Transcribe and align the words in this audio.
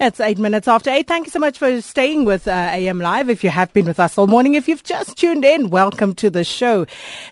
It's 0.00 0.18
eight 0.18 0.38
minutes 0.38 0.66
after 0.66 0.90
eight. 0.90 1.06
Thank 1.06 1.26
you 1.26 1.30
so 1.30 1.38
much 1.38 1.56
for 1.56 1.80
staying 1.80 2.24
with 2.24 2.48
uh, 2.48 2.50
AM 2.50 2.98
Live. 2.98 3.30
If 3.30 3.44
you 3.44 3.50
have 3.50 3.72
been 3.72 3.86
with 3.86 4.00
us 4.00 4.18
all 4.18 4.26
morning, 4.26 4.54
if 4.54 4.66
you've 4.66 4.82
just 4.82 5.16
tuned 5.16 5.44
in, 5.44 5.70
welcome 5.70 6.16
to 6.16 6.30
the 6.30 6.42
show. 6.42 6.84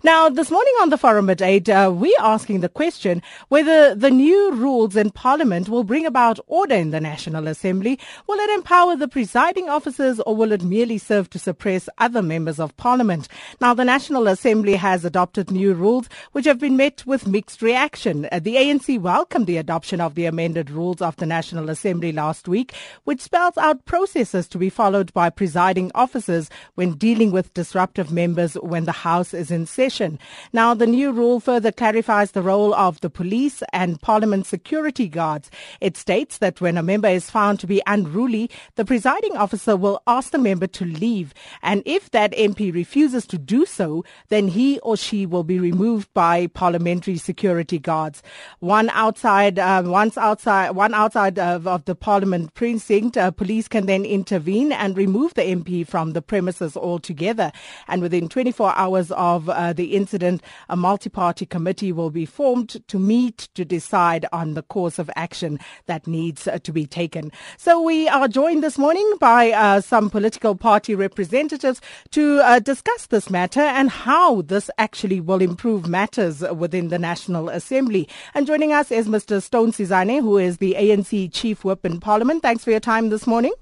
Now, 0.05 0.29
this 0.29 0.49
morning 0.49 0.73
on 0.81 0.91
the 0.91 0.97
forum 0.97 1.29
at 1.29 1.43
eight, 1.43 1.69
uh, 1.69 1.91
we're 1.93 2.13
asking 2.21 2.61
the 2.61 2.69
question 2.69 3.21
whether 3.49 3.97
the 3.97 4.13
new 4.13 4.53
rules 4.53 4.95
in 4.95 5.11
Parliament 5.11 5.69
will 5.69 5.83
bring 5.83 6.07
about 6.07 6.39
order 6.47 6.77
in 6.77 6.93
the 6.93 7.01
National 7.01 7.49
Assembly. 7.49 7.99
Will 8.29 8.39
it 8.39 8.51
empower 8.51 8.95
the 8.95 9.09
presiding 9.09 9.69
officers 9.69 10.21
or 10.21 10.37
will 10.37 10.53
it 10.53 10.63
merely 10.63 10.99
serve 10.99 11.31
to 11.31 11.41
suppress 11.41 11.89
other 11.99 12.23
members 12.23 12.61
of 12.61 12.77
Parliament? 12.77 13.27
Now, 13.61 13.75
the 13.75 13.85
National 13.85 14.29
Assembly 14.29 14.77
has 14.77 15.05
adopted 15.05 15.51
new 15.51 15.75
rules 15.75 16.09
which 16.31 16.45
have 16.45 16.61
been 16.61 16.77
met 16.77 17.05
with 17.07 17.27
mixed 17.27 17.61
reaction. 17.61 18.29
Uh, 18.31 18.39
the 18.39 18.55
ANC 18.55 19.01
welcomed 19.01 19.49
the 19.49 19.57
adoption 19.57 20.01
of 20.01 20.15
the 20.15 20.27
amended 20.27 20.71
rules 20.71 21.03
of 21.03 21.17
the 21.17 21.27
National 21.27 21.69
Assembly 21.69 22.13
last 22.13 22.47
week 22.47 22.52
week, 22.53 22.75
which 23.05 23.23
spells 23.23 23.57
out 23.57 23.87
processes 23.87 24.47
to 24.49 24.59
be 24.59 24.69
followed 24.69 25.11
by 25.15 25.31
presiding 25.31 25.91
officers 25.95 26.51
when 26.75 26.99
dealing 27.07 27.33
with 27.33 27.55
disruptive 27.55 28.13
members 28.13 28.55
when 28.73 28.85
the 28.85 29.01
House 29.09 29.33
is 29.33 29.51
in 29.51 29.65
session. 29.65 30.19
Now, 30.53 30.75
the 30.75 30.87
new 30.87 31.13
rule 31.13 31.41
further 31.41 31.73
clarifies 31.73 32.33
the 32.33 32.43
role 32.53 32.75
of 32.75 33.01
the 33.01 33.09
police 33.11 33.63
and 33.73 34.01
Parliament 34.01 34.45
security 34.47 35.09
guards. 35.09 35.51
It 35.81 35.97
states 35.97 36.39
that 36.39 36.61
when 36.61 36.77
a 36.77 36.83
member 36.83 37.09
is 37.09 37.31
found 37.31 37.59
to 37.61 37.67
be 37.67 37.81
unruly, 37.87 38.51
the 38.77 38.85
presiding 38.85 39.37
officer 39.37 39.77
will 39.77 40.03
ask 40.07 40.31
the 40.31 40.39
member 40.39 40.67
to 40.67 40.85
leave. 40.85 41.33
And 41.63 41.83
if 41.87 42.11
that 42.11 42.33
MP 42.33 42.73
refuses 42.73 43.27
to 43.29 43.39
do 43.39 43.65
so, 43.65 44.05
then 44.29 44.49
he 44.49 44.79
or 44.81 44.97
she 44.97 45.25
will 45.25 45.45
be 45.45 45.59
removed 45.59 46.13
by 46.13 46.49
parliamentary 46.49 47.17
security 47.17 47.79
guards. 47.79 48.23
One 48.59 48.91
outside, 48.91 49.59
uh, 49.59 49.83
once 49.87 50.19
outside, 50.19 50.71
one 50.73 50.93
outside 50.93 51.39
of, 51.39 51.67
of 51.67 51.85
the 51.85 51.95
Parliament 51.95 52.42
precinct, 52.49 53.17
uh, 53.17 53.31
police 53.31 53.69
can 53.69 53.87
then 53.87 54.05
intervene 54.05 54.73
and 54.73 54.97
remove 54.97 55.35
the 55.35 55.43
MP 55.43 55.87
from 55.87 56.13
the 56.13 56.23
premises 56.23 56.77
altogether. 56.77 57.53
And 57.89 58.03
within 58.03 58.29
24 58.29 58.77
hours 58.77 59.11
of 59.13 59.49
uh, 59.49 59.73
the 59.73 59.95
incident, 59.95 60.43
a 60.69 60.77
multi-party 60.77 61.47
committee 61.47 61.93
will 61.93 62.11
be 62.11 62.27
formed 62.27 62.87
to 62.89 62.99
meet 62.99 63.49
to 63.55 63.65
decide 63.65 64.27
on 64.33 64.55
the 64.55 64.63
course 64.63 64.99
of 64.99 65.11
action 65.17 65.59
that 65.87 66.07
needs 66.07 66.47
uh, 66.47 66.59
to 66.59 66.73
be 66.73 66.87
taken. 66.87 67.31
So 67.57 67.81
we 67.81 68.09
are 68.09 68.29
joined 68.29 68.63
this 68.63 68.79
morning 68.79 69.11
by 69.21 69.51
uh, 69.51 69.81
some 69.81 70.11
political 70.11 70.55
party 70.55 70.95
representatives 70.95 71.81
to 72.11 72.41
uh, 72.41 72.59
discuss 72.59 73.07
this 73.07 73.31
matter 73.31 73.61
and 73.61 73.91
how 73.91 74.43
this 74.43 74.71
actually 74.79 75.21
will 75.21 75.43
improve 75.43 75.87
matters 75.87 76.41
within 76.41 76.89
the 76.89 76.99
National 76.99 77.49
Assembly. 77.49 78.09
And 78.35 78.47
joining 78.47 78.73
us 78.73 78.91
is 78.91 79.09
Mr. 79.09 79.43
Stone 79.43 79.73
Sizane, 79.73 80.21
who 80.21 80.39
is 80.39 80.59
the 80.59 80.75
ANC 80.79 81.33
Chief 81.33 81.65
Whip 81.65 81.85
in 81.85 82.01
Parliament. 82.01 82.32
Thanks 82.41 82.65
for 82.65 82.71
your 82.71 82.81
time 82.81 83.11
this 83.11 83.27
morning. 83.27 83.53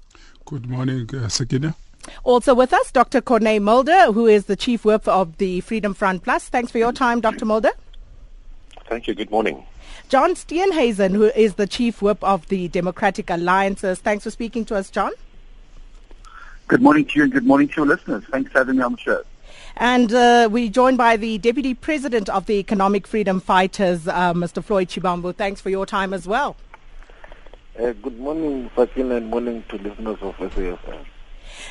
Good 0.45 0.69
morning, 0.69 1.09
uh, 1.15 1.27
Sakina. 1.27 1.75
Also 2.23 2.53
with 2.53 2.73
us, 2.73 2.91
Dr. 2.91 3.21
Corne 3.21 3.63
Mulder, 3.63 4.11
who 4.11 4.27
is 4.27 4.45
the 4.45 4.55
Chief 4.55 4.85
Whip 4.85 5.07
of 5.07 5.37
the 5.37 5.61
Freedom 5.61 5.93
Front 5.93 6.23
Plus. 6.23 6.49
Thanks 6.49 6.71
for 6.71 6.77
your 6.77 6.91
time, 6.91 7.21
Dr. 7.21 7.45
Mulder. 7.45 7.71
Thank 8.87 9.07
you. 9.07 9.13
Good 9.13 9.31
morning. 9.31 9.63
John 10.09 10.31
Steenhuisen, 10.31 11.11
who 11.11 11.25
is 11.25 11.55
the 11.55 11.67
Chief 11.67 12.01
Whip 12.01 12.21
of 12.23 12.47
the 12.49 12.67
Democratic 12.67 13.29
Alliances. 13.29 13.99
Thanks 13.99 14.23
for 14.25 14.31
speaking 14.31 14.65
to 14.65 14.75
us, 14.75 14.89
John. 14.89 15.11
Good 16.67 16.81
morning 16.81 17.05
to 17.05 17.11
you 17.15 17.23
and 17.23 17.31
good 17.31 17.45
morning 17.45 17.67
to 17.69 17.75
your 17.77 17.85
listeners. 17.85 18.23
Thanks 18.31 18.51
for 18.51 18.59
having 18.59 18.77
me 18.77 18.83
on 18.83 18.93
the 18.93 18.97
show. 18.97 19.23
And 19.77 20.13
uh, 20.13 20.49
we're 20.51 20.69
joined 20.69 20.97
by 20.97 21.17
the 21.17 21.37
Deputy 21.37 21.73
President 21.73 22.29
of 22.29 22.45
the 22.45 22.55
Economic 22.55 23.07
Freedom 23.07 23.39
Fighters, 23.39 24.07
uh, 24.07 24.33
Mr. 24.33 24.63
Floyd 24.63 24.89
Shivambu. 24.89 25.35
Thanks 25.35 25.61
for 25.61 25.69
your 25.69 25.85
time 25.85 26.13
as 26.13 26.27
well. 26.27 26.55
Uh, 27.81 27.93
good 27.93 28.19
morning, 28.19 28.69
Fakin, 28.75 29.11
and 29.11 29.27
morning 29.31 29.63
to 29.67 29.75
listeners 29.77 30.19
of 30.21 30.35
SAFM. 30.35 31.03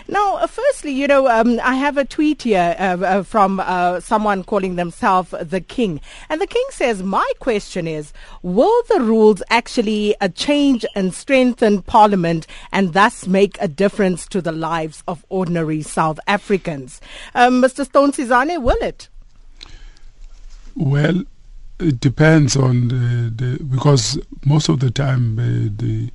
Now, 0.08 0.38
uh, 0.38 0.48
firstly, 0.48 0.90
you 0.90 1.06
know, 1.06 1.28
um, 1.28 1.60
I 1.62 1.76
have 1.76 1.96
a 1.98 2.04
tweet 2.04 2.42
here 2.42 2.74
uh, 2.80 2.98
uh, 3.00 3.22
from 3.22 3.60
uh, 3.60 4.00
someone 4.00 4.42
calling 4.42 4.74
themselves 4.74 5.32
the 5.40 5.60
King. 5.60 6.00
And 6.28 6.40
the 6.40 6.48
King 6.48 6.64
says, 6.70 7.04
My 7.04 7.30
question 7.38 7.86
is, 7.86 8.12
will 8.42 8.82
the 8.88 9.00
rules 9.00 9.40
actually 9.50 10.16
uh, 10.20 10.26
change 10.28 10.84
and 10.96 11.14
strengthen 11.14 11.82
Parliament 11.82 12.44
and 12.72 12.92
thus 12.92 13.28
make 13.28 13.56
a 13.60 13.68
difference 13.68 14.26
to 14.28 14.40
the 14.40 14.52
lives 14.52 15.04
of 15.06 15.24
ordinary 15.28 15.80
South 15.80 16.18
Africans? 16.26 17.00
Um, 17.36 17.62
Mr. 17.62 17.84
Stone 17.84 18.10
Sizane, 18.12 18.60
will 18.60 18.78
it? 18.82 19.08
Well, 20.74 21.22
it 21.80 22.00
depends 22.00 22.56
on 22.56 22.88
the, 22.88 23.32
the 23.34 23.64
because 23.64 24.18
most 24.44 24.68
of 24.68 24.80
the 24.80 24.90
time 24.90 25.38
uh, 25.38 25.70
the 25.76 26.10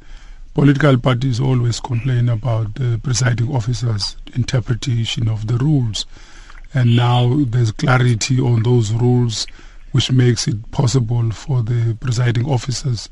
political 0.54 0.98
parties 0.98 1.40
always 1.40 1.80
complain 1.80 2.30
about 2.30 2.76
the 2.76 3.00
presiding 3.04 3.54
officer's 3.54 4.16
interpretation 4.36 5.28
of 5.28 5.48
the 5.48 5.58
rules. 5.58 6.06
And 6.74 6.96
now 6.96 7.44
there's 7.46 7.72
clarity 7.72 8.40
on 8.40 8.64
those 8.64 8.92
rules, 8.94 9.48
which 9.92 10.12
makes 10.12 10.48
it 10.48 10.72
possible 10.72 11.32
for 11.32 11.62
the 11.62 11.98
presiding 12.00 12.46
officers 12.46 13.10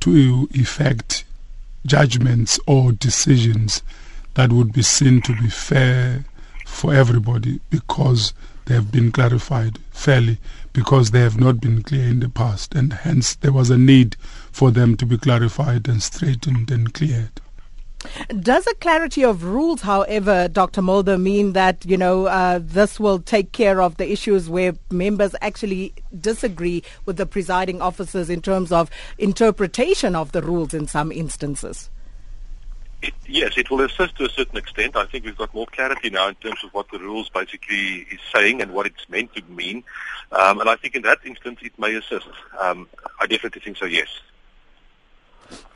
to 0.00 0.48
effect 0.52 1.24
judgments 1.86 2.60
or 2.66 2.92
decisions 2.92 3.82
that 4.34 4.52
would 4.52 4.72
be 4.72 4.82
seen 4.82 5.22
to 5.22 5.34
be 5.40 5.48
fair 5.48 6.24
for 6.66 6.94
everybody 6.94 7.60
because 7.70 8.32
they 8.66 8.74
have 8.74 8.92
been 8.92 9.12
clarified 9.12 9.78
fairly 9.90 10.38
because 10.72 11.10
they 11.10 11.20
have 11.20 11.38
not 11.38 11.60
been 11.60 11.82
clear 11.82 12.06
in 12.06 12.20
the 12.20 12.28
past, 12.28 12.74
and 12.74 12.92
hence 12.92 13.34
there 13.34 13.52
was 13.52 13.70
a 13.70 13.78
need 13.78 14.16
for 14.52 14.70
them 14.70 14.96
to 14.96 15.06
be 15.06 15.18
clarified 15.18 15.88
and 15.88 16.02
straightened 16.02 16.70
and 16.70 16.94
cleared. 16.94 17.40
Does 18.40 18.66
a 18.66 18.74
clarity 18.76 19.24
of 19.24 19.44
rules, 19.44 19.82
however, 19.82 20.48
Dr. 20.48 20.80
Mulder, 20.80 21.18
mean 21.18 21.52
that 21.52 21.84
you 21.84 21.98
know 21.98 22.26
uh, 22.26 22.58
this 22.62 22.98
will 22.98 23.18
take 23.18 23.52
care 23.52 23.82
of 23.82 23.98
the 23.98 24.10
issues 24.10 24.48
where 24.48 24.74
members 24.90 25.34
actually 25.42 25.92
disagree 26.18 26.82
with 27.04 27.18
the 27.18 27.26
presiding 27.26 27.82
officers 27.82 28.30
in 28.30 28.40
terms 28.40 28.72
of 28.72 28.90
interpretation 29.18 30.16
of 30.16 30.32
the 30.32 30.40
rules 30.42 30.72
in 30.72 30.86
some 30.86 31.12
instances? 31.12 31.90
It, 33.02 33.14
yes, 33.26 33.56
it 33.56 33.70
will 33.70 33.80
assist 33.80 34.16
to 34.16 34.26
a 34.26 34.28
certain 34.28 34.58
extent. 34.58 34.94
I 34.94 35.06
think 35.06 35.24
we've 35.24 35.36
got 35.36 35.54
more 35.54 35.66
clarity 35.66 36.10
now 36.10 36.28
in 36.28 36.34
terms 36.34 36.62
of 36.62 36.74
what 36.74 36.90
the 36.90 36.98
rules 36.98 37.30
basically 37.30 38.06
is 38.10 38.20
saying 38.32 38.60
and 38.60 38.72
what 38.72 38.86
it's 38.86 39.08
meant 39.08 39.34
to 39.34 39.42
mean. 39.44 39.84
Um, 40.32 40.60
and 40.60 40.68
I 40.68 40.76
think 40.76 40.94
in 40.94 41.02
that 41.02 41.18
instance 41.24 41.60
it 41.62 41.78
may 41.78 41.94
assist. 41.94 42.28
Um, 42.60 42.88
I 43.18 43.26
definitely 43.26 43.62
think 43.62 43.78
so, 43.78 43.86
yes. 43.86 44.08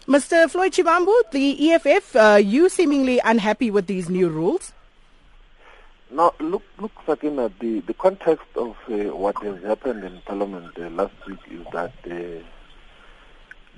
Mr. 0.07 0.51
Floyd 0.51 0.73
Shivambu, 0.73 1.31
the 1.33 1.73
EFF, 1.73 2.17
uh, 2.17 2.41
you 2.43 2.69
seemingly 2.69 3.21
unhappy 3.25 3.71
with 3.71 3.87
these 3.87 4.11
new 4.11 4.29
rules? 4.29 4.73
No, 6.11 6.35
look, 6.39 6.63
look, 6.79 6.93
Sakina, 7.07 7.51
the, 7.59 7.81
the 7.81 7.95
context 7.95 8.47
of 8.55 8.77
uh, 8.89 9.17
what 9.17 9.43
has 9.43 9.63
happened 9.63 10.05
in 10.05 10.21
Parliament 10.27 10.79
uh, 10.79 10.91
last 10.91 11.15
week 11.27 11.41
is 11.51 11.67
that 11.73 11.95
uh, 12.05 12.45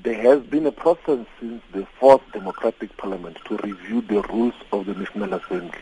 there 0.03 0.21
has 0.23 0.43
been 0.45 0.67
a 0.67 0.73
process 0.73 1.27
since 1.41 1.62
the 1.73 1.87
fourth 1.99 2.23
democratic 2.33 2.97
parliament 2.97 3.39
to 3.47 3.57
review 3.59 4.03
the 4.03 4.23
rules 4.33 4.55
of 4.73 4.87
the 4.87 4.95
National 4.95 5.34
Assembly. 5.34 5.79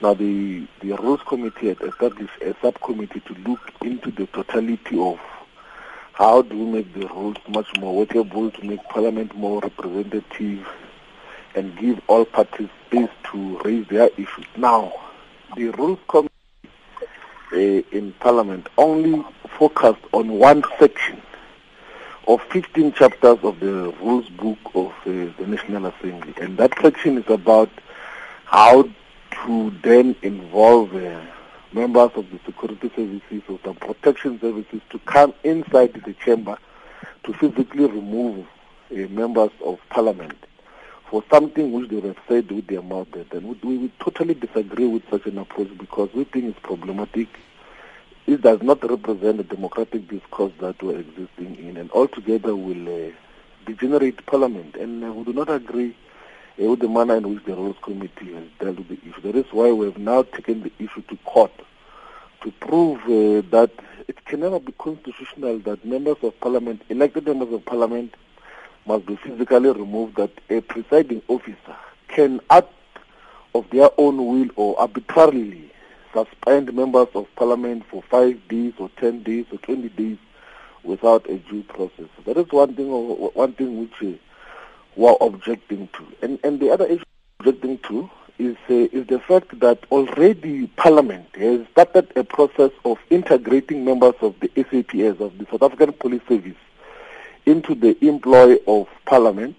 Now, 0.00 0.14
the, 0.14 0.66
the 0.80 0.92
Rules 0.92 1.20
Committee 1.26 1.68
had 1.68 1.80
established 1.82 2.32
a 2.42 2.54
subcommittee 2.62 3.20
to 3.20 3.34
look 3.46 3.60
into 3.82 4.10
the 4.10 4.26
totality 4.26 4.98
of 4.98 5.18
how 6.12 6.42
do 6.42 6.56
we 6.56 6.64
make 6.64 6.94
the 6.94 7.06
rules 7.08 7.36
much 7.48 7.68
more 7.78 7.96
workable 7.96 8.50
to 8.50 8.64
make 8.64 8.82
Parliament 8.84 9.34
more 9.36 9.60
representative 9.60 10.66
and 11.54 11.76
give 11.78 12.00
all 12.06 12.24
parties 12.24 12.68
space 12.86 13.10
to 13.32 13.58
raise 13.64 13.86
their 13.88 14.08
issues. 14.16 14.46
Now, 14.56 14.92
the 15.56 15.70
Rules 15.70 15.98
Committee 16.08 16.30
uh, 17.52 17.96
in 17.96 18.12
Parliament 18.20 18.68
only 18.78 19.24
focused 19.58 20.04
on 20.12 20.30
one 20.38 20.62
section 20.78 21.20
of 22.26 22.42
15 22.50 22.92
chapters 22.92 23.38
of 23.42 23.60
the 23.60 23.92
rules 24.00 24.28
book 24.30 24.58
of 24.74 24.92
uh, 25.06 25.32
the 25.38 25.46
National 25.46 25.86
Assembly. 25.86 26.34
And 26.40 26.58
that 26.58 26.72
section 26.80 27.18
is 27.18 27.28
about 27.28 27.70
how 28.44 28.88
to 29.44 29.70
then 29.82 30.16
involve 30.22 30.94
uh, 30.94 31.20
members 31.72 32.10
of 32.14 32.30
the 32.30 32.38
security 32.44 32.90
services 32.94 33.42
or 33.48 33.58
the 33.62 33.72
protection 33.74 34.40
services 34.40 34.80
to 34.90 34.98
come 35.00 35.32
inside 35.44 35.94
the 36.04 36.14
chamber 36.24 36.58
to 37.24 37.32
physically 37.34 37.86
remove 37.86 38.46
uh, 38.90 38.94
members 39.08 39.50
of 39.64 39.78
parliament 39.88 40.36
for 41.08 41.24
something 41.30 41.72
which 41.72 41.90
they 41.90 42.00
have 42.00 42.18
said 42.28 42.50
with 42.50 42.66
their 42.66 42.82
mouth. 42.82 43.08
And 43.32 43.44
we, 43.44 43.54
we, 43.62 43.78
we 43.78 43.92
totally 43.98 44.34
disagree 44.34 44.86
with 44.86 45.02
such 45.10 45.26
an 45.26 45.38
approach 45.38 45.76
because 45.78 46.08
we 46.14 46.24
think 46.24 46.44
it's 46.46 46.60
problematic 46.60 47.28
it 48.30 48.42
does 48.42 48.62
not 48.62 48.82
represent 48.88 49.38
the 49.38 49.44
democratic 49.44 50.08
discourse 50.08 50.52
that 50.60 50.80
we're 50.82 50.98
existing 50.98 51.56
in 51.56 51.76
and 51.76 51.90
altogether 51.90 52.54
will 52.54 53.08
uh, 53.08 53.10
degenerate 53.66 54.24
parliament. 54.26 54.76
And 54.76 55.04
uh, 55.04 55.12
we 55.12 55.24
do 55.24 55.32
not 55.32 55.50
agree 55.50 55.96
uh, 56.60 56.64
with 56.66 56.80
the 56.80 56.88
manner 56.88 57.16
in 57.16 57.34
which 57.34 57.44
the 57.44 57.54
Rules 57.54 57.76
Committee 57.82 58.34
has 58.34 58.44
dealt 58.60 58.78
with 58.78 58.88
the 58.88 59.00
issue. 59.08 59.20
That 59.22 59.36
is 59.36 59.46
why 59.52 59.72
we 59.72 59.86
have 59.86 59.98
now 59.98 60.22
taken 60.22 60.62
the 60.62 60.72
issue 60.78 61.02
to 61.02 61.16
court 61.24 61.52
to 62.42 62.50
prove 62.52 63.00
uh, 63.04 63.46
that 63.50 63.70
it 64.08 64.24
can 64.24 64.40
never 64.40 64.60
be 64.60 64.72
constitutional 64.72 65.58
that 65.60 65.84
members 65.84 66.16
of 66.22 66.38
parliament, 66.40 66.82
elected 66.88 67.26
members 67.26 67.52
of 67.52 67.64
parliament, 67.64 68.14
must 68.86 69.06
be 69.06 69.16
physically 69.16 69.70
removed, 69.70 70.16
that 70.16 70.30
a 70.48 70.60
presiding 70.60 71.22
officer 71.28 71.76
can 72.08 72.40
act 72.50 72.72
of 73.54 73.68
their 73.70 73.90
own 73.98 74.16
will 74.26 74.48
or 74.56 74.78
arbitrarily 74.80 75.69
suspend 76.12 76.72
members 76.74 77.08
of 77.14 77.26
parliament 77.36 77.84
for 77.90 78.02
five 78.02 78.36
days 78.48 78.72
or 78.78 78.90
ten 78.96 79.22
days 79.22 79.46
or 79.52 79.58
twenty 79.58 79.88
days 79.88 80.18
without 80.82 81.28
a 81.28 81.38
due 81.38 81.62
process. 81.64 82.08
That 82.24 82.36
is 82.36 82.50
one 82.50 82.74
thing 82.74 82.88
one 82.90 83.52
thing 83.52 83.80
which 83.80 84.18
we 84.96 85.06
are 85.06 85.16
objecting 85.20 85.88
to. 85.94 86.06
And 86.22 86.38
and 86.44 86.60
the 86.60 86.70
other 86.70 86.86
issue 86.86 87.04
objecting 87.38 87.78
to 87.78 88.10
is 88.38 88.56
uh, 88.68 88.88
is 88.92 89.06
the 89.06 89.20
fact 89.20 89.58
that 89.60 89.84
already 89.90 90.66
Parliament 90.68 91.26
has 91.36 91.66
started 91.72 92.10
a 92.16 92.24
process 92.24 92.70
of 92.84 92.98
integrating 93.10 93.84
members 93.84 94.14
of 94.20 94.34
the 94.40 94.50
SAPS 94.56 95.20
of 95.20 95.36
the 95.38 95.46
South 95.50 95.62
African 95.62 95.92
Police 95.92 96.22
Service 96.28 96.56
into 97.46 97.74
the 97.74 98.02
employ 98.04 98.56
of 98.66 98.88
Parliament 99.06 99.56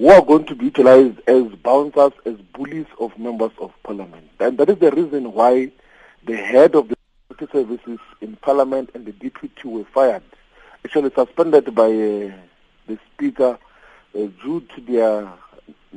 who 0.00 0.08
are 0.08 0.22
going 0.22 0.46
to 0.46 0.54
be 0.54 0.64
utilized 0.64 1.20
as 1.26 1.44
bouncers, 1.62 2.12
as 2.24 2.34
bullies 2.54 2.86
of 2.98 3.18
members 3.18 3.50
of 3.60 3.70
parliament. 3.82 4.26
And 4.38 4.56
that 4.56 4.70
is 4.70 4.78
the 4.78 4.90
reason 4.90 5.30
why 5.34 5.72
the 6.24 6.36
head 6.38 6.74
of 6.74 6.88
the 6.88 6.96
security 7.28 7.52
services 7.52 7.98
in 8.22 8.36
parliament 8.36 8.88
and 8.94 9.04
the 9.04 9.12
deputy 9.12 9.68
were 9.68 9.84
fired, 9.84 10.22
actually 10.86 11.10
suspended 11.14 11.74
by 11.74 11.88
uh, 11.88 12.32
the 12.86 12.98
speaker 13.12 13.58
uh, 14.14 14.18
due 14.42 14.66
to 14.74 14.80
their 14.80 15.28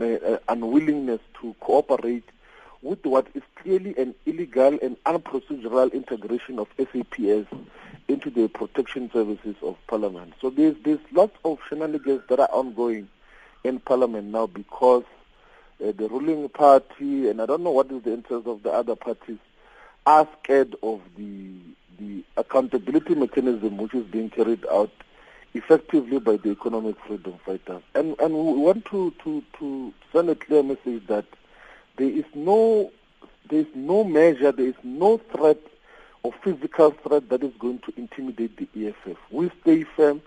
uh, 0.02 0.38
unwillingness 0.50 1.22
to 1.40 1.56
cooperate 1.62 2.28
with 2.82 3.06
what 3.06 3.28
is 3.36 3.44
clearly 3.56 3.96
an 3.98 4.14
illegal 4.26 4.78
and 4.82 5.02
unprocedural 5.06 5.94
integration 5.94 6.60
of 6.60 6.68
SAPS 6.78 7.48
into 8.10 8.30
the 8.30 8.50
protection 8.50 9.10
services 9.14 9.56
of 9.62 9.78
parliament. 9.88 10.34
So 10.42 10.50
there's, 10.50 10.76
there's 10.84 11.00
lots 11.14 11.38
of 11.46 11.60
shenanigans 11.70 12.24
that 12.28 12.42
are 12.42 12.52
ongoing 12.52 13.08
in 13.63 13.80
parliament 13.80 14.27
now 14.27 14.48
because 14.48 15.04
uh, 15.83 15.92
the 15.92 16.07
ruling 16.10 16.50
party, 16.50 17.30
and 17.30 17.42
I 17.42 17.45
don't 17.45 17.63
know 17.63 17.71
what 17.71 17.92
is 17.92 18.04
the 18.04 18.13
interest 18.13 18.48
of 18.48 18.63
the 18.63 18.71
other 18.71 18.95
parties, 18.95 19.38
are 20.06 20.27
scared 20.42 20.75
of 20.83 21.01
the 21.18 21.51
the 22.00 22.24
accountability 22.38 23.13
mechanism 23.15 23.77
which 23.77 23.94
is 23.94 24.06
being 24.06 24.30
carried 24.30 24.65
out 24.71 24.92
effectively 25.54 26.19
by 26.19 26.38
the 26.38 26.50
economic 26.50 26.95
freedom 27.06 27.36
fighters. 27.45 27.81
And 27.95 28.19
and 28.19 28.33
we 28.33 28.54
want 28.54 28.86
to, 28.86 29.13
to, 29.24 29.44
to 29.60 29.94
send 30.12 30.30
a 30.30 30.36
clear 30.36 30.63
message 30.63 31.06
that 31.07 31.25
there 31.98 32.09
is 32.09 32.25
no 32.33 32.92
there 33.50 33.59
is 33.59 33.68
no 33.75 34.04
measure, 34.04 34.51
there 34.51 34.68
is 34.68 34.75
no 34.83 35.18
threat 35.18 35.59
or 36.24 36.33
physical 36.44 36.92
threat 36.92 37.30
that 37.30 37.44
is 37.44 37.54
going 37.59 37.80
to 37.80 37.94
intimidate 37.98 38.57
the 38.57 38.88
EFF. 38.88 39.18
We 39.30 39.51
stay 39.62 39.83
firm 39.83 40.21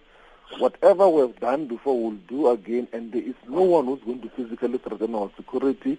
whatever 0.58 1.08
we've 1.08 1.38
done 1.40 1.66
before 1.66 2.00
we'll 2.00 2.18
do 2.28 2.48
again. 2.48 2.88
And 2.92 3.12
there 3.12 3.22
is 3.22 3.34
no 3.48 3.62
one 3.62 3.86
who's 3.86 4.02
going 4.02 4.22
to 4.22 4.28
physically 4.30 4.78
threaten 4.78 5.14
our 5.14 5.30
security. 5.36 5.98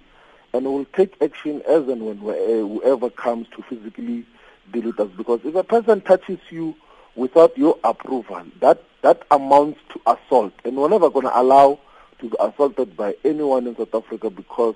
And 0.54 0.66
we'll 0.66 0.86
take 0.86 1.22
action 1.22 1.62
as 1.68 1.88
and 1.88 2.06
when 2.06 2.20
uh, 2.20 2.68
whoever 2.68 3.10
comes 3.10 3.48
to 3.56 3.62
physically 3.64 4.26
deal 4.72 4.84
with 4.84 5.00
us. 5.00 5.10
Because 5.16 5.42
if 5.44 5.56
a 5.56 5.64
person 5.64 6.02
touches 6.02 6.40
you 6.50 6.76
without 7.16 7.58
your 7.58 7.78
approval 7.84 8.46
that 8.62 8.84
that 9.02 9.24
amounts 9.32 9.80
to 9.90 10.02
assault. 10.06 10.54
And 10.64 10.78
we're 10.78 10.90
never 10.90 11.10
going 11.10 11.26
to 11.26 11.40
allow 11.40 11.80
to 12.20 12.30
be 12.30 12.36
assaulted 12.40 12.98
by 12.98 13.16
anyone 13.24 13.68
in 13.68 13.76
South 13.76 13.94
Africa 13.94 14.30
because 14.30 14.76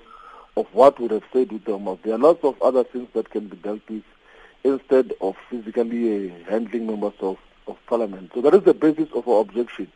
of 0.56 0.66
what 0.72 0.98
we 1.00 1.08
have 1.08 1.24
said 1.32 1.50
with 1.50 1.64
them. 1.64 1.84
There 2.02 2.14
are 2.14 2.18
lots 2.18 2.44
of 2.44 2.60
other 2.62 2.84
things 2.84 3.08
that 3.14 3.30
can 3.30 3.48
be 3.48 3.56
dealt 3.56 3.82
with 3.88 4.04
instead 4.64 5.12
of 5.20 5.36
physically 5.50 6.30
uh, 6.30 6.50
handling 6.50 6.86
members 6.86 7.14
of 7.20 7.38
of 7.66 7.76
Parliament. 7.86 8.30
So 8.34 8.40
that 8.40 8.54
is 8.54 8.62
the 8.62 8.74
basis 8.74 9.08
of 9.14 9.28
our 9.28 9.40
objection. 9.40 9.90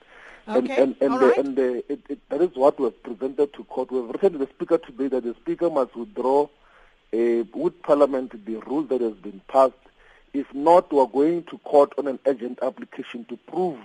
Okay. 0.48 0.58
And, 0.80 0.96
and, 1.00 1.12
and, 1.12 1.14
the, 1.14 1.26
right. 1.26 1.38
and 1.38 1.56
the, 1.56 1.92
it, 1.92 2.00
it, 2.08 2.28
that 2.28 2.40
is 2.40 2.50
what 2.54 2.78
we 2.78 2.84
have 2.84 3.02
presented 3.02 3.52
to 3.54 3.64
court. 3.64 3.90
We 3.90 3.98
have 3.98 4.10
written 4.10 4.32
to 4.34 4.38
the 4.38 4.48
Speaker 4.48 4.78
today 4.78 5.08
that 5.08 5.24
the 5.24 5.34
Speaker 5.34 5.70
must 5.70 5.96
withdraw 5.96 6.44
uh, 6.44 7.44
with 7.52 7.82
Parliament 7.82 8.44
the 8.44 8.56
rule 8.56 8.82
that 8.84 9.00
has 9.00 9.14
been 9.14 9.40
passed. 9.48 9.74
If 10.32 10.52
not, 10.54 10.92
we 10.92 11.00
are 11.00 11.08
going 11.08 11.44
to 11.44 11.58
court 11.58 11.92
on 11.98 12.06
an 12.06 12.18
urgent 12.26 12.60
application 12.62 13.24
to 13.24 13.36
prove 13.48 13.78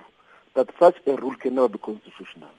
that 0.54 0.70
such 0.80 0.98
a 1.08 1.16
rule 1.16 1.36
can 1.36 1.56
never 1.56 1.70
be 1.70 1.80
constitutional. 1.80 2.50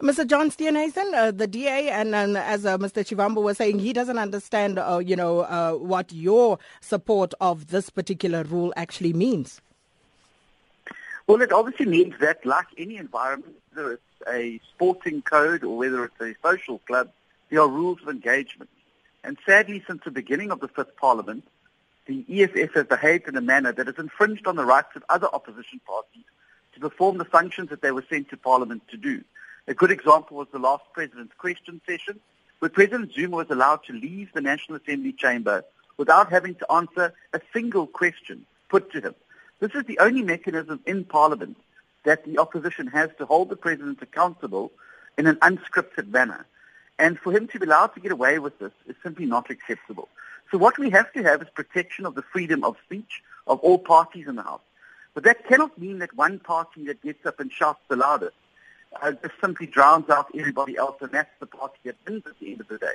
Mr. 0.00 0.26
John 0.26 0.50
Steenhuisen, 0.50 1.12
uh, 1.14 1.30
the 1.30 1.46
DA, 1.46 1.90
and, 1.90 2.14
and 2.14 2.36
as 2.38 2.64
uh, 2.64 2.78
Mr. 2.78 3.04
Shivambu 3.04 3.42
was 3.42 3.58
saying, 3.58 3.78
he 3.78 3.92
doesn't 3.92 4.18
understand, 4.18 4.78
uh, 4.78 4.98
you 4.98 5.16
know, 5.16 5.40
uh, 5.40 5.72
what 5.72 6.12
your 6.12 6.58
support 6.80 7.34
of 7.40 7.66
this 7.68 7.90
particular 7.90 8.44
rule 8.44 8.72
actually 8.76 9.12
means. 9.12 9.60
Well, 11.28 11.42
it 11.42 11.52
obviously 11.52 11.84
means 11.84 12.14
that, 12.20 12.46
like 12.46 12.68
any 12.78 12.96
environment, 12.96 13.56
whether 13.74 13.92
it's 13.92 14.02
a 14.26 14.58
sporting 14.74 15.20
code 15.20 15.62
or 15.62 15.76
whether 15.76 16.02
it's 16.04 16.20
a 16.22 16.34
social 16.42 16.78
club, 16.78 17.10
there 17.50 17.60
are 17.60 17.68
rules 17.68 18.00
of 18.00 18.08
engagement. 18.08 18.70
And 19.22 19.36
sadly, 19.44 19.84
since 19.86 20.02
the 20.04 20.10
beginning 20.10 20.50
of 20.50 20.60
the 20.60 20.68
Fifth 20.68 20.96
Parliament, 20.96 21.44
the 22.06 22.24
EFF 22.30 22.72
has 22.72 22.86
behaved 22.86 23.28
in 23.28 23.36
a 23.36 23.42
manner 23.42 23.72
that 23.72 23.86
has 23.88 23.96
infringed 23.98 24.46
on 24.46 24.56
the 24.56 24.64
rights 24.64 24.96
of 24.96 25.04
other 25.10 25.28
opposition 25.30 25.82
parties 25.86 26.24
to 26.72 26.80
perform 26.80 27.18
the 27.18 27.26
functions 27.26 27.68
that 27.68 27.82
they 27.82 27.90
were 27.90 28.06
sent 28.08 28.30
to 28.30 28.38
Parliament 28.38 28.88
to 28.90 28.96
do. 28.96 29.22
A 29.66 29.74
good 29.74 29.90
example 29.90 30.38
was 30.38 30.48
the 30.50 30.58
last 30.58 30.84
President's 30.94 31.34
question 31.36 31.82
session, 31.86 32.20
where 32.60 32.70
President 32.70 33.12
Zuma 33.12 33.36
was 33.36 33.50
allowed 33.50 33.84
to 33.84 33.92
leave 33.92 34.32
the 34.32 34.40
National 34.40 34.78
Assembly 34.78 35.12
chamber 35.12 35.62
without 35.98 36.30
having 36.30 36.54
to 36.54 36.72
answer 36.72 37.12
a 37.34 37.40
single 37.52 37.86
question 37.86 38.46
put 38.70 38.90
to 38.92 39.02
him. 39.02 39.14
This 39.60 39.72
is 39.74 39.84
the 39.84 39.98
only 39.98 40.22
mechanism 40.22 40.80
in 40.86 41.04
Parliament 41.04 41.56
that 42.04 42.24
the 42.24 42.38
opposition 42.38 42.86
has 42.88 43.10
to 43.18 43.26
hold 43.26 43.48
the 43.48 43.56
President 43.56 44.00
accountable 44.00 44.70
in 45.16 45.26
an 45.26 45.36
unscripted 45.36 46.08
manner. 46.08 46.46
And 46.98 47.18
for 47.18 47.32
him 47.32 47.48
to 47.48 47.58
be 47.58 47.66
allowed 47.66 47.88
to 47.88 48.00
get 48.00 48.12
away 48.12 48.38
with 48.38 48.58
this 48.58 48.72
is 48.86 48.96
simply 49.02 49.26
not 49.26 49.50
acceptable. 49.50 50.08
So 50.50 50.58
what 50.58 50.78
we 50.78 50.90
have 50.90 51.12
to 51.12 51.22
have 51.22 51.42
is 51.42 51.48
protection 51.54 52.06
of 52.06 52.14
the 52.14 52.22
freedom 52.22 52.64
of 52.64 52.76
speech 52.84 53.22
of 53.46 53.58
all 53.60 53.78
parties 53.78 54.28
in 54.28 54.36
the 54.36 54.42
House. 54.42 54.60
But 55.14 55.24
that 55.24 55.46
cannot 55.46 55.76
mean 55.78 55.98
that 55.98 56.14
one 56.14 56.38
party 56.38 56.86
that 56.86 57.02
gets 57.02 57.26
up 57.26 57.40
and 57.40 57.50
shouts 57.50 57.80
the 57.88 57.96
loudest 57.96 58.36
uh, 59.02 59.12
just 59.12 59.34
simply 59.40 59.66
drowns 59.66 60.08
out 60.08 60.30
everybody 60.34 60.76
else, 60.76 60.96
and 61.00 61.10
that's 61.10 61.30
the 61.40 61.46
party 61.46 61.78
that 61.84 61.96
wins 62.06 62.22
at 62.26 62.38
the 62.38 62.52
end 62.52 62.60
of 62.60 62.68
the 62.68 62.78
day. 62.78 62.94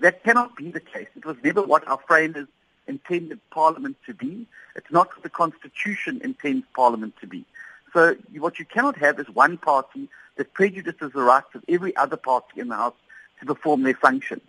That 0.00 0.24
cannot 0.24 0.56
be 0.56 0.70
the 0.70 0.80
case. 0.80 1.08
It 1.16 1.24
was 1.24 1.36
never 1.42 1.62
what 1.62 1.86
our 1.88 2.00
framers 2.06 2.48
intended 2.90 3.40
Parliament 3.50 3.96
to 4.06 4.12
be. 4.12 4.46
It's 4.76 4.90
not 4.90 5.08
what 5.14 5.22
the 5.22 5.30
Constitution 5.42 6.20
intends 6.22 6.66
Parliament 6.74 7.14
to 7.22 7.26
be. 7.26 7.44
So 7.92 8.16
what 8.38 8.58
you 8.58 8.66
cannot 8.66 8.96
have 8.96 9.18
is 9.18 9.28
one 9.30 9.56
party 9.56 10.08
that 10.36 10.52
prejudices 10.52 11.12
the 11.12 11.22
rights 11.22 11.52
of 11.54 11.64
every 11.68 11.96
other 11.96 12.16
party 12.16 12.60
in 12.60 12.68
the 12.68 12.76
House 12.76 13.00
to 13.40 13.46
perform 13.46 13.82
their 13.82 13.94
function. 13.94 14.40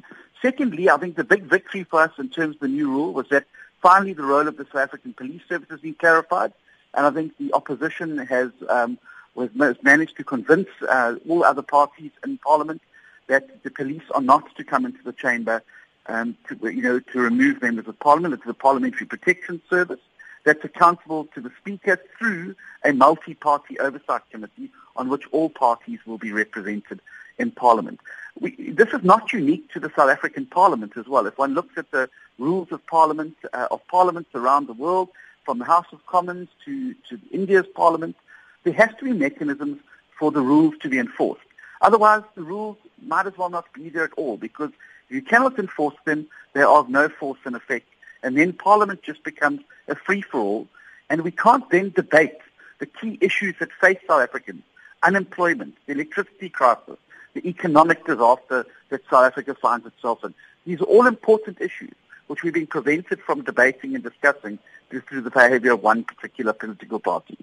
Secondly, 0.41 0.89
I 0.89 0.98
think 0.98 1.15
the 1.15 1.24
big 1.24 1.43
victory 1.43 1.83
for 1.83 2.01
us 2.01 2.12
in 2.17 2.29
terms 2.29 2.55
of 2.55 2.62
the 2.62 2.67
new 2.67 2.89
rule 2.89 3.13
was 3.13 3.27
that 3.29 3.45
finally 3.81 4.13
the 4.13 4.24
role 4.24 4.48
of 4.48 4.57
the 4.57 4.65
South 4.65 4.83
African 4.88 5.13
Police 5.13 5.41
Service 5.48 5.69
has 5.69 5.79
been 5.79 5.93
clarified, 5.95 6.53
and 6.93 7.05
I 7.05 7.12
think 7.12 7.38
the 7.38 7.53
opposition 7.53 8.17
has 8.17 8.51
um, 8.69 8.98
was 9.36 9.50
managed 9.81 10.17
to 10.17 10.24
convince 10.24 10.69
uh, 10.89 11.15
all 11.27 11.43
other 11.43 11.62
parties 11.62 12.12
in 12.24 12.38
Parliament 12.39 12.81
that 13.27 13.63
the 13.63 13.71
police 13.71 14.07
are 14.13 14.21
not 14.21 14.43
to 14.57 14.63
come 14.63 14.86
into 14.86 15.01
the 15.03 15.13
chamber 15.13 15.63
um, 16.08 16.36
to, 16.48 16.58
you 16.72 16.81
know, 16.81 17.00
to 17.00 17.20
remove 17.20 17.62
members 17.62 17.88
of 17.88 18.00
Parliament. 18.00 18.34
It's 18.34 18.46
the 18.46 18.53
Parliamentary 18.53 19.08
Protection 19.08 19.62
Service 19.70 20.00
that's 20.43 20.63
accountable 20.63 21.27
to 21.36 21.41
the 21.41 21.51
Speaker 21.60 22.00
through 22.17 22.55
a 22.84 22.93
multi-party 22.93 23.79
oversight 23.79 24.22
committee 24.31 24.70
on 24.96 25.10
which 25.10 25.24
all 25.31 25.50
parties 25.50 26.00
will 26.05 26.17
be 26.17 26.31
represented 26.31 27.00
in 27.38 27.51
Parliament. 27.51 28.00
We, 28.39 28.72
this 28.72 28.89
is 28.89 29.03
not 29.03 29.34
unique 29.34 29.72
to 29.74 29.79
the 29.79 29.91
South 29.96 30.10
African 30.10 30.46
Parliament 30.46 30.93
as 30.98 31.08
well. 31.08 31.27
If 31.27 31.38
one 31.38 31.53
looks 31.53 31.77
at 31.77 31.91
the 31.91 32.10
rules 32.39 32.72
of 32.72 32.86
Parliament 32.88 33.36
uh, 33.53 33.67
of 33.70 33.86
parliaments 33.88 34.31
around 34.34 34.67
the 34.67 34.74
world, 34.74 35.10
from 35.46 35.60
the 35.60 35.65
House 35.65 35.88
of 35.91 36.05
Commons 36.05 36.50
to, 36.65 36.93
to 37.10 37.20
India's 37.31 37.65
Parliament, 37.75 38.15
there 38.63 38.74
has 38.74 38.89
to 39.00 39.05
be 39.05 39.13
mechanisms 39.13 39.79
for 40.17 40.31
the 40.31 40.41
rules 40.41 40.75
to 40.81 40.89
be 40.89 41.00
enforced. 41.00 41.41
Otherwise, 41.81 42.24
the 42.36 42.43
rules 42.43 42.77
might 43.01 43.25
as 43.25 43.38
well 43.38 43.50
not 43.50 43.65
be 43.74 43.89
there 43.89 44.03
at 44.03 44.13
all 44.13 44.38
because 44.38 44.70
you 45.11 45.21
cannot 45.21 45.59
enforce 45.59 45.95
them, 46.05 46.27
they 46.53 46.61
are 46.61 46.79
of 46.79 46.89
no 46.89 47.09
force 47.09 47.39
and 47.45 47.55
effect. 47.55 47.87
And 48.23 48.37
then 48.37 48.53
Parliament 48.53 49.01
just 49.03 49.23
becomes 49.23 49.61
a 49.87 49.95
free-for-all, 49.95 50.67
and 51.09 51.21
we 51.21 51.31
can't 51.31 51.69
then 51.69 51.91
debate 51.95 52.37
the 52.79 52.85
key 52.85 53.17
issues 53.21 53.55
that 53.59 53.71
face 53.79 53.97
South 54.07 54.21
Africans, 54.21 54.63
unemployment, 55.03 55.75
the 55.85 55.93
electricity 55.93 56.49
crisis, 56.49 56.97
the 57.33 57.47
economic 57.47 58.05
disaster 58.05 58.65
that 58.89 59.01
South 59.09 59.25
Africa 59.25 59.55
finds 59.55 59.85
itself 59.85 60.23
in. 60.23 60.33
These 60.65 60.81
are 60.81 60.85
all 60.85 61.07
important 61.07 61.61
issues 61.61 61.93
which 62.27 62.43
we've 62.43 62.53
been 62.53 62.67
prevented 62.67 63.19
from 63.19 63.43
debating 63.43 63.93
and 63.95 64.03
discussing 64.03 64.57
through 64.89 65.21
the 65.21 65.31
behavior 65.31 65.73
of 65.73 65.83
one 65.83 66.03
particular 66.03 66.53
political 66.53 66.99
party. 66.99 67.37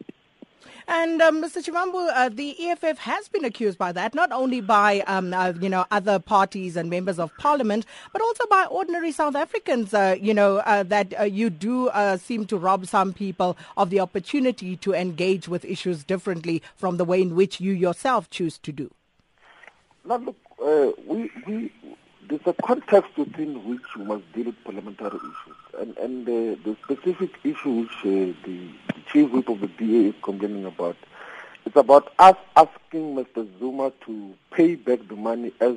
And 0.89 1.21
um, 1.21 1.43
Mr. 1.43 1.63
Shivambu, 1.63 2.11
uh, 2.15 2.31
the 2.31 2.57
EFF 2.71 2.97
has 2.99 3.29
been 3.29 3.45
accused 3.45 3.77
by 3.77 3.93
that, 3.93 4.15
not 4.15 4.33
only 4.33 4.63
by 4.63 5.01
um, 5.01 5.35
uh, 5.35 5.53
you 5.61 5.69
know 5.69 5.85
other 5.91 6.19
parties 6.19 6.77
and 6.77 6.89
members 6.89 7.19
of 7.19 7.31
parliament, 7.37 7.85
but 8.13 8.23
also 8.23 8.47
by 8.47 8.65
ordinary 8.71 9.13
South 9.13 9.37
Africans. 9.37 9.93
Uh, 9.93 10.17
you 10.19 10.33
know 10.33 10.59
uh, 10.59 10.83
that 10.85 11.13
uh, 11.21 11.25
you 11.25 11.51
do 11.51 11.89
uh, 11.89 12.17
seem 12.17 12.47
to 12.47 12.57
rob 12.57 12.87
some 12.87 13.13
people 13.13 13.57
of 13.77 13.91
the 13.91 14.01
opportunity 14.01 14.77
to 14.77 14.95
engage 14.95 15.47
with 15.47 15.65
issues 15.67 16.05
differently 16.05 16.63
from 16.75 16.97
the 16.97 17.05
way 17.05 17.21
in 17.21 17.35
which 17.35 17.61
you 17.61 17.73
yourself 17.73 18.31
choose 18.31 18.57
to 18.59 18.73
do. 18.73 18.91
Now, 20.07 20.17
look, 20.17 20.37
we 21.07 21.31
we 21.47 21.73
there's 22.31 22.41
a 22.47 22.55
context 22.63 23.17
within 23.19 23.63
which 23.69 23.95
we 23.97 24.05
must 24.05 24.33
deal 24.33 24.47
with 24.47 24.65
parliamentary 24.65 25.19
issues. 25.19 25.57
And, 25.79 25.97
and 25.99 26.27
the 26.27 26.77
specific 26.85 27.31
issue 27.45 27.71
which 27.71 28.03
the, 28.03 28.35
the 28.45 28.71
chief 29.13 29.31
whip 29.31 29.49
of 29.49 29.61
the 29.61 29.67
DA 29.69 30.09
is 30.09 30.15
complaining 30.23 30.65
about, 30.65 30.97
it's 31.65 31.77
about 31.77 32.13
us 32.19 32.37
asking 32.57 33.17
Mr. 33.17 33.49
Zuma 33.59 33.93
to 34.07 34.35
pay 34.51 34.75
back 34.75 35.01
the 35.09 35.17
money 35.17 35.53
as 35.61 35.77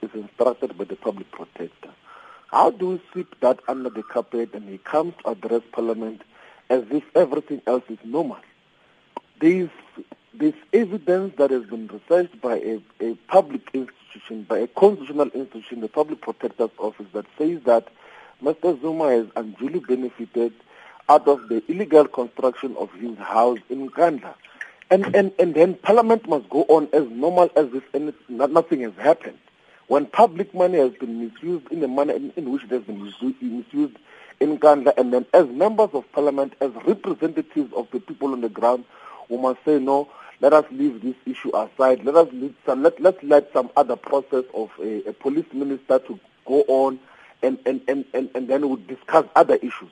is 0.00 0.10
instructed 0.14 0.76
by 0.76 0.84
the 0.84 0.96
public 0.96 1.30
protector. 1.30 1.90
How 2.50 2.70
do 2.70 2.88
we 2.88 3.02
sweep 3.12 3.40
that 3.40 3.60
under 3.68 3.88
the 3.88 4.02
carpet 4.02 4.52
and 4.54 4.68
he 4.68 4.78
comes 4.78 5.14
to 5.22 5.30
address 5.30 5.62
Parliament 5.72 6.22
as 6.68 6.84
if 6.90 7.04
everything 7.14 7.62
else 7.66 7.84
is 7.88 7.98
normal? 8.04 8.38
There's, 9.40 9.70
there's 10.34 10.54
evidence 10.72 11.34
that 11.38 11.50
has 11.50 11.64
been 11.64 11.88
researched 11.88 12.40
by 12.40 12.56
a, 12.56 12.82
a 13.00 13.14
public 13.28 13.62
institution, 13.72 14.42
by 14.42 14.58
a 14.58 14.66
constitutional 14.66 15.28
institution, 15.28 15.80
the 15.80 15.88
Public 15.88 16.20
Protector's 16.20 16.70
Office, 16.78 17.06
that 17.14 17.26
says 17.38 17.60
that 17.64 17.88
Mr. 18.42 18.80
Zuma 18.80 19.08
has 19.10 19.26
unduly 19.36 19.78
benefited 19.78 20.52
out 21.08 21.26
of 21.28 21.48
the 21.48 21.62
illegal 21.68 22.06
construction 22.06 22.76
of 22.76 22.92
his 22.92 23.16
house 23.18 23.58
in 23.68 23.88
Nkandla. 23.90 24.34
And, 24.90 25.14
and, 25.16 25.32
and 25.38 25.54
then 25.54 25.74
Parliament 25.74 26.28
must 26.28 26.48
go 26.50 26.64
on 26.64 26.88
as 26.92 27.08
normal 27.08 27.50
as 27.56 27.68
if 27.72 27.82
any, 27.94 28.12
nothing 28.28 28.80
has 28.82 28.92
happened. 28.98 29.38
When 29.88 30.06
public 30.06 30.54
money 30.54 30.78
has 30.78 30.92
been 30.92 31.18
misused 31.18 31.70
in 31.70 31.80
the 31.80 31.88
manner 31.88 32.14
in, 32.14 32.32
in 32.36 32.50
which 32.50 32.64
it 32.64 32.70
has 32.70 32.82
been 32.82 33.02
misused 33.02 33.98
in 34.40 34.58
Nkandla, 34.58 34.94
and 34.96 35.12
then 35.12 35.26
as 35.32 35.46
members 35.48 35.90
of 35.92 36.10
Parliament, 36.12 36.54
as 36.60 36.70
representatives 36.86 37.72
of 37.74 37.88
the 37.90 38.00
people 38.00 38.32
on 38.32 38.40
the 38.40 38.48
ground, 38.48 38.84
we 39.28 39.38
must 39.38 39.64
say, 39.64 39.78
no, 39.78 40.08
let 40.40 40.52
us 40.52 40.64
leave 40.70 41.02
this 41.02 41.14
issue 41.24 41.56
aside. 41.56 42.04
Let 42.04 42.16
us 42.16 42.28
leave 42.32 42.54
some, 42.66 42.82
let, 42.82 43.00
let's 43.00 43.22
let 43.22 43.52
some 43.52 43.70
other 43.76 43.96
process 43.96 44.44
of 44.52 44.70
a, 44.80 45.08
a 45.08 45.12
police 45.12 45.46
minister 45.52 46.00
to 46.00 46.20
go 46.44 46.64
on 46.68 46.98
and, 47.42 47.58
and, 47.64 47.80
and, 47.88 48.04
and, 48.12 48.30
and 48.34 48.48
then 48.48 48.68
we'll 48.68 48.76
discuss 48.76 49.24
other 49.36 49.54
issues. 49.56 49.90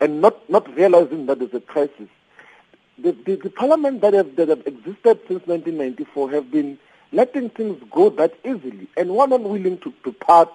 And 0.00 0.20
not, 0.20 0.48
not 0.48 0.74
realizing 0.76 1.26
that 1.26 1.40
there's 1.40 1.54
a 1.54 1.60
crisis. 1.60 2.08
The, 2.98 3.12
the, 3.12 3.36
the 3.36 3.50
parliament 3.50 4.00
that 4.00 4.14
have, 4.14 4.36
that 4.36 4.48
have 4.48 4.66
existed 4.66 5.20
since 5.28 5.46
1994 5.46 6.30
have 6.32 6.50
been 6.50 6.78
letting 7.12 7.50
things 7.50 7.82
go 7.90 8.10
that 8.10 8.34
easily 8.44 8.88
and 8.96 9.10
one 9.10 9.32
unwilling 9.32 9.78
to 9.78 9.92
be 10.04 10.12
part 10.12 10.50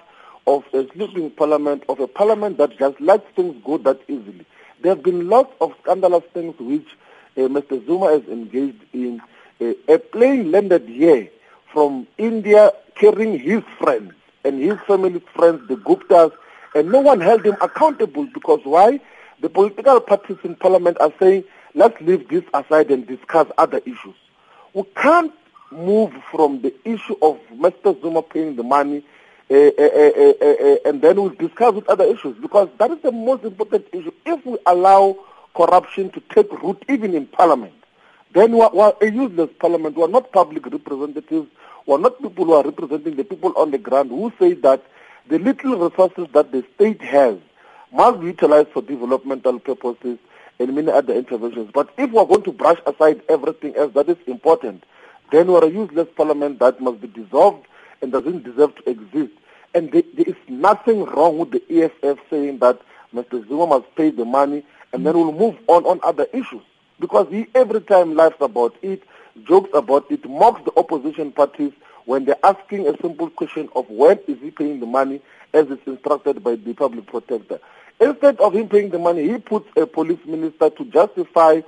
of 0.45 0.63
a 0.73 0.87
sleeping 0.93 1.31
parliament, 1.31 1.83
of 1.89 1.99
a 1.99 2.07
parliament 2.07 2.57
that 2.57 2.77
just 2.77 2.99
lets 2.99 3.25
things 3.35 3.55
go 3.63 3.77
that 3.77 3.99
easily. 4.07 4.45
There 4.81 4.93
have 4.93 5.03
been 5.03 5.29
lots 5.29 5.53
of 5.61 5.73
scandalous 5.81 6.23
things 6.33 6.55
which 6.59 6.87
uh, 7.37 7.41
Mr. 7.41 7.85
Zuma 7.85 8.11
has 8.11 8.23
engaged 8.27 8.83
in 8.91 9.21
uh, 9.61 9.73
a 9.87 9.97
plane 9.97 10.51
landed 10.51 10.87
here 10.87 11.29
from 11.71 12.07
India 12.17 12.71
carrying 12.95 13.39
his 13.39 13.63
friends 13.79 14.13
and 14.43 14.61
his 14.61 14.77
family 14.85 15.21
friends, 15.33 15.67
the 15.67 15.75
Guptas, 15.75 16.31
and 16.75 16.91
no 16.91 16.99
one 16.99 17.21
held 17.21 17.45
him 17.45 17.55
accountable 17.61 18.27
because 18.33 18.59
why? 18.63 18.99
The 19.41 19.49
political 19.49 19.99
parties 19.99 20.37
in 20.43 20.55
parliament 20.55 20.97
are 20.99 21.13
saying, 21.19 21.43
let's 21.75 21.99
leave 22.01 22.27
this 22.29 22.43
aside 22.53 22.91
and 22.91 23.05
discuss 23.05 23.47
other 23.57 23.79
issues. 23.79 24.15
We 24.73 24.83
can't 24.95 25.33
move 25.71 26.13
from 26.31 26.61
the 26.61 26.73
issue 26.85 27.15
of 27.21 27.39
Mr. 27.53 27.99
Zuma 28.01 28.21
paying 28.21 28.55
the 28.55 28.63
money 28.63 29.03
uh, 29.49 29.55
uh, 29.55 30.31
uh, 30.41 30.75
and 30.85 31.01
then 31.01 31.15
we'll 31.21 31.29
discuss 31.29 31.75
with 31.75 31.87
other 31.89 32.05
issues 32.05 32.35
because 32.41 32.69
that 32.79 32.91
is 32.91 32.99
the 33.01 33.11
most 33.11 33.43
important 33.43 33.85
issue. 33.91 34.11
If 34.25 34.45
we 34.45 34.57
allow 34.65 35.17
corruption 35.55 36.09
to 36.11 36.21
take 36.33 36.51
root 36.63 36.83
even 36.89 37.13
in 37.13 37.27
parliament, 37.27 37.73
then 38.33 38.53
we 38.53 38.61
are, 38.61 38.95
a 39.01 39.11
useless 39.11 39.49
parliament. 39.59 39.95
We 39.95 40.03
are 40.03 40.07
not 40.07 40.31
public 40.31 40.65
representatives. 40.65 41.47
We 41.85 41.93
are 41.93 41.99
not 41.99 42.19
people 42.21 42.45
who 42.45 42.53
are 42.53 42.63
representing 42.63 43.15
the 43.15 43.23
people 43.23 43.53
on 43.55 43.71
the 43.71 43.77
ground 43.77 44.09
who 44.09 44.31
say 44.39 44.53
that 44.53 44.83
the 45.27 45.37
little 45.39 45.77
resources 45.77 46.27
that 46.33 46.51
the 46.51 46.65
state 46.75 47.01
has 47.01 47.37
must 47.93 48.19
be 48.19 48.27
utilized 48.27 48.69
for 48.69 48.81
developmental 48.81 49.59
purposes 49.59 50.17
and 50.59 50.75
many 50.75 50.91
other 50.91 51.13
interventions. 51.13 51.69
But 51.73 51.89
if 51.97 52.11
we 52.11 52.17
are 52.17 52.25
going 52.25 52.43
to 52.43 52.51
brush 52.51 52.79
aside 52.85 53.21
everything 53.29 53.75
else 53.75 53.93
that 53.93 54.09
is 54.09 54.17
important, 54.27 54.83
then 55.31 55.47
we 55.47 55.55
are 55.55 55.63
a 55.63 55.69
useless 55.69 56.07
parliament 56.15 56.59
that 56.59 56.81
must 56.81 57.01
be 57.01 57.07
dissolved 57.07 57.65
and 58.01 58.11
doesn't 58.11 58.43
deserve 58.43 58.75
to 58.75 58.89
exist. 58.89 59.33
And 59.73 59.91
there 59.91 60.03
is 60.17 60.35
nothing 60.47 61.05
wrong 61.05 61.37
with 61.37 61.51
the 61.51 61.63
EFF 61.69 62.19
saying 62.29 62.59
that 62.59 62.79
Mr. 63.13 63.47
Zuma 63.47 63.67
must 63.67 63.95
pay 63.95 64.09
the 64.11 64.25
money 64.25 64.63
and 64.91 65.05
then 65.05 65.15
we'll 65.15 65.31
move 65.31 65.55
on 65.67 65.85
on 65.85 65.99
other 66.03 66.27
issues. 66.33 66.61
Because 66.99 67.27
he 67.29 67.47
every 67.55 67.81
time 67.81 68.15
laughs 68.15 68.37
about 68.39 68.75
it, 68.81 69.03
jokes 69.45 69.69
about 69.73 70.09
it, 70.11 70.27
mocks 70.29 70.61
the 70.63 70.71
opposition 70.77 71.31
parties 71.31 71.73
when 72.05 72.25
they're 72.25 72.45
asking 72.45 72.87
a 72.87 72.95
simple 73.01 73.29
question 73.29 73.69
of 73.75 73.89
when 73.89 74.19
is 74.27 74.39
he 74.39 74.51
paying 74.51 74.79
the 74.79 74.85
money 74.85 75.21
as 75.53 75.67
is 75.67 75.79
instructed 75.85 76.43
by 76.43 76.55
the 76.55 76.73
public 76.73 77.07
protector. 77.07 77.59
Instead 77.99 78.39
of 78.39 78.53
him 78.53 78.67
paying 78.67 78.89
the 78.89 78.99
money, 78.99 79.27
he 79.27 79.37
puts 79.37 79.69
a 79.77 79.85
police 79.85 80.19
minister 80.25 80.69
to 80.69 80.85
justify 80.85 81.61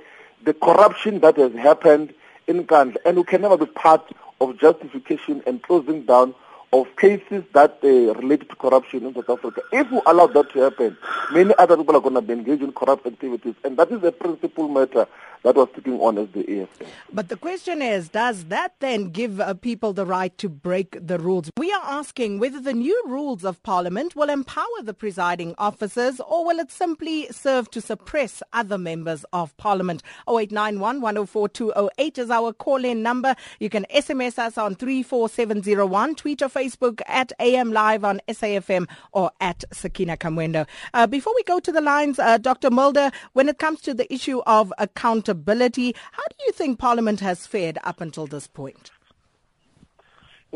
the 0.44 0.54
corruption 0.54 1.20
that 1.20 1.36
has 1.36 1.52
happened 1.54 2.12
in 2.46 2.64
Nkandla 2.64 2.96
and 3.04 3.16
who 3.16 3.24
can 3.24 3.40
never 3.42 3.56
be 3.56 3.66
part 3.66 4.12
of 4.40 4.58
justification 4.58 5.42
and 5.46 5.62
closing 5.62 6.04
down 6.04 6.34
of 6.72 6.86
cases 6.96 7.44
that 7.54 7.78
uh, 7.82 8.14
relate 8.14 8.48
to 8.48 8.56
corruption 8.56 9.06
in 9.06 9.14
South 9.14 9.30
Africa. 9.30 9.62
If 9.72 9.90
we 9.90 10.00
allow 10.06 10.26
that 10.26 10.50
to 10.52 10.60
happen, 10.60 10.96
many 11.32 11.54
other 11.58 11.76
people 11.76 11.96
are 11.96 12.00
going 12.00 12.14
to 12.14 12.22
be 12.22 12.32
engaged 12.32 12.62
in 12.62 12.72
corrupt 12.72 13.06
activities, 13.06 13.54
and 13.64 13.76
that 13.76 13.90
is 13.90 14.02
a 14.02 14.12
principal 14.12 14.68
matter 14.68 15.06
that 15.46 15.54
was 15.54 15.68
sticking 15.72 16.00
on 16.00 16.18
as 16.18 16.28
the 16.30 16.62
EFF. 16.62 16.88
But 17.12 17.28
the 17.28 17.36
question 17.36 17.80
is, 17.80 18.08
does 18.08 18.46
that 18.46 18.74
then 18.80 19.10
give 19.10 19.40
uh, 19.40 19.54
people 19.54 19.92
the 19.92 20.04
right 20.04 20.36
to 20.38 20.48
break 20.48 20.98
the 21.00 21.20
rules? 21.20 21.50
We 21.56 21.72
are 21.72 21.82
asking 21.84 22.40
whether 22.40 22.60
the 22.60 22.72
new 22.72 23.00
rules 23.06 23.44
of 23.44 23.62
Parliament 23.62 24.16
will 24.16 24.28
empower 24.28 24.82
the 24.82 24.92
presiding 24.92 25.54
officers 25.56 26.20
or 26.20 26.44
will 26.44 26.58
it 26.58 26.72
simply 26.72 27.28
serve 27.30 27.70
to 27.70 27.80
suppress 27.80 28.42
other 28.52 28.76
members 28.76 29.24
of 29.32 29.56
Parliament? 29.56 30.02
0891 30.28 31.00
104 31.00 31.48
208 31.48 32.18
is 32.18 32.30
our 32.30 32.52
call-in 32.52 33.02
number. 33.04 33.36
You 33.60 33.70
can 33.70 33.86
SMS 33.94 34.40
us 34.40 34.58
on 34.58 34.74
34701, 34.74 36.16
tweet 36.16 36.42
or 36.42 36.48
Facebook 36.56 37.02
at 37.06 37.32
AM 37.38 37.70
Live 37.70 38.02
on 38.02 38.18
SAFM 38.28 38.88
or 39.12 39.30
at 39.40 39.62
Sakina 39.72 40.16
Kamwendo. 40.16 40.66
Uh, 40.94 41.06
before 41.06 41.34
we 41.34 41.42
go 41.42 41.60
to 41.60 41.70
the 41.70 41.82
lines, 41.82 42.18
uh, 42.18 42.38
Dr. 42.38 42.70
Mulder, 42.70 43.10
when 43.34 43.50
it 43.50 43.58
comes 43.58 43.82
to 43.82 43.92
the 43.92 44.10
issue 44.10 44.40
of 44.46 44.72
accountability, 44.78 45.94
how 46.12 46.22
do 46.22 46.36
you 46.46 46.52
think 46.52 46.78
Parliament 46.78 47.20
has 47.20 47.46
fared 47.46 47.78
up 47.84 48.00
until 48.00 48.26
this 48.26 48.46
point? 48.46 48.90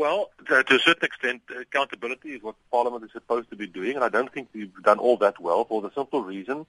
Well, 0.01 0.31
to, 0.47 0.63
to 0.63 0.75
a 0.77 0.79
certain 0.79 1.05
extent, 1.05 1.43
accountability 1.55 2.29
is 2.29 2.41
what 2.41 2.55
Parliament 2.71 3.03
is 3.03 3.11
supposed 3.11 3.51
to 3.51 3.55
be 3.55 3.67
doing, 3.67 3.93
and 3.93 4.03
I 4.03 4.09
don't 4.09 4.33
think 4.33 4.47
we've 4.51 4.73
done 4.81 4.97
all 4.97 5.15
that 5.17 5.39
well 5.39 5.63
for 5.63 5.79
the 5.79 5.91
simple 5.93 6.23
reason 6.23 6.65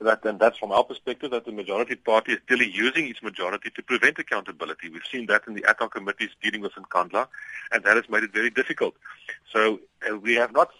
that, 0.00 0.24
and 0.24 0.38
that's 0.38 0.58
from 0.58 0.70
our 0.70 0.84
perspective, 0.84 1.32
that 1.32 1.44
the 1.44 1.50
majority 1.50 1.96
party 1.96 2.34
is 2.34 2.38
still 2.44 2.62
using 2.62 3.08
its 3.08 3.20
majority 3.20 3.70
to 3.74 3.82
prevent 3.82 4.20
accountability. 4.20 4.90
We've 4.90 5.02
seen 5.10 5.26
that 5.26 5.42
in 5.48 5.54
the 5.54 5.64
ad 5.68 5.74
hoc 5.80 5.92
committees 5.92 6.30
dealing 6.40 6.60
with 6.60 6.70
Nkandla, 6.74 7.26
and 7.72 7.82
that 7.82 7.96
has 7.96 8.08
made 8.08 8.22
it 8.22 8.32
very 8.32 8.50
difficult. 8.50 8.94
So 9.52 9.80
uh, 10.08 10.16
we 10.16 10.36
have 10.36 10.52
not 10.52 10.70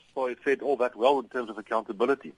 said 0.44 0.62
all 0.62 0.76
that 0.76 0.94
well 0.94 1.18
in 1.18 1.26
terms 1.30 1.50
of 1.50 1.58
accountability. 1.58 2.32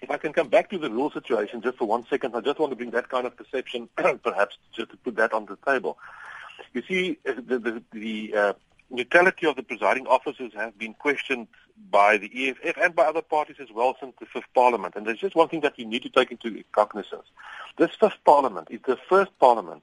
If 0.00 0.12
I 0.12 0.16
can 0.16 0.32
come 0.32 0.46
back 0.46 0.70
to 0.70 0.78
the 0.78 0.92
rule 0.92 1.10
situation 1.10 1.60
just 1.60 1.78
for 1.78 1.88
one 1.88 2.06
second, 2.08 2.36
I 2.36 2.40
just 2.40 2.60
want 2.60 2.70
to 2.70 2.76
bring 2.76 2.92
that 2.92 3.08
kind 3.08 3.26
of 3.26 3.36
perception, 3.36 3.88
perhaps, 4.22 4.58
just 4.72 4.92
to 4.92 4.96
put 4.98 5.16
that 5.16 5.32
on 5.32 5.46
the 5.46 5.58
table. 5.66 5.98
You 6.72 6.82
see, 6.88 7.18
uh, 7.28 7.32
the, 7.44 7.58
the, 7.58 7.82
the 7.92 8.34
uh, 8.36 8.52
neutrality 8.92 9.46
of 9.46 9.56
the 9.56 9.62
presiding 9.62 10.06
officers 10.06 10.52
has 10.54 10.72
been 10.74 10.94
questioned 10.94 11.48
by 11.90 12.18
the 12.18 12.30
EFF 12.48 12.76
and 12.80 12.94
by 12.94 13.04
other 13.04 13.22
parties 13.22 13.56
as 13.60 13.68
well 13.74 13.96
since 13.98 14.14
the 14.20 14.26
fifth 14.26 14.52
parliament. 14.54 14.94
And 14.96 15.06
there's 15.06 15.18
just 15.18 15.34
one 15.34 15.48
thing 15.48 15.62
that 15.62 15.78
you 15.78 15.86
need 15.86 16.02
to 16.02 16.10
take 16.10 16.30
into 16.30 16.62
cognizance. 16.72 17.26
This 17.78 17.90
fifth 17.98 18.18
parliament 18.24 18.68
is 18.70 18.80
the 18.86 18.98
first 19.08 19.30
parliament 19.38 19.82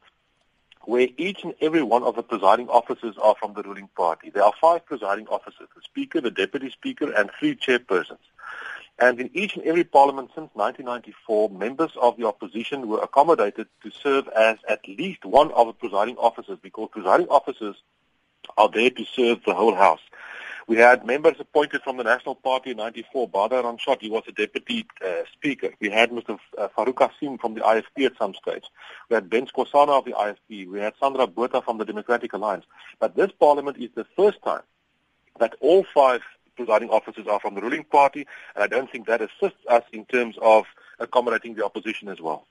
where 0.85 1.07
each 1.17 1.43
and 1.43 1.53
every 1.61 1.83
one 1.83 2.03
of 2.03 2.15
the 2.15 2.23
presiding 2.23 2.69
officers 2.69 3.15
are 3.21 3.35
from 3.39 3.53
the 3.53 3.63
ruling 3.63 3.89
party. 3.95 4.29
There 4.29 4.43
are 4.43 4.53
five 4.59 4.85
presiding 4.85 5.27
officers, 5.27 5.67
the 5.75 5.81
speaker, 5.81 6.21
the 6.21 6.31
deputy 6.31 6.69
speaker, 6.69 7.11
and 7.11 7.29
three 7.37 7.55
chairpersons. 7.55 8.17
And 8.97 9.19
in 9.19 9.29
each 9.33 9.55
and 9.55 9.63
every 9.65 9.85
parliament 9.85 10.31
since 10.35 10.49
1994, 10.53 11.49
members 11.51 11.91
of 12.01 12.17
the 12.17 12.27
opposition 12.27 12.87
were 12.87 13.01
accommodated 13.01 13.67
to 13.83 13.91
serve 13.91 14.27
as 14.29 14.57
at 14.67 14.85
least 14.87 15.23
one 15.23 15.51
of 15.51 15.67
the 15.67 15.73
presiding 15.73 16.17
officers 16.17 16.57
because 16.61 16.89
presiding 16.91 17.27
officers 17.27 17.75
are 18.59 18.69
there 18.69 18.89
to 18.89 19.05
serve 19.05 19.39
the 19.45 19.53
whole 19.53 19.73
House. 19.73 20.01
We 20.67 20.75
had 20.77 21.05
members 21.05 21.37
appointed 21.39 21.81
from 21.81 21.97
the 21.97 22.03
National 22.03 22.35
Party 22.35 22.71
in 22.71 22.77
94, 22.77 23.29
Bhadra 23.29 23.63
Ranchod, 23.63 24.01
he 24.01 24.09
was 24.09 24.23
a 24.27 24.31
deputy 24.33 24.85
uh, 25.03 25.23
speaker. 25.33 25.69
We 25.79 25.89
had 25.89 26.11
Mr. 26.11 26.37
Uh, 26.57 26.67
Farouk 26.77 26.97
Cassim 26.97 27.39
from 27.39 27.55
the 27.55 27.61
IFP 27.61 28.05
at 28.05 28.17
some 28.19 28.35
stage. 28.35 28.65
We 29.09 29.15
had 29.15 29.29
Ben 29.29 29.47
Skosana 29.47 29.97
of 29.97 30.05
the 30.05 30.11
IFP. 30.11 30.69
We 30.69 30.79
had 30.79 30.93
Sandra 30.99 31.25
Botha 31.25 31.63
from 31.63 31.79
the 31.79 31.85
Democratic 31.85 32.33
Alliance. 32.33 32.65
But 32.99 33.15
this 33.15 33.31
parliament 33.39 33.77
is 33.77 33.89
the 33.95 34.05
first 34.15 34.43
time 34.43 34.61
that 35.39 35.55
all 35.61 35.85
five 35.91 36.21
presiding 36.55 36.89
officers 36.89 37.25
are 37.25 37.39
from 37.39 37.55
the 37.55 37.61
ruling 37.61 37.85
party, 37.85 38.27
and 38.53 38.63
I 38.63 38.67
don't 38.67 38.91
think 38.91 39.07
that 39.07 39.21
assists 39.21 39.65
us 39.69 39.83
in 39.93 40.05
terms 40.05 40.35
of 40.41 40.65
accommodating 40.99 41.55
the 41.55 41.65
opposition 41.65 42.09
as 42.09 42.21
well. 42.21 42.45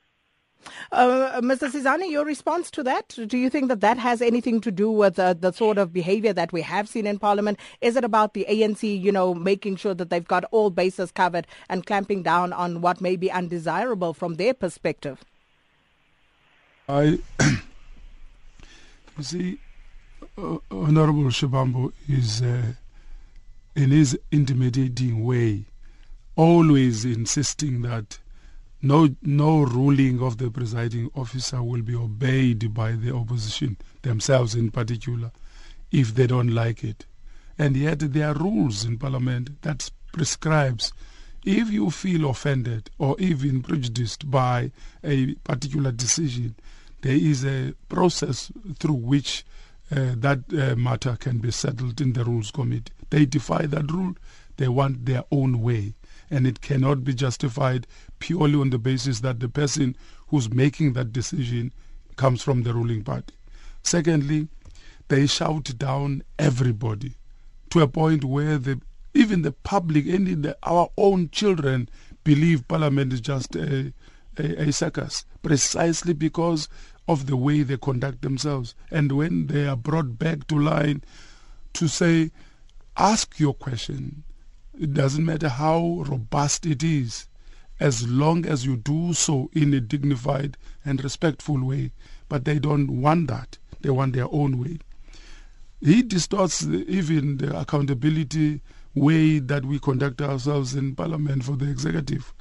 Uh, 0.91 1.39
Mr. 1.41 1.69
Sizani, 1.71 2.09
your 2.09 2.25
response 2.25 2.71
to 2.71 2.83
that? 2.83 3.17
Do 3.27 3.37
you 3.37 3.49
think 3.49 3.67
that 3.69 3.81
that 3.81 3.97
has 3.97 4.21
anything 4.21 4.59
to 4.61 4.71
do 4.71 4.89
with 4.89 5.19
uh, 5.19 5.33
the 5.33 5.51
sort 5.51 5.77
of 5.77 5.93
behavior 5.93 6.33
that 6.33 6.51
we 6.51 6.61
have 6.61 6.89
seen 6.89 7.07
in 7.07 7.19
Parliament? 7.19 7.59
Is 7.81 7.95
it 7.95 8.03
about 8.03 8.33
the 8.33 8.45
ANC, 8.49 8.99
you 8.99 9.11
know, 9.11 9.33
making 9.33 9.77
sure 9.77 9.93
that 9.93 10.09
they've 10.09 10.27
got 10.27 10.45
all 10.51 10.69
bases 10.69 11.11
covered 11.11 11.47
and 11.69 11.85
clamping 11.85 12.23
down 12.23 12.53
on 12.53 12.81
what 12.81 13.01
may 13.01 13.15
be 13.15 13.31
undesirable 13.31 14.13
from 14.13 14.35
their 14.35 14.53
perspective? 14.53 15.23
I, 16.87 17.19
you 17.39 19.23
see, 19.23 19.59
uh, 20.37 20.57
Honorable 20.71 21.25
Shabambo 21.25 21.93
is, 22.07 22.41
uh, 22.41 22.73
in 23.75 23.91
his 23.91 24.17
intimidating 24.31 25.23
way, 25.23 25.65
always 26.35 27.05
insisting 27.05 27.83
that 27.83 28.17
no, 28.81 29.09
no 29.21 29.61
ruling 29.61 30.21
of 30.21 30.37
the 30.37 30.49
presiding 30.49 31.09
officer 31.15 31.61
will 31.61 31.81
be 31.81 31.95
obeyed 31.95 32.73
by 32.73 32.93
the 32.93 33.13
opposition 33.13 33.77
themselves 34.01 34.55
in 34.55 34.71
particular 34.71 35.31
if 35.91 36.15
they 36.15 36.27
don't 36.27 36.53
like 36.53 36.83
it. 36.83 37.05
And 37.57 37.75
yet 37.75 37.99
there 37.99 38.29
are 38.29 38.33
rules 38.35 38.85
in 38.85 38.97
parliament 38.97 39.61
that 39.63 39.89
prescribes 40.13 40.93
if 41.45 41.69
you 41.71 41.89
feel 41.89 42.29
offended 42.29 42.89
or 42.97 43.19
even 43.19 43.61
prejudiced 43.63 44.29
by 44.29 44.71
a 45.03 45.35
particular 45.35 45.91
decision, 45.91 46.55
there 47.01 47.15
is 47.15 47.45
a 47.45 47.73
process 47.87 48.51
through 48.77 48.95
which 48.95 49.45
uh, 49.91 50.13
that 50.17 50.39
uh, 50.53 50.75
matter 50.75 51.17
can 51.19 51.39
be 51.39 51.51
settled 51.51 51.99
in 51.99 52.13
the 52.13 52.23
rules 52.23 52.51
committee. 52.51 52.93
They 53.09 53.25
defy 53.25 53.65
that 53.65 53.91
rule. 53.91 54.15
They 54.57 54.67
want 54.67 55.05
their 55.05 55.23
own 55.31 55.61
way 55.61 55.95
and 56.29 56.45
it 56.45 56.61
cannot 56.61 57.03
be 57.03 57.13
justified 57.13 57.87
purely 58.19 58.55
on 58.55 58.69
the 58.69 58.77
basis 58.77 59.21
that 59.21 59.39
the 59.39 59.49
person 59.49 59.95
who's 60.27 60.51
making 60.51 60.93
that 60.93 61.11
decision 61.11 61.73
comes 62.15 62.41
from 62.41 62.63
the 62.63 62.73
ruling 62.73 63.03
party. 63.03 63.33
Secondly, 63.83 64.47
they 65.07 65.25
shout 65.25 65.77
down 65.77 66.23
everybody 66.37 67.15
to 67.69 67.81
a 67.81 67.87
point 67.87 68.23
where 68.23 68.57
the 68.57 68.81
even 69.13 69.41
the 69.41 69.51
public 69.51 70.05
and 70.05 70.43
the, 70.43 70.57
our 70.63 70.89
own 70.97 71.29
children 71.29 71.89
believe 72.23 72.67
parliament 72.67 73.11
is 73.11 73.21
just 73.21 73.55
a, 73.55 73.91
a, 74.37 74.69
a 74.69 74.71
circus 74.71 75.25
precisely 75.41 76.13
because 76.13 76.69
of 77.07 77.25
the 77.25 77.35
way 77.35 77.63
they 77.63 77.77
conduct 77.77 78.21
themselves. 78.21 78.75
And 78.91 79.11
when 79.13 79.47
they 79.47 79.67
are 79.67 79.75
brought 79.75 80.19
back 80.19 80.45
to 80.47 80.59
line 80.59 81.03
to 81.73 81.87
say 81.87 82.31
ask 82.99 83.39
your 83.39 83.53
question. 83.53 84.23
It 84.79 84.93
doesn't 84.93 85.25
matter 85.25 85.49
how 85.49 86.03
robust 86.05 86.65
it 86.65 86.83
is, 86.83 87.27
as 87.79 88.07
long 88.07 88.45
as 88.45 88.65
you 88.65 88.75
do 88.77 89.13
so 89.13 89.49
in 89.53 89.73
a 89.73 89.79
dignified 89.79 90.57
and 90.83 91.03
respectful 91.03 91.63
way. 91.63 91.91
But 92.27 92.45
they 92.45 92.59
don't 92.59 93.01
want 93.01 93.27
that. 93.27 93.57
They 93.81 93.89
want 93.89 94.13
their 94.13 94.27
own 94.31 94.59
way. 94.59 94.79
He 95.81 96.01
distorts 96.03 96.65
even 96.65 97.37
the 97.37 97.57
accountability 97.57 98.61
way 98.93 99.39
that 99.39 99.65
we 99.65 99.79
conduct 99.79 100.21
ourselves 100.21 100.75
in 100.75 100.95
Parliament 100.95 101.43
for 101.43 101.55
the 101.55 101.69
executive. 101.69 102.33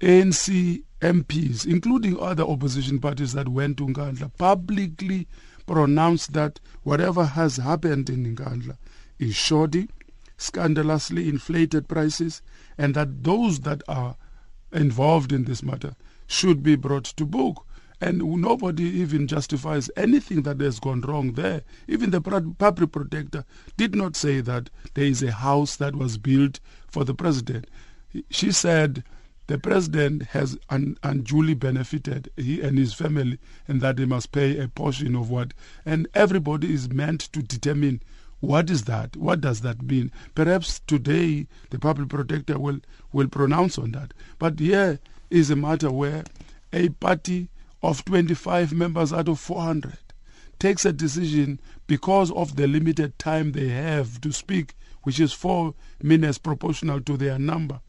ANC 0.00 0.82
MPs, 1.00 1.66
including 1.66 2.18
other 2.20 2.44
opposition 2.44 3.00
parties 3.00 3.32
that 3.32 3.48
went 3.48 3.78
to 3.78 3.86
Nkandla, 3.86 4.30
publicly 4.38 5.26
pronounced 5.66 6.32
that 6.32 6.60
whatever 6.84 7.24
has 7.24 7.56
happened 7.56 8.08
in 8.08 8.36
Nkandla 8.36 8.76
is 9.18 9.34
shoddy, 9.34 9.88
scandalously 10.36 11.28
inflated 11.28 11.88
prices 11.88 12.42
and 12.76 12.94
that 12.94 13.24
those 13.24 13.60
that 13.60 13.82
are 13.88 14.16
involved 14.72 15.32
in 15.32 15.44
this 15.44 15.62
matter 15.62 15.94
should 16.26 16.62
be 16.62 16.76
brought 16.76 17.04
to 17.04 17.24
book. 17.24 17.64
And 18.00 18.18
nobody 18.18 18.84
even 18.84 19.26
justifies 19.26 19.90
anything 19.96 20.42
that 20.42 20.60
has 20.60 20.78
gone 20.78 21.00
wrong 21.00 21.32
there. 21.32 21.62
Even 21.88 22.10
the 22.10 22.20
public 22.20 22.92
protector 22.92 23.44
did 23.76 23.96
not 23.96 24.14
say 24.14 24.40
that 24.40 24.70
there 24.94 25.06
is 25.06 25.22
a 25.22 25.32
house 25.32 25.74
that 25.76 25.96
was 25.96 26.16
built 26.16 26.60
for 26.86 27.04
the 27.04 27.14
president. 27.14 27.66
She 28.30 28.52
said 28.52 29.02
the 29.48 29.58
president 29.58 30.22
has 30.24 30.56
un- 30.70 30.96
unduly 31.02 31.54
benefited, 31.54 32.30
he 32.36 32.60
and 32.60 32.78
his 32.78 32.94
family, 32.94 33.38
and 33.66 33.80
that 33.80 33.98
he 33.98 34.04
must 34.04 34.30
pay 34.30 34.58
a 34.58 34.68
portion 34.68 35.16
of 35.16 35.30
what. 35.30 35.52
And 35.84 36.06
everybody 36.14 36.72
is 36.72 36.90
meant 36.90 37.20
to 37.32 37.42
determine 37.42 38.02
what 38.40 38.70
is 38.70 38.84
that? 38.84 39.16
What 39.16 39.40
does 39.40 39.62
that 39.62 39.82
mean? 39.82 40.12
Perhaps 40.34 40.80
today 40.86 41.48
the 41.70 41.78
public 41.78 42.08
protector 42.08 42.58
will, 42.58 42.78
will 43.12 43.28
pronounce 43.28 43.78
on 43.78 43.92
that. 43.92 44.14
But 44.38 44.60
here 44.60 45.00
is 45.30 45.50
a 45.50 45.56
matter 45.56 45.90
where 45.90 46.24
a 46.72 46.90
party 46.90 47.48
of 47.82 48.04
25 48.04 48.72
members 48.72 49.12
out 49.12 49.28
of 49.28 49.40
400 49.40 49.98
takes 50.58 50.84
a 50.84 50.92
decision 50.92 51.60
because 51.86 52.30
of 52.32 52.56
the 52.56 52.66
limited 52.66 53.18
time 53.18 53.52
they 53.52 53.68
have 53.68 54.20
to 54.20 54.32
speak, 54.32 54.74
which 55.02 55.20
is 55.20 55.32
four 55.32 55.74
minutes 56.02 56.38
proportional 56.38 57.00
to 57.00 57.16
their 57.16 57.38
number, 57.38 57.80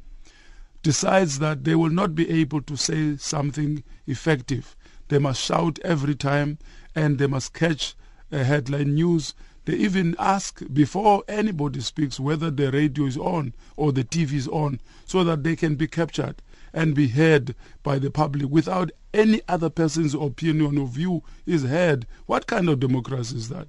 decides 0.83 1.39
that 1.39 1.63
they 1.63 1.75
will 1.75 1.89
not 1.89 2.15
be 2.15 2.29
able 2.29 2.62
to 2.62 2.75
say 2.75 3.17
something 3.17 3.83
effective. 4.07 4.75
They 5.09 5.19
must 5.19 5.41
shout 5.41 5.79
every 5.83 6.15
time 6.15 6.57
and 6.95 7.17
they 7.17 7.27
must 7.27 7.53
catch 7.53 7.95
a 8.31 8.43
headline 8.43 8.93
news 8.95 9.33
they 9.69 9.75
even 9.75 10.15
ask 10.17 10.63
before 10.73 11.23
anybody 11.27 11.79
speaks 11.79 12.19
whether 12.19 12.49
the 12.49 12.71
radio 12.71 13.05
is 13.05 13.17
on 13.17 13.53
or 13.77 13.91
the 13.91 14.03
TV 14.03 14.34
is 14.34 14.47
on 14.47 14.82
so 15.05 15.23
that 15.23 15.43
they 15.43 15.55
can 15.55 15.75
be 15.75 15.86
captured 15.86 16.41
and 16.73 16.95
be 16.95 17.08
heard 17.10 17.53
by 17.84 17.99
the 17.99 18.10
public 18.10 18.49
without 18.49 18.89
any 19.13 19.43
other 19.47 19.69
person's 19.69 20.15
opinion 20.15 20.79
or 20.79 20.88
view 20.88 21.21
is 21.45 21.65
heard. 21.65 22.08
What 22.25 22.47
kind 22.47 22.67
of 22.67 22.79
democracy 22.79 23.38
is 23.38 23.49
that? 23.49 23.67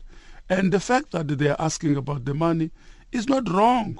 And 0.49 0.73
the 0.73 0.81
fact 0.81 1.11
that 1.11 1.29
they 1.29 1.51
are 1.51 1.61
asking 1.61 1.97
about 1.97 2.25
the 2.25 2.33
money 2.33 2.71
is 3.13 3.29
not 3.29 3.51
wrong. 3.51 3.99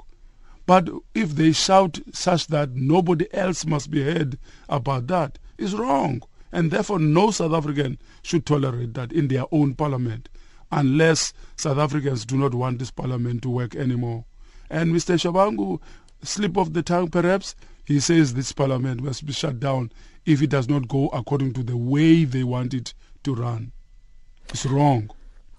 But 0.65 0.89
if 1.13 1.35
they 1.35 1.51
shout 1.51 1.99
such 2.11 2.47
that 2.47 2.71
nobody 2.71 3.31
else 3.31 3.63
must 3.63 3.91
be 3.91 4.01
heard 4.01 4.39
about 4.67 5.05
that, 5.05 5.37
is 5.59 5.75
wrong. 5.75 6.23
And 6.51 6.71
therefore 6.71 6.97
no 6.97 7.29
South 7.29 7.53
African 7.53 7.99
should 8.23 8.47
tolerate 8.47 8.95
that 8.95 9.11
in 9.11 9.27
their 9.27 9.45
own 9.51 9.75
parliament 9.75 10.29
unless 10.71 11.33
South 11.55 11.77
Africans 11.77 12.25
do 12.25 12.37
not 12.37 12.53
want 12.53 12.79
this 12.79 12.91
parliament 12.91 13.41
to 13.43 13.49
work 13.49 13.75
anymore. 13.75 14.25
And 14.69 14.93
Mr. 14.93 15.15
Shabangu, 15.15 15.79
slip 16.23 16.57
of 16.57 16.73
the 16.73 16.81
tongue 16.81 17.09
perhaps, 17.09 17.55
he 17.85 17.99
says 17.99 18.33
this 18.33 18.51
parliament 18.51 19.01
must 19.01 19.25
be 19.25 19.33
shut 19.33 19.59
down 19.59 19.91
if 20.25 20.41
it 20.41 20.49
does 20.49 20.69
not 20.69 20.87
go 20.87 21.07
according 21.09 21.53
to 21.53 21.63
the 21.63 21.75
way 21.77 22.23
they 22.23 22.43
want 22.43 22.73
it 22.73 22.93
to 23.23 23.35
run. 23.35 23.71
It's 24.49 24.65
wrong. 24.65 25.09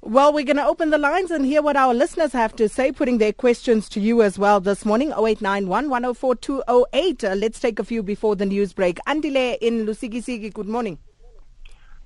Well, 0.04 0.32
we're 0.32 0.44
going 0.44 0.56
to 0.56 0.66
open 0.66 0.90
the 0.90 0.98
lines 0.98 1.30
and 1.30 1.46
hear 1.46 1.62
what 1.62 1.76
our 1.76 1.94
listeners 1.94 2.32
have 2.32 2.56
to 2.56 2.68
say, 2.68 2.90
putting 2.90 3.18
their 3.18 3.32
questions 3.32 3.88
to 3.90 4.00
you 4.00 4.22
as 4.22 4.36
well 4.36 4.58
this 4.58 4.84
morning. 4.84 5.10
0891 5.10 5.88
104 5.88 6.34
208. 6.34 7.24
Uh, 7.24 7.34
let's 7.34 7.60
take 7.60 7.78
a 7.78 7.84
few 7.84 8.02
before 8.02 8.34
the 8.34 8.44
news 8.44 8.72
break. 8.72 8.98
Andile 9.06 9.58
in 9.60 9.86
Lusikisiki, 9.86 10.52
good 10.52 10.68
morning. 10.68 10.98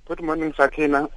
Good 0.05 0.21
morning, 0.21 0.53
Sakina. 0.55 1.09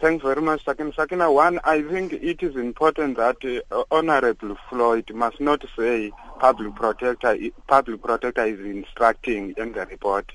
Thanks 0.00 0.24
very 0.24 0.42
much, 0.42 0.64
Sakina. 0.64 0.92
Sakina, 0.92 1.30
one, 1.30 1.60
I 1.62 1.80
think 1.82 2.12
it 2.12 2.42
is 2.42 2.56
important 2.56 3.16
that 3.16 3.62
uh, 3.70 3.84
Honorable 3.90 4.56
Floyd 4.68 5.10
must 5.14 5.40
not 5.40 5.64
say 5.76 6.10
public 6.40 6.74
protector, 6.74 7.38
public 7.68 8.02
protector 8.02 8.44
is 8.44 8.58
instructing 8.60 9.54
in 9.56 9.72
the 9.72 9.86
report. 9.86 10.32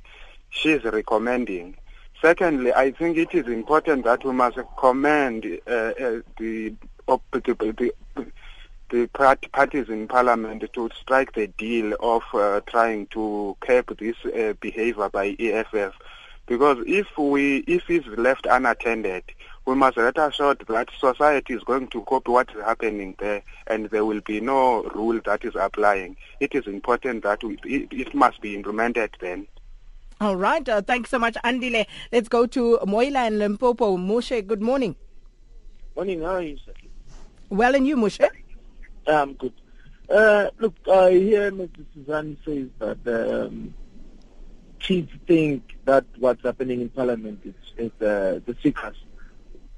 She 0.49 0.71
is 0.71 0.83
recommending. 0.85 1.75
Secondly, 2.21 2.73
I 2.73 2.91
think 2.91 3.17
it 3.17 3.33
is 3.33 3.47
important 3.47 4.05
that 4.05 4.23
we 4.25 4.31
must 4.31 4.57
commend 4.77 5.45
uh, 5.67 5.71
uh, 5.71 6.19
the, 6.37 6.73
the, 7.07 7.91
the, 8.15 8.25
the 8.89 9.07
parties 9.07 9.89
in 9.89 10.07
parliament 10.07 10.63
to 10.73 10.89
strike 10.99 11.33
the 11.33 11.47
deal 11.47 11.95
of 11.99 12.23
uh, 12.33 12.61
trying 12.65 13.07
to 13.07 13.55
curb 13.59 13.97
this 13.99 14.15
uh, 14.25 14.53
behavior 14.61 15.09
by 15.09 15.35
EFF. 15.37 15.93
Because 16.45 16.77
if 16.87 17.17
we, 17.17 17.57
if 17.67 17.89
it's 17.89 18.07
left 18.07 18.47
unattended, 18.49 19.23
we 19.69 19.75
must 19.75 19.97
let 19.97 20.17
assured 20.17 20.65
that 20.67 20.89
society 20.99 21.53
is 21.53 21.63
going 21.63 21.87
to 21.89 22.01
copy 22.05 22.31
what 22.31 22.49
is 22.55 22.61
happening 22.63 23.13
there 23.19 23.43
and 23.67 23.85
there 23.91 24.03
will 24.03 24.21
be 24.21 24.41
no 24.41 24.81
rule 24.95 25.21
that 25.25 25.45
is 25.45 25.53
applying. 25.55 26.17
It 26.39 26.55
is 26.55 26.65
important 26.65 27.21
that 27.21 27.43
we, 27.43 27.59
it, 27.63 27.87
it, 27.91 28.15
must 28.15 28.41
be 28.41 28.55
implemented 28.55 29.15
then. 29.21 29.47
All 30.19 30.35
right. 30.35 30.67
Uh, 30.67 30.81
thanks 30.81 31.11
so 31.11 31.19
much, 31.19 31.35
Andile. 31.45 31.85
Let's 32.11 32.27
go 32.27 32.47
to 32.47 32.79
Moila 32.87 33.19
and 33.19 33.37
Limpopo. 33.37 33.95
Moshe, 33.97 34.45
good 34.47 34.61
morning. 34.61 34.95
Morning. 35.95 36.21
How 36.21 36.37
are 36.37 36.41
you, 36.41 36.57
sir? 36.65 36.73
Well, 37.49 37.75
and 37.75 37.85
you, 37.85 37.95
Moshe? 37.95 38.27
Um, 39.05 39.33
good. 39.35 39.53
Uh, 40.09 40.49
look, 40.57 40.73
I 40.91 41.11
hear 41.11 41.51
Mr. 41.51 41.85
Suzanne 41.93 42.37
says 42.43 42.69
that 42.79 43.45
um, 43.45 43.75
chiefs 44.79 45.13
think 45.27 45.75
that 45.85 46.05
what's 46.17 46.41
happening 46.41 46.81
in 46.81 46.89
Parliament 46.89 47.41
is, 47.45 47.53
is 47.77 47.91
uh, 48.01 48.39
the 48.47 48.55
secret. 48.63 48.95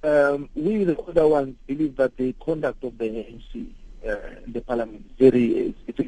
Um, 0.03 0.49
we, 0.55 0.83
the 0.83 0.99
other 0.99 1.27
ones, 1.27 1.55
believe 1.67 1.95
that 1.97 2.17
the 2.17 2.33
conduct 2.33 2.83
of 2.83 2.97
the 2.97 3.05
ANC 3.05 3.67
uh, 4.07 4.15
the 4.47 4.61
Parliament 4.61 5.05
is 5.05 5.15
very, 5.19 5.75
it's 5.87 5.99
a 5.99 6.03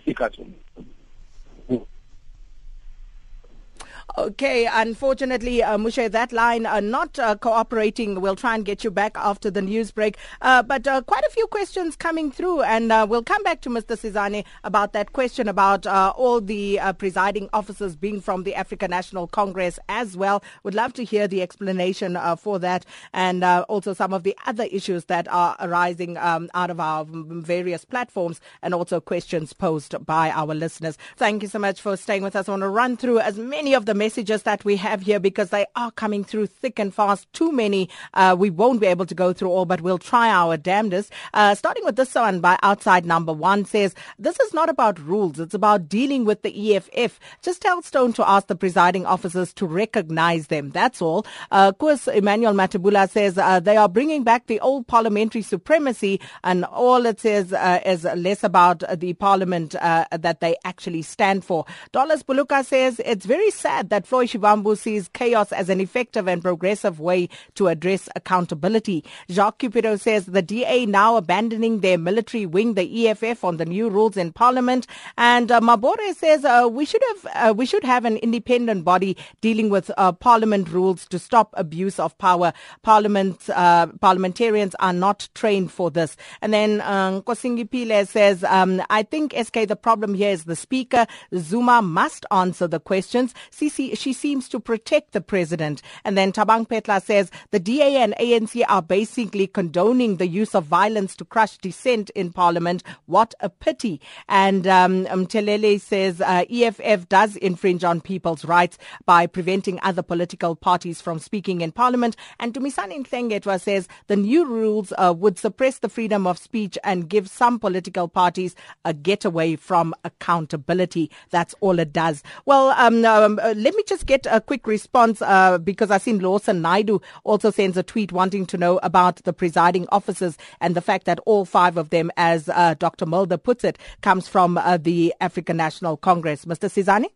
Okay, 4.17 4.67
unfortunately, 4.71 5.63
uh, 5.63 5.77
Mushe, 5.77 6.11
that 6.11 6.31
line 6.31 6.65
uh, 6.65 6.79
not 6.79 7.17
uh, 7.17 7.35
cooperating. 7.35 8.21
We'll 8.21 8.35
try 8.35 8.53
and 8.53 8.63
get 8.63 8.83
you 8.83 8.91
back 8.91 9.17
after 9.17 9.49
the 9.49 9.61
news 9.61 9.91
break. 9.91 10.17
Uh, 10.41 10.61
but 10.61 10.85
uh, 10.85 11.01
quite 11.01 11.23
a 11.23 11.31
few 11.31 11.47
questions 11.47 11.95
coming 11.95 12.31
through, 12.31 12.61
and 12.61 12.91
uh, 12.91 13.07
we'll 13.09 13.23
come 13.23 13.41
back 13.43 13.61
to 13.61 13.69
Mr. 13.69 13.97
Sizani 13.97 14.45
about 14.63 14.93
that 14.93 15.13
question 15.13 15.47
about 15.47 15.87
uh, 15.87 16.13
all 16.15 16.41
the 16.41 16.79
presiding 16.99 17.49
officers 17.53 17.95
being 17.95 18.21
from 18.21 18.43
the 18.43 18.53
African 18.53 18.91
National 18.91 19.25
Congress 19.25 19.79
as 19.89 20.15
well. 20.15 20.43
Would 20.63 20.75
love 20.75 20.93
to 20.93 21.03
hear 21.03 21.27
the 21.27 21.41
explanation 21.41 22.17
for 22.37 22.59
that, 22.59 22.85
and 23.13 23.43
also 23.43 23.93
some 23.93 24.13
of 24.13 24.23
the 24.23 24.35
other 24.45 24.65
issues 24.65 25.05
that 25.05 25.27
are 25.29 25.55
arising 25.59 26.17
um, 26.17 26.49
out 26.53 26.69
of 26.69 26.79
our 26.79 27.05
various 27.07 27.83
platforms, 27.83 28.39
and 28.61 28.73
also 28.73 28.99
questions 28.99 29.53
posed 29.53 29.95
by 30.05 30.29
our 30.29 30.53
listeners. 30.53 30.97
Thank 31.15 31.41
you 31.41 31.47
so 31.47 31.57
much 31.57 31.81
for 31.81 31.97
staying 31.97 32.21
with 32.21 32.35
us. 32.35 32.47
I 32.47 32.51
want 32.51 32.61
to 32.61 32.69
run 32.69 32.95
through 32.97 33.19
as 33.19 33.37
many 33.37 33.73
of 33.73 33.85
the 33.85 33.92
messages 33.93 34.43
that 34.43 34.65
we 34.65 34.75
have 34.77 35.01
here 35.01 35.19
because 35.19 35.49
they 35.51 35.65
are 35.75 35.91
coming 35.91 36.23
through 36.23 36.47
thick 36.47 36.79
and 36.79 36.93
fast. 36.93 37.31
Too 37.33 37.51
many. 37.51 37.89
Uh, 38.13 38.35
we 38.37 38.49
won't 38.49 38.81
be 38.81 38.87
able 38.87 39.05
to 39.05 39.15
go 39.15 39.33
through 39.33 39.49
all, 39.49 39.65
but 39.65 39.81
we'll 39.81 39.99
try 39.99 40.29
our 40.29 40.57
damnedest. 40.57 41.11
Uh, 41.33 41.53
starting 41.55 41.85
with 41.85 41.95
this 41.95 42.15
one 42.15 42.39
by 42.39 42.57
outside 42.63 43.05
number 43.05 43.33
one 43.33 43.65
says, 43.65 43.93
this 44.17 44.39
is 44.39 44.53
not 44.53 44.69
about 44.69 44.99
rules. 44.99 45.39
It's 45.39 45.53
about 45.53 45.87
dealing 45.87 46.25
with 46.25 46.41
the 46.41 46.75
EFF. 46.75 47.19
Just 47.41 47.61
tell 47.61 47.81
Stone 47.81 48.13
to 48.13 48.27
ask 48.27 48.47
the 48.47 48.55
presiding 48.55 49.05
officers 49.05 49.53
to 49.53 49.67
recognize 49.67 50.47
them. 50.47 50.71
That's 50.71 51.01
all. 51.01 51.25
Uh, 51.51 51.71
course, 51.83 52.07
Emmanuel 52.07 52.53
Matabula 52.53 53.09
says 53.09 53.37
uh, 53.37 53.59
they 53.59 53.75
are 53.75 53.89
bringing 53.89 54.23
back 54.23 54.47
the 54.47 54.57
old 54.61 54.87
parliamentary 54.87 55.41
supremacy 55.41 56.21
and 56.41 56.63
all 56.63 57.05
it 57.05 57.19
says 57.19 57.51
uh, 57.51 57.81
is 57.85 58.05
less 58.15 58.41
about 58.41 58.83
the 58.99 59.13
parliament 59.15 59.75
uh, 59.75 60.05
that 60.17 60.39
they 60.39 60.55
actually 60.63 61.01
stand 61.01 61.43
for. 61.43 61.65
Dollars 61.91 62.23
Buluka 62.23 62.63
says 62.63 63.01
it's 63.03 63.25
very 63.25 63.51
sad 63.51 63.82
that 63.89 64.07
Floyd 64.07 64.29
Shivambu 64.29 64.77
sees 64.77 65.07
chaos 65.09 65.51
as 65.51 65.69
an 65.69 65.79
effective 65.79 66.27
and 66.27 66.41
progressive 66.41 66.99
way 66.99 67.29
to 67.55 67.67
address 67.67 68.09
accountability. 68.15 69.03
Jacques 69.29 69.59
Cupido 69.59 69.99
says 69.99 70.25
the 70.25 70.41
DA 70.41 70.85
now 70.85 71.17
abandoning 71.17 71.79
their 71.79 71.97
military 71.97 72.45
wing, 72.45 72.73
the 72.73 73.07
EFF, 73.07 73.43
on 73.43 73.57
the 73.57 73.65
new 73.65 73.89
rules 73.89 74.17
in 74.17 74.31
Parliament. 74.31 74.87
And 75.17 75.51
uh, 75.51 75.59
Mabore 75.61 76.13
says 76.15 76.45
uh, 76.45 76.67
we 76.71 76.85
should 76.85 77.01
have 77.09 77.49
uh, 77.49 77.53
we 77.53 77.65
should 77.65 77.83
have 77.83 78.05
an 78.05 78.17
independent 78.17 78.83
body 78.83 79.17
dealing 79.41 79.69
with 79.69 79.91
uh, 79.97 80.11
Parliament 80.11 80.69
rules 80.69 81.05
to 81.07 81.19
stop 81.19 81.53
abuse 81.57 81.99
of 81.99 82.17
power. 82.17 82.53
Parliament 82.81 83.49
uh, 83.49 83.87
parliamentarians 84.01 84.75
are 84.79 84.93
not 84.93 85.29
trained 85.35 85.71
for 85.71 85.91
this. 85.91 86.15
And 86.41 86.53
then 86.53 86.81
um, 86.81 87.21
Kosingi 87.21 87.69
Pile 87.69 88.05
says 88.05 88.43
um, 88.43 88.81
I 88.89 89.03
think 89.03 89.33
SK 89.33 89.67
the 89.67 89.75
problem 89.75 90.13
here 90.13 90.31
is 90.31 90.45
the 90.45 90.55
Speaker. 90.55 91.07
Zuma 91.35 91.81
must 91.81 92.25
answer 92.31 92.67
the 92.67 92.79
questions. 92.79 93.33
She 93.75 94.13
seems 94.13 94.49
to 94.49 94.59
protect 94.59 95.11
the 95.11 95.21
president. 95.21 95.81
And 96.03 96.17
then 96.17 96.31
Tabang 96.31 96.67
Petla 96.67 97.01
says 97.01 97.31
the 97.51 97.59
DA 97.59 97.97
and 97.97 98.13
ANC 98.19 98.63
are 98.67 98.81
basically 98.81 99.47
condoning 99.47 100.17
the 100.17 100.27
use 100.27 100.55
of 100.55 100.65
violence 100.65 101.15
to 101.17 101.25
crush 101.25 101.57
dissent 101.57 102.09
in 102.11 102.31
parliament. 102.31 102.83
What 103.05 103.33
a 103.39 103.49
pity. 103.49 104.01
And 104.27 104.67
um, 104.67 105.05
Telele 105.05 105.79
says 105.79 106.21
uh, 106.21 106.45
EFF 106.49 107.09
does 107.09 107.35
infringe 107.37 107.83
on 107.83 108.01
people's 108.01 108.45
rights 108.45 108.77
by 109.05 109.27
preventing 109.27 109.79
other 109.83 110.01
political 110.01 110.55
parties 110.55 111.01
from 111.01 111.19
speaking 111.19 111.61
in 111.61 111.71
parliament. 111.71 112.15
And 112.39 112.53
Tumisani 112.53 113.05
Ntengetwa 113.05 113.59
says 113.59 113.87
the 114.07 114.15
new 114.15 114.45
rules 114.45 114.93
uh, 114.97 115.13
would 115.17 115.37
suppress 115.37 115.79
the 115.79 115.89
freedom 115.89 116.27
of 116.27 116.37
speech 116.37 116.77
and 116.83 117.09
give 117.09 117.29
some 117.29 117.59
political 117.59 118.07
parties 118.07 118.55
a 118.85 118.93
getaway 118.93 119.55
from 119.55 119.93
accountability. 120.03 121.09
That's 121.29 121.55
all 121.61 121.79
it 121.79 121.93
does. 121.93 122.23
Well, 122.45 122.69
um, 122.71 123.05
um, 123.05 123.39
uh, 123.41 123.53
let 123.63 123.75
me 123.75 123.83
just 123.87 124.05
get 124.05 124.27
a 124.29 124.41
quick 124.41 124.67
response 124.67 125.21
uh, 125.21 125.57
because 125.57 125.89
I've 125.89 126.01
seen 126.01 126.19
Lawson 126.19 126.61
Naidu 126.61 126.99
also 127.23 127.49
sends 127.49 127.77
a 127.77 127.83
tweet 127.83 128.11
wanting 128.11 128.45
to 128.47 128.57
know 128.57 128.77
about 128.83 129.17
the 129.23 129.31
presiding 129.31 129.87
officers 129.89 130.37
and 130.59 130.75
the 130.75 130.81
fact 130.81 131.05
that 131.05 131.19
all 131.25 131.45
five 131.45 131.77
of 131.77 131.89
them, 131.89 132.11
as 132.17 132.49
uh, 132.49 132.75
Dr. 132.77 133.05
Mulder 133.05 133.37
puts 133.37 133.63
it, 133.63 133.77
comes 134.01 134.27
from 134.27 134.57
uh, 134.57 134.77
the 134.77 135.13
African 135.21 135.55
National 135.55 135.95
Congress. 135.95 136.43
Mr. 136.43 136.69
Sizani? 136.69 137.07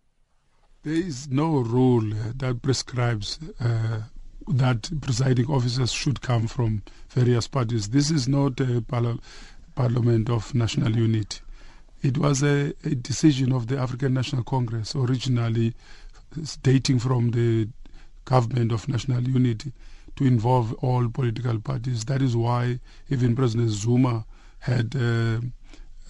There 0.83 0.93
is 0.93 1.27
no 1.29 1.57
rule 1.57 2.13
that 2.35 2.61
prescribes 2.61 3.39
uh, 3.59 4.03
that 4.47 4.89
presiding 5.01 5.47
officers 5.47 5.91
should 5.91 6.21
come 6.21 6.47
from 6.47 6.83
various 7.09 7.47
parties. 7.47 7.89
This 7.89 8.09
is 8.09 8.27
not 8.29 8.61
a 8.61 8.81
parliament 9.75 10.29
of 10.29 10.55
national 10.55 10.95
unity. 10.95 11.41
It 12.03 12.17
was 12.17 12.43
a, 12.43 12.73
a, 12.83 12.95
decision 12.95 13.51
of 13.51 13.67
the 13.67 13.77
African 13.79 14.13
National 14.13 14.43
Congress 14.43 14.95
originally 14.95 15.73
dating 16.61 16.99
from 16.99 17.31
the 17.31 17.67
government 18.25 18.71
of 18.71 18.87
national 18.87 19.21
unity 19.23 19.71
to 20.15 20.25
involve 20.25 20.73
all 20.75 21.07
political 21.09 21.59
parties. 21.59 22.05
That 22.05 22.21
is 22.21 22.35
why 22.35 22.79
even 23.09 23.35
President 23.35 23.69
Zuma 23.69 24.25
had 24.59 24.95
uh, 24.95 25.39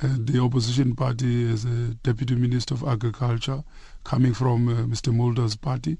uh, 0.02 0.16
the 0.18 0.40
opposition 0.42 0.96
party 0.96 1.50
as 1.52 1.66
a 1.66 1.94
deputy 2.04 2.36
minister 2.36 2.74
of 2.74 2.84
agriculture 2.88 3.64
coming 4.04 4.34
from 4.34 4.68
uh, 4.70 4.74
Mr. 4.84 5.14
Mulder's 5.14 5.56
party. 5.56 5.98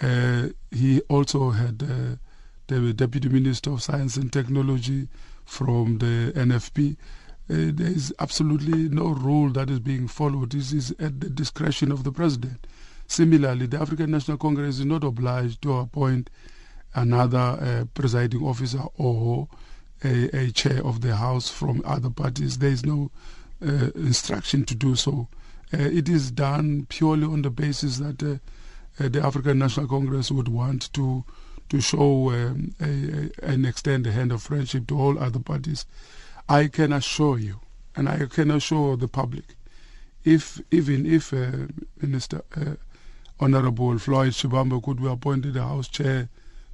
Uh, 0.00 0.48
he 0.70 1.00
also 1.02 1.50
had 1.50 1.82
uh, 1.82 2.16
the 2.66 2.92
deputy 2.94 3.28
minister 3.28 3.70
of 3.70 3.82
science 3.82 4.16
and 4.16 4.32
technology 4.32 5.08
from 5.44 5.98
the 5.98 6.32
NFP. 6.34 6.96
Uh, 7.50 7.70
there 7.74 7.88
is 7.88 8.12
absolutely 8.18 8.88
no 8.88 9.08
rule 9.08 9.50
that 9.50 9.68
is 9.68 9.78
being 9.80 10.08
followed. 10.08 10.52
This 10.52 10.72
is 10.72 10.90
at 10.92 11.20
the 11.20 11.28
discretion 11.28 11.92
of 11.92 12.02
the 12.04 12.12
president. 12.12 12.66
Similarly, 13.14 13.66
the 13.66 13.80
African 13.80 14.10
National 14.10 14.36
Congress 14.36 14.80
is 14.80 14.86
not 14.86 15.04
obliged 15.04 15.62
to 15.62 15.74
appoint 15.74 16.30
another 16.96 17.38
uh, 17.38 17.84
presiding 17.94 18.42
officer 18.42 18.82
or 18.96 19.46
a, 20.02 20.36
a, 20.36 20.50
chair 20.50 20.84
of 20.84 21.00
the 21.00 21.14
House 21.14 21.48
from 21.48 21.80
other 21.84 22.10
parties. 22.10 22.58
There 22.58 22.70
is 22.70 22.84
no 22.84 23.12
uh, 23.64 23.90
instruction 23.94 24.64
to 24.64 24.74
do 24.74 24.96
so. 24.96 25.28
Uh, 25.72 25.76
it 25.78 26.08
is 26.08 26.32
done 26.32 26.86
purely 26.88 27.22
on 27.22 27.42
the 27.42 27.50
basis 27.50 27.98
that 27.98 28.20
uh, 28.20 28.38
uh, 28.98 29.08
the 29.08 29.22
African 29.22 29.60
National 29.60 29.86
Congress 29.86 30.32
would 30.32 30.48
want 30.48 30.92
to 30.94 31.24
to 31.68 31.80
show 31.80 32.30
um, 32.30 32.74
a, 32.80 32.84
a, 32.84 33.30
and 33.48 33.64
extend 33.64 34.08
a 34.08 34.10
hand 34.10 34.32
of 34.32 34.42
friendship 34.42 34.88
to 34.88 34.98
all 34.98 35.20
other 35.20 35.38
parties. 35.38 35.86
I 36.48 36.66
can 36.66 36.92
assure 36.92 37.38
you, 37.38 37.60
and 37.94 38.08
I 38.08 38.26
can 38.26 38.50
assure 38.50 38.96
the 38.96 39.06
public, 39.06 39.54
if 40.24 40.60
even 40.72 41.06
if 41.06 41.32
uh, 41.32 41.68
Minister 42.02 42.42
Honorable 43.40 43.98
Floyd 43.98 44.32
Shivambu 44.32 44.82
could 44.82 45.00
be 45.02 45.08
appointed 45.08 45.56
a 45.56 45.62
House 45.62 45.88
Chair 45.88 46.28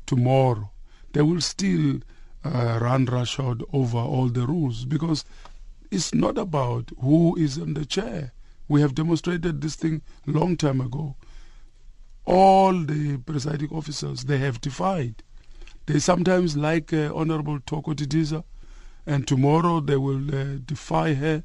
tomorrow, 0.06 0.70
they 1.12 1.22
will 1.22 1.40
still 1.40 2.00
uh, 2.44 2.78
run 2.82 3.04
roughshod 3.04 3.62
over 3.72 3.98
all 3.98 4.28
the 4.28 4.46
rules 4.46 4.84
because 4.84 5.24
it's 5.90 6.12
not 6.14 6.36
about 6.36 6.90
who 7.00 7.36
is 7.36 7.56
in 7.56 7.74
the 7.74 7.84
chair. 7.84 8.32
We 8.68 8.80
have 8.80 8.94
demonstrated 8.94 9.60
this 9.60 9.76
thing 9.76 10.02
long 10.26 10.56
time 10.56 10.80
ago. 10.80 11.16
All 12.24 12.72
the 12.72 13.18
presiding 13.18 13.70
officers 13.70 14.24
they 14.24 14.38
have 14.38 14.60
defied. 14.60 15.22
They 15.86 15.98
sometimes 15.98 16.56
like 16.56 16.92
uh, 16.92 17.12
Honorable 17.14 17.58
Thoko 17.60 17.94
Didiza, 17.94 18.44
and 19.06 19.26
tomorrow 19.26 19.80
they 19.80 19.96
will 19.96 20.32
uh, 20.34 20.58
defy 20.64 21.14
her. 21.14 21.44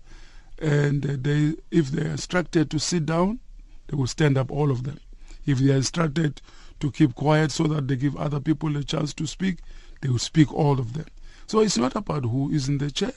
And 0.60 1.06
uh, 1.06 1.16
they, 1.20 1.56
if 1.72 1.92
they 1.92 2.04
are 2.04 2.12
instructed 2.12 2.70
to 2.72 2.80
sit 2.80 3.06
down, 3.06 3.40
they 3.88 3.96
will 3.96 4.08
stand 4.08 4.38
up, 4.38 4.52
all 4.52 4.72
of 4.72 4.84
them. 4.84 5.00
If 5.46 5.60
they 5.60 5.72
are 5.72 5.78
instructed 5.78 6.42
to 6.80 6.92
keep 6.92 7.16
quiet 7.16 7.52
so 7.52 7.64
that 7.66 7.88
they 7.88 7.96
give 7.96 8.16
other 8.18 8.40
people 8.40 8.76
a 8.78 8.84
chance 8.84 9.14
to 9.16 9.28
speak, 9.28 9.60
they 10.02 10.10
will 10.10 10.20
speak 10.20 10.54
all 10.54 10.80
of 10.80 10.94
them. 10.94 11.06
So 11.48 11.60
it's 11.60 11.78
not 11.78 11.96
about 11.96 12.26
who 12.26 12.52
is 12.52 12.68
in 12.68 12.80
the 12.80 12.92
chair. 12.92 13.14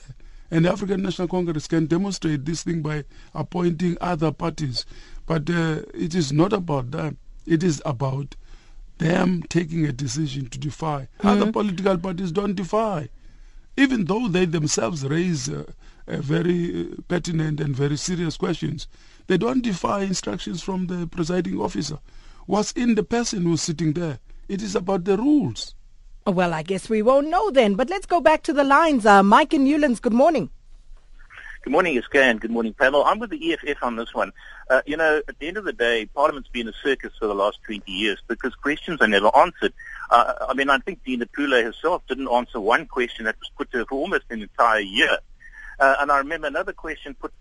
And 0.51 0.65
the 0.65 0.73
African 0.73 1.03
National 1.03 1.29
Congress 1.29 1.67
can 1.67 1.87
demonstrate 1.87 2.45
this 2.45 2.63
thing 2.63 2.81
by 2.81 3.05
appointing 3.35 3.99
other 4.01 4.33
parties. 4.33 4.87
But 5.27 5.51
uh, 5.51 5.83
it 5.95 6.15
is 6.15 6.33
not 6.33 6.53
about 6.53 6.91
them. 6.91 7.19
It 7.47 7.63
is 7.63 7.83
about 7.85 8.35
them 8.99 9.43
taking 9.49 9.85
a 9.85 9.93
decision 9.93 10.49
to 10.49 10.59
defy. 10.59 11.09
Mm-hmm. 11.19 11.27
Other 11.27 11.53
political 11.53 11.99
parties 11.99 12.33
don't 12.33 12.55
defy. 12.55 13.09
Even 13.77 14.07
though 14.07 14.29
they 14.29 14.45
themselves 14.45 15.05
raise 15.07 15.49
uh, 15.49 15.65
very 16.07 16.81
uh, 16.81 16.95
pertinent 17.09 17.61
and 17.61 17.77
very 17.77 17.97
serious 17.97 18.37
questions, 18.37 18.89
they 19.29 19.37
don't 19.37 19.63
defy 19.63 20.01
instructions 20.01 20.63
from 20.63 20.87
the 20.87 21.07
presiding 21.07 21.61
officer. 21.61 21.99
What's 22.47 22.73
in 22.73 22.95
the 22.95 23.05
person 23.05 23.43
who's 23.43 23.63
sitting 23.63 23.93
there? 23.93 24.19
It 24.49 24.63
is 24.63 24.75
about 24.75 25.05
the 25.05 25.19
rules. 25.19 25.75
Well, 26.27 26.55
I 26.55 26.63
guess 26.63 26.89
we 26.89 27.03
won't 27.03 27.29
know 27.29 27.51
then. 27.51 27.75
But 27.75 27.91
let's 27.91 28.07
go 28.07 28.21
back 28.21 28.43
to 28.45 28.55
the 28.55 28.65
lines. 28.65 29.05
Uh, 29.05 29.23
Mike 29.23 29.53
and 29.53 29.65
Newlands, 29.65 30.01
good 30.01 30.15
morning. 30.15 30.51
Good 31.63 31.73
morning, 31.73 32.01
SK, 32.01 32.17
and 32.17 32.41
good 32.41 32.51
morning, 32.51 32.73
panel. 32.73 33.05
I'm 33.05 33.19
with 33.19 33.29
the 33.29 33.53
EFF 33.53 33.83
on 33.83 33.97
this 33.97 34.15
one. 34.15 34.33
Uh, 34.71 34.81
you 34.87 34.97
know, 34.97 35.21
at 35.29 35.39
the 35.39 35.49
end 35.49 35.59
of 35.59 35.65
the 35.65 35.73
day, 35.75 36.07
Parliament's 36.07 36.49
been 36.49 36.69
a 36.69 36.73
circus 36.83 37.13
for 37.19 37.27
the 37.27 37.35
last 37.35 37.59
20 37.67 37.91
years 37.91 38.23
because 38.29 38.55
questions 38.55 39.03
are 39.03 39.09
never 39.09 39.31
answered. 39.37 39.75
Uh, 40.11 40.47
I 40.49 40.55
mean, 40.55 40.71
I 40.71 40.79
think 40.79 41.05
Dina 41.05 41.27
Pule 41.27 41.63
herself 41.63 42.03
didn't 42.09 42.29
answer 42.29 42.61
one 42.61 42.87
question 42.87 43.27
that 43.27 43.37
was 43.39 43.51
put 43.59 43.71
to 43.73 43.79
her 43.79 43.85
for 43.85 43.97
almost 43.97 44.25
an 44.31 44.41
entire 44.41 44.81
year. 44.81 45.19
Uh, 45.79 45.97
and 46.01 46.11
I 46.11 46.19
remember 46.19 46.47
another 46.47 46.73
question 46.73 47.15
put 47.15 47.33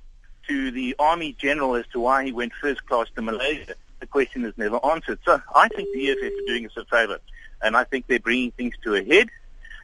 to 0.47 0.71
the 0.71 0.95
Army 0.99 1.35
General 1.37 1.75
as 1.75 1.85
to 1.93 1.99
why 1.99 2.23
he 2.25 2.31
went 2.31 2.53
first 2.53 2.85
class 2.85 3.07
to 3.15 3.21
Malaysia. 3.21 3.75
The 3.99 4.07
question 4.07 4.45
is 4.45 4.53
never 4.57 4.83
answered. 4.85 5.19
So 5.25 5.41
I 5.55 5.67
think 5.69 5.89
the 5.93 6.09
EFF 6.09 6.23
are 6.23 6.47
doing 6.47 6.65
us 6.65 6.77
a 6.77 6.85
favor, 6.85 7.19
and 7.61 7.75
I 7.75 7.83
think 7.83 8.07
they're 8.07 8.19
bringing 8.19 8.51
things 8.51 8.75
to 8.83 8.95
a 8.95 9.03
head. 9.03 9.29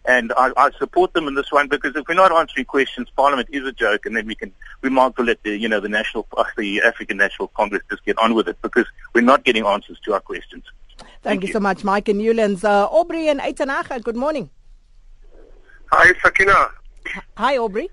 And 0.05 0.33
I, 0.35 0.51
I 0.57 0.71
support 0.71 1.13
them 1.13 1.29
in 1.29 1.35
this 1.35 1.49
one 1.49 1.69
because 1.69 1.95
if 1.95 2.05
we're 2.09 2.13
not 2.13 2.33
answering 2.33 2.65
questions, 2.65 3.07
Parliament 3.15 3.47
is 3.53 3.65
a 3.65 3.71
joke, 3.71 4.05
and 4.05 4.15
then 4.15 4.27
we 4.27 4.35
can 4.35 4.51
we 4.81 4.89
might 4.89 5.07
as 5.07 5.13
well 5.17 5.27
let 5.27 5.41
the 5.43 5.57
you 5.57 5.69
know 5.69 5.79
the 5.79 5.87
national 5.89 6.27
uh, 6.35 6.43
the 6.57 6.81
African 6.81 7.17
National 7.17 7.47
Congress 7.47 7.83
just 7.89 8.03
get 8.03 8.17
on 8.19 8.33
with 8.33 8.49
it 8.49 8.57
because 8.61 8.85
we're 9.13 9.21
not 9.21 9.45
getting 9.45 9.65
answers 9.65 9.99
to 10.01 10.13
our 10.13 10.19
questions. 10.19 10.65
Thank, 10.97 11.09
Thank 11.23 11.41
you. 11.43 11.47
you. 11.47 11.53
so 11.53 11.59
much, 11.61 11.85
Mike 11.85 12.09
and 12.09 12.19
Newlands. 12.19 12.65
Uh, 12.65 12.85
Aubrey 12.87 13.29
and 13.29 13.39
Aitanaga, 13.39 14.03
good 14.03 14.17
morning. 14.17 14.49
Hi, 15.91 16.13
Sakina. 16.21 16.69
Hi, 17.37 17.57
Aubrey. 17.57 17.89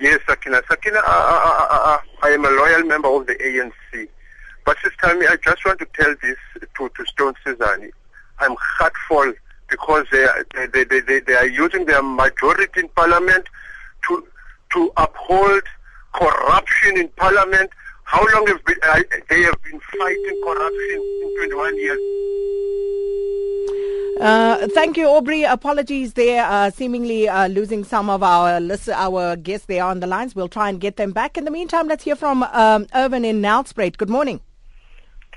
Yes, 0.00 0.20
Sakina. 0.28 0.62
Sakina, 0.68 0.98
uh, 0.98 1.02
uh, 1.06 1.66
uh, 1.70 1.98
I 2.22 2.28
am 2.30 2.44
a 2.44 2.50
loyal 2.50 2.84
member 2.84 3.08
of 3.08 3.26
the 3.26 3.34
ANC. 3.34 4.08
But 4.64 4.76
this 4.84 4.92
time, 5.02 5.18
I 5.22 5.36
just 5.42 5.64
want 5.64 5.80
to 5.80 5.86
tell 5.94 6.14
this 6.22 6.36
to, 6.76 6.88
to 6.88 7.06
Stone 7.06 7.34
Sizani. 7.44 7.90
I'm 8.38 8.54
heartful 8.60 9.32
because 9.68 10.06
they 10.12 10.24
are, 10.24 10.46
they, 10.72 10.84
they, 10.84 11.00
they, 11.00 11.20
they 11.20 11.34
are 11.34 11.46
using 11.48 11.86
their 11.86 12.02
majority 12.02 12.80
in 12.80 12.88
parliament 12.90 13.46
to 14.06 14.26
to 14.72 14.92
uphold 14.96 15.62
corruption 16.12 16.98
in 16.98 17.08
parliament. 17.16 17.70
How 18.04 18.24
long 18.34 18.46
have 18.46 18.64
been, 18.64 18.76
uh, 18.82 19.00
they 19.28 19.42
have 19.42 19.62
been 19.62 19.80
fighting 19.80 20.42
corruption 20.44 21.02
in 21.22 21.36
21 21.38 21.76
years? 21.76 22.77
Uh, 24.20 24.66
thank 24.74 24.96
you, 24.96 25.06
Aubrey. 25.06 25.44
Apologies 25.44 26.14
there, 26.14 26.44
uh, 26.44 26.70
seemingly 26.70 27.28
uh, 27.28 27.46
losing 27.46 27.84
some 27.84 28.10
of 28.10 28.20
our 28.22 28.58
list- 28.58 28.88
our 28.88 29.36
guests 29.36 29.66
there 29.66 29.84
on 29.84 30.00
the 30.00 30.08
lines. 30.08 30.34
We'll 30.34 30.48
try 30.48 30.68
and 30.68 30.80
get 30.80 30.96
them 30.96 31.12
back. 31.12 31.38
In 31.38 31.44
the 31.44 31.52
meantime, 31.52 31.86
let's 31.86 32.02
hear 32.02 32.16
from 32.16 32.42
um, 32.42 32.88
Irvin 32.94 33.24
in 33.24 33.40
Nelspruit. 33.40 33.96
Good 33.96 34.10
morning. 34.10 34.40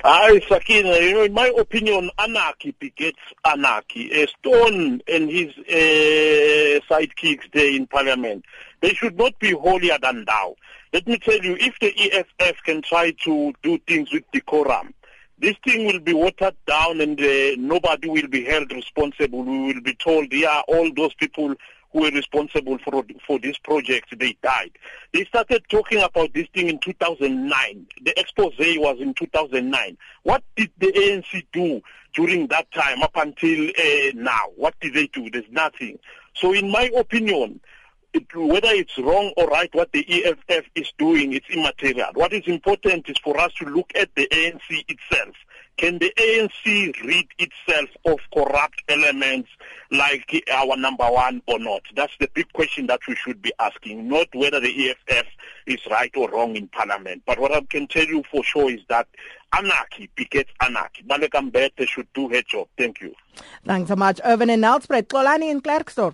Hi, 0.03 0.39
Sakina. 0.49 0.95
You 0.97 1.13
know, 1.13 1.21
in 1.23 1.33
my 1.33 1.53
opinion, 1.59 2.09
anarchy 2.17 2.71
begets 2.79 3.19
anarchy. 3.45 4.09
Stone 4.39 5.01
and 5.07 5.29
his 5.29 5.49
uh, 5.59 6.79
sidekicks 6.89 7.51
there 7.53 7.75
in 7.75 7.85
Parliament, 7.85 8.45
they 8.81 8.95
should 8.95 9.15
not 9.15 9.37
be 9.37 9.51
holier 9.51 9.99
than 10.01 10.25
thou. 10.25 10.55
Let 10.91 11.07
me 11.07 11.19
tell 11.19 11.37
you, 11.37 11.55
if 11.59 11.77
the 11.79 11.93
EFF 11.95 12.63
can 12.63 12.81
try 12.81 13.11
to 13.25 13.53
do 13.61 13.77
things 13.87 14.11
with 14.11 14.23
decorum, 14.33 14.95
this 15.41 15.55
thing 15.65 15.87
will 15.87 15.99
be 15.99 16.13
watered 16.13 16.55
down 16.67 17.01
and 17.01 17.19
uh, 17.19 17.55
nobody 17.57 18.07
will 18.07 18.27
be 18.27 18.45
held 18.45 18.71
responsible. 18.71 19.43
We 19.43 19.73
will 19.73 19.81
be 19.81 19.95
told, 19.95 20.31
yeah, 20.31 20.61
all 20.67 20.93
those 20.93 21.15
people 21.15 21.55
who 21.91 22.01
were 22.01 22.11
responsible 22.11 22.77
for 22.77 23.03
for 23.25 23.39
this 23.39 23.57
project, 23.57 24.17
they 24.17 24.37
died. 24.43 24.71
They 25.13 25.25
started 25.25 25.63
talking 25.67 26.01
about 26.01 26.33
this 26.33 26.47
thing 26.53 26.69
in 26.69 26.79
2009. 26.79 27.85
The 28.03 28.19
expose 28.19 28.53
was 28.59 28.99
in 29.01 29.15
2009. 29.15 29.97
What 30.23 30.43
did 30.55 30.69
the 30.77 30.87
ANC 30.87 31.45
do 31.51 31.81
during 32.13 32.47
that 32.47 32.71
time 32.71 33.01
up 33.01 33.15
until 33.15 33.69
uh, 33.69 34.11
now? 34.13 34.45
What 34.55 34.75
did 34.79 34.93
they 34.93 35.07
do? 35.07 35.29
There's 35.29 35.49
nothing. 35.49 35.97
So 36.35 36.53
in 36.53 36.69
my 36.71 36.89
opinion, 36.95 37.59
it, 38.13 38.35
whether 38.35 38.69
it's 38.69 38.97
wrong 38.97 39.33
or 39.37 39.47
right 39.47 39.73
what 39.73 39.91
the 39.91 40.05
EFF 40.07 40.65
is 40.75 40.91
doing, 40.97 41.33
it's 41.33 41.49
immaterial. 41.49 42.11
What 42.13 42.33
is 42.33 42.47
important 42.47 43.09
is 43.09 43.17
for 43.23 43.39
us 43.39 43.53
to 43.55 43.65
look 43.65 43.91
at 43.95 44.09
the 44.15 44.27
ANC 44.31 44.83
itself 44.87 45.35
can 45.77 45.97
the 45.97 46.13
ANC 46.15 47.01
rid 47.03 47.25
itself 47.39 47.89
of 48.05 48.19
corrupt 48.31 48.83
elements 48.87 49.49
like 49.89 50.43
our 50.53 50.77
number 50.77 51.05
one 51.05 51.41
or 51.47 51.57
not? 51.57 51.81
That's 51.95 52.13
the 52.19 52.29
big 52.33 52.53
question 52.53 52.85
that 52.87 52.99
we 53.07 53.15
should 53.15 53.41
be 53.41 53.51
asking, 53.59 54.07
not 54.07 54.27
whether 54.33 54.59
the 54.59 54.91
EFF 54.91 55.25
is 55.65 55.79
right 55.89 56.11
or 56.15 56.29
wrong 56.29 56.55
in 56.55 56.67
Parliament. 56.67 57.23
But 57.25 57.39
what 57.39 57.51
I 57.51 57.61
can 57.61 57.87
tell 57.87 58.05
you 58.05 58.23
for 58.29 58.43
sure 58.43 58.69
is 58.69 58.81
that 58.89 59.07
anarchy 59.53 60.09
begets 60.15 60.51
anarchy. 60.61 61.03
Baleka 61.03 61.49
Mbete 61.49 61.87
should 61.87 62.07
do 62.13 62.29
her 62.29 62.43
job. 62.43 62.67
Thank 62.77 63.01
you. 63.01 63.15
Thanks 63.65 63.87
so 63.87 63.95
much. 63.95 64.21
Irvin 64.23 64.51
in 64.51 64.61
Nelspruit. 64.61 65.07
Klolani 65.07 65.49
in 65.49 65.61
Klerksdorp. 65.61 66.13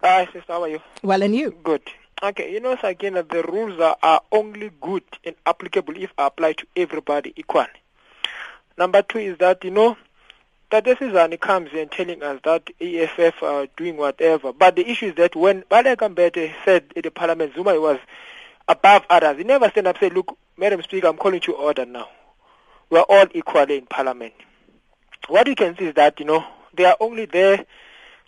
Hi, 0.00 0.26
sister. 0.26 0.44
How 0.46 0.62
are 0.62 0.68
you? 0.68 0.80
Well, 1.02 1.22
and 1.22 1.34
you? 1.34 1.50
Good. 1.64 1.82
Okay, 2.22 2.52
you 2.52 2.60
know, 2.60 2.76
Sakina, 2.80 3.24
the 3.24 3.42
rules 3.42 3.80
are, 3.80 3.96
are 4.02 4.20
only 4.30 4.70
good 4.80 5.02
and 5.24 5.34
applicable 5.44 5.96
if 5.96 6.12
applied 6.16 6.58
to 6.58 6.66
everybody 6.76 7.32
equally. 7.36 7.66
Number 8.76 9.02
two 9.02 9.18
is 9.18 9.38
that, 9.38 9.64
you 9.64 9.72
know, 9.72 9.96
that 10.70 10.84
this 10.84 10.98
is 11.00 11.12
Zani 11.12 11.40
comes 11.40 11.70
and 11.74 11.90
telling 11.90 12.22
us 12.22 12.40
that 12.44 12.70
EFF 12.80 13.42
are 13.42 13.66
doing 13.76 13.96
whatever. 13.96 14.52
But 14.52 14.76
the 14.76 14.88
issue 14.88 15.06
is 15.06 15.14
that 15.16 15.34
when 15.34 15.62
Baleka 15.62 16.14
Mbete 16.14 16.52
said 16.64 16.84
in 16.94 17.02
the 17.02 17.10
parliament 17.10 17.54
Zuma 17.56 17.80
was 17.80 17.98
above 18.68 19.02
others, 19.10 19.38
he 19.38 19.44
never 19.44 19.68
stand 19.70 19.88
up 19.88 19.96
and 20.00 20.10
say, 20.10 20.14
look, 20.14 20.36
Madam 20.56 20.80
Speaker, 20.82 21.08
I'm 21.08 21.16
calling 21.16 21.40
to 21.40 21.54
order 21.54 21.86
now. 21.86 22.08
We're 22.90 23.00
all 23.00 23.26
equally 23.34 23.78
in 23.78 23.86
parliament. 23.86 24.34
What 25.26 25.48
you 25.48 25.56
can 25.56 25.76
see 25.76 25.86
is 25.86 25.94
that, 25.94 26.20
you 26.20 26.26
know, 26.26 26.44
they 26.74 26.84
are 26.84 26.96
only 27.00 27.24
there 27.24 27.64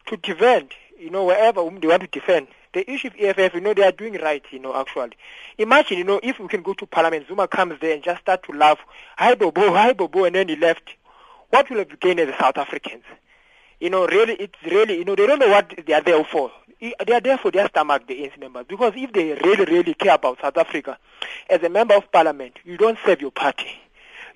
to 0.07 0.17
defend, 0.17 0.73
you 1.01 1.11
know, 1.11 1.25
wherever 1.25 1.63
they 1.71 1.87
want 1.87 2.03
to 2.03 2.09
defend 2.09 2.49
the 2.73 2.89
issue 2.91 3.09
of 3.09 3.15
EFF, 3.19 3.55
you 3.55 3.61
know, 3.61 3.75
they 3.75 3.83
are 3.83 3.93
doing 3.93 4.15
right, 4.15 4.45
you 4.51 4.59
know, 4.59 4.79
actually. 4.79 5.13
Imagine, 5.59 5.99
you 5.99 6.05
know, 6.05 6.21
if 6.23 6.39
we 6.39 6.49
can 6.49 6.63
go 6.63 6.75
to 6.75 6.87
Parliament, 6.87 7.27
Zuma 7.27 7.49
comes 7.49 7.81
there 7.81 7.95
and 7.95 8.03
just 8.03 8.21
start 8.21 8.43
to 8.45 8.53
laugh, 8.53 8.79
hi 9.17 9.35
Bobo, 9.35 9.73
hi 9.73 9.93
Bobo, 9.93 10.25
and 10.25 10.35
then 10.35 10.49
he 10.49 10.57
left. 10.57 10.91
What 11.51 11.69
will 11.69 11.79
have 11.79 12.01
gained 12.01 12.21
as 12.21 12.29
the 12.29 12.39
South 12.39 12.59
Africans? 12.59 13.03
You 13.81 13.91
know, 13.91 14.07
really, 14.07 14.35
it's 14.35 14.55
really, 14.65 14.99
you 14.99 15.05
know, 15.05 15.17
they 15.17 15.27
don't 15.27 15.41
know 15.41 15.49
what 15.49 15.73
they 15.85 15.93
are 15.95 16.03
there 16.03 16.23
for. 16.25 16.53
They 16.81 16.95
are 17.13 17.21
there 17.21 17.39
for 17.39 17.51
their 17.51 17.69
stomach, 17.69 18.07
the 18.07 18.15
ANC 18.15 18.39
members, 18.39 18.67
because 18.69 18.93
if 18.97 19.13
they 19.13 19.33
really, 19.45 19.65
really 19.65 19.95
care 19.95 20.15
about 20.15 20.41
South 20.41 20.57
Africa, 20.57 20.97
as 21.49 21.63
a 21.63 21.69
member 21.69 21.95
of 21.95 22.11
Parliament, 22.13 22.59
you 22.65 22.77
don't 22.77 22.99
serve 23.05 23.21
your 23.21 23.33
party. 23.33 23.67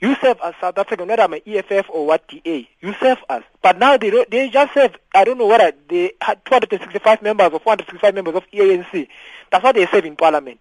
You 0.05 0.14
serve 0.17 0.37
as 0.45 0.53
South 0.61 0.77
African, 0.77 1.09
whether 1.09 1.23
I'm 1.23 1.33
an 1.33 1.40
EFF 1.47 1.88
or 1.88 2.07
what 2.07 2.29
DA. 2.29 2.69
You 2.83 2.95
serve 3.01 3.17
us. 3.31 3.43
But 3.62 3.79
now 3.79 3.97
they 3.97 4.11
they 4.29 4.51
just 4.51 4.75
serve, 4.75 4.95
I 5.14 5.25
don't 5.25 5.38
know 5.38 5.47
what, 5.47 5.79
they 5.88 6.12
had 6.21 6.45
265 6.45 7.23
members 7.23 7.51
or 7.55 7.59
465 7.59 8.14
members 8.14 8.35
of 8.35 8.43
ANC. 8.53 9.09
That's 9.51 9.64
what 9.64 9.75
they 9.75 9.87
serve 9.87 10.05
in 10.05 10.14
Parliament. 10.14 10.61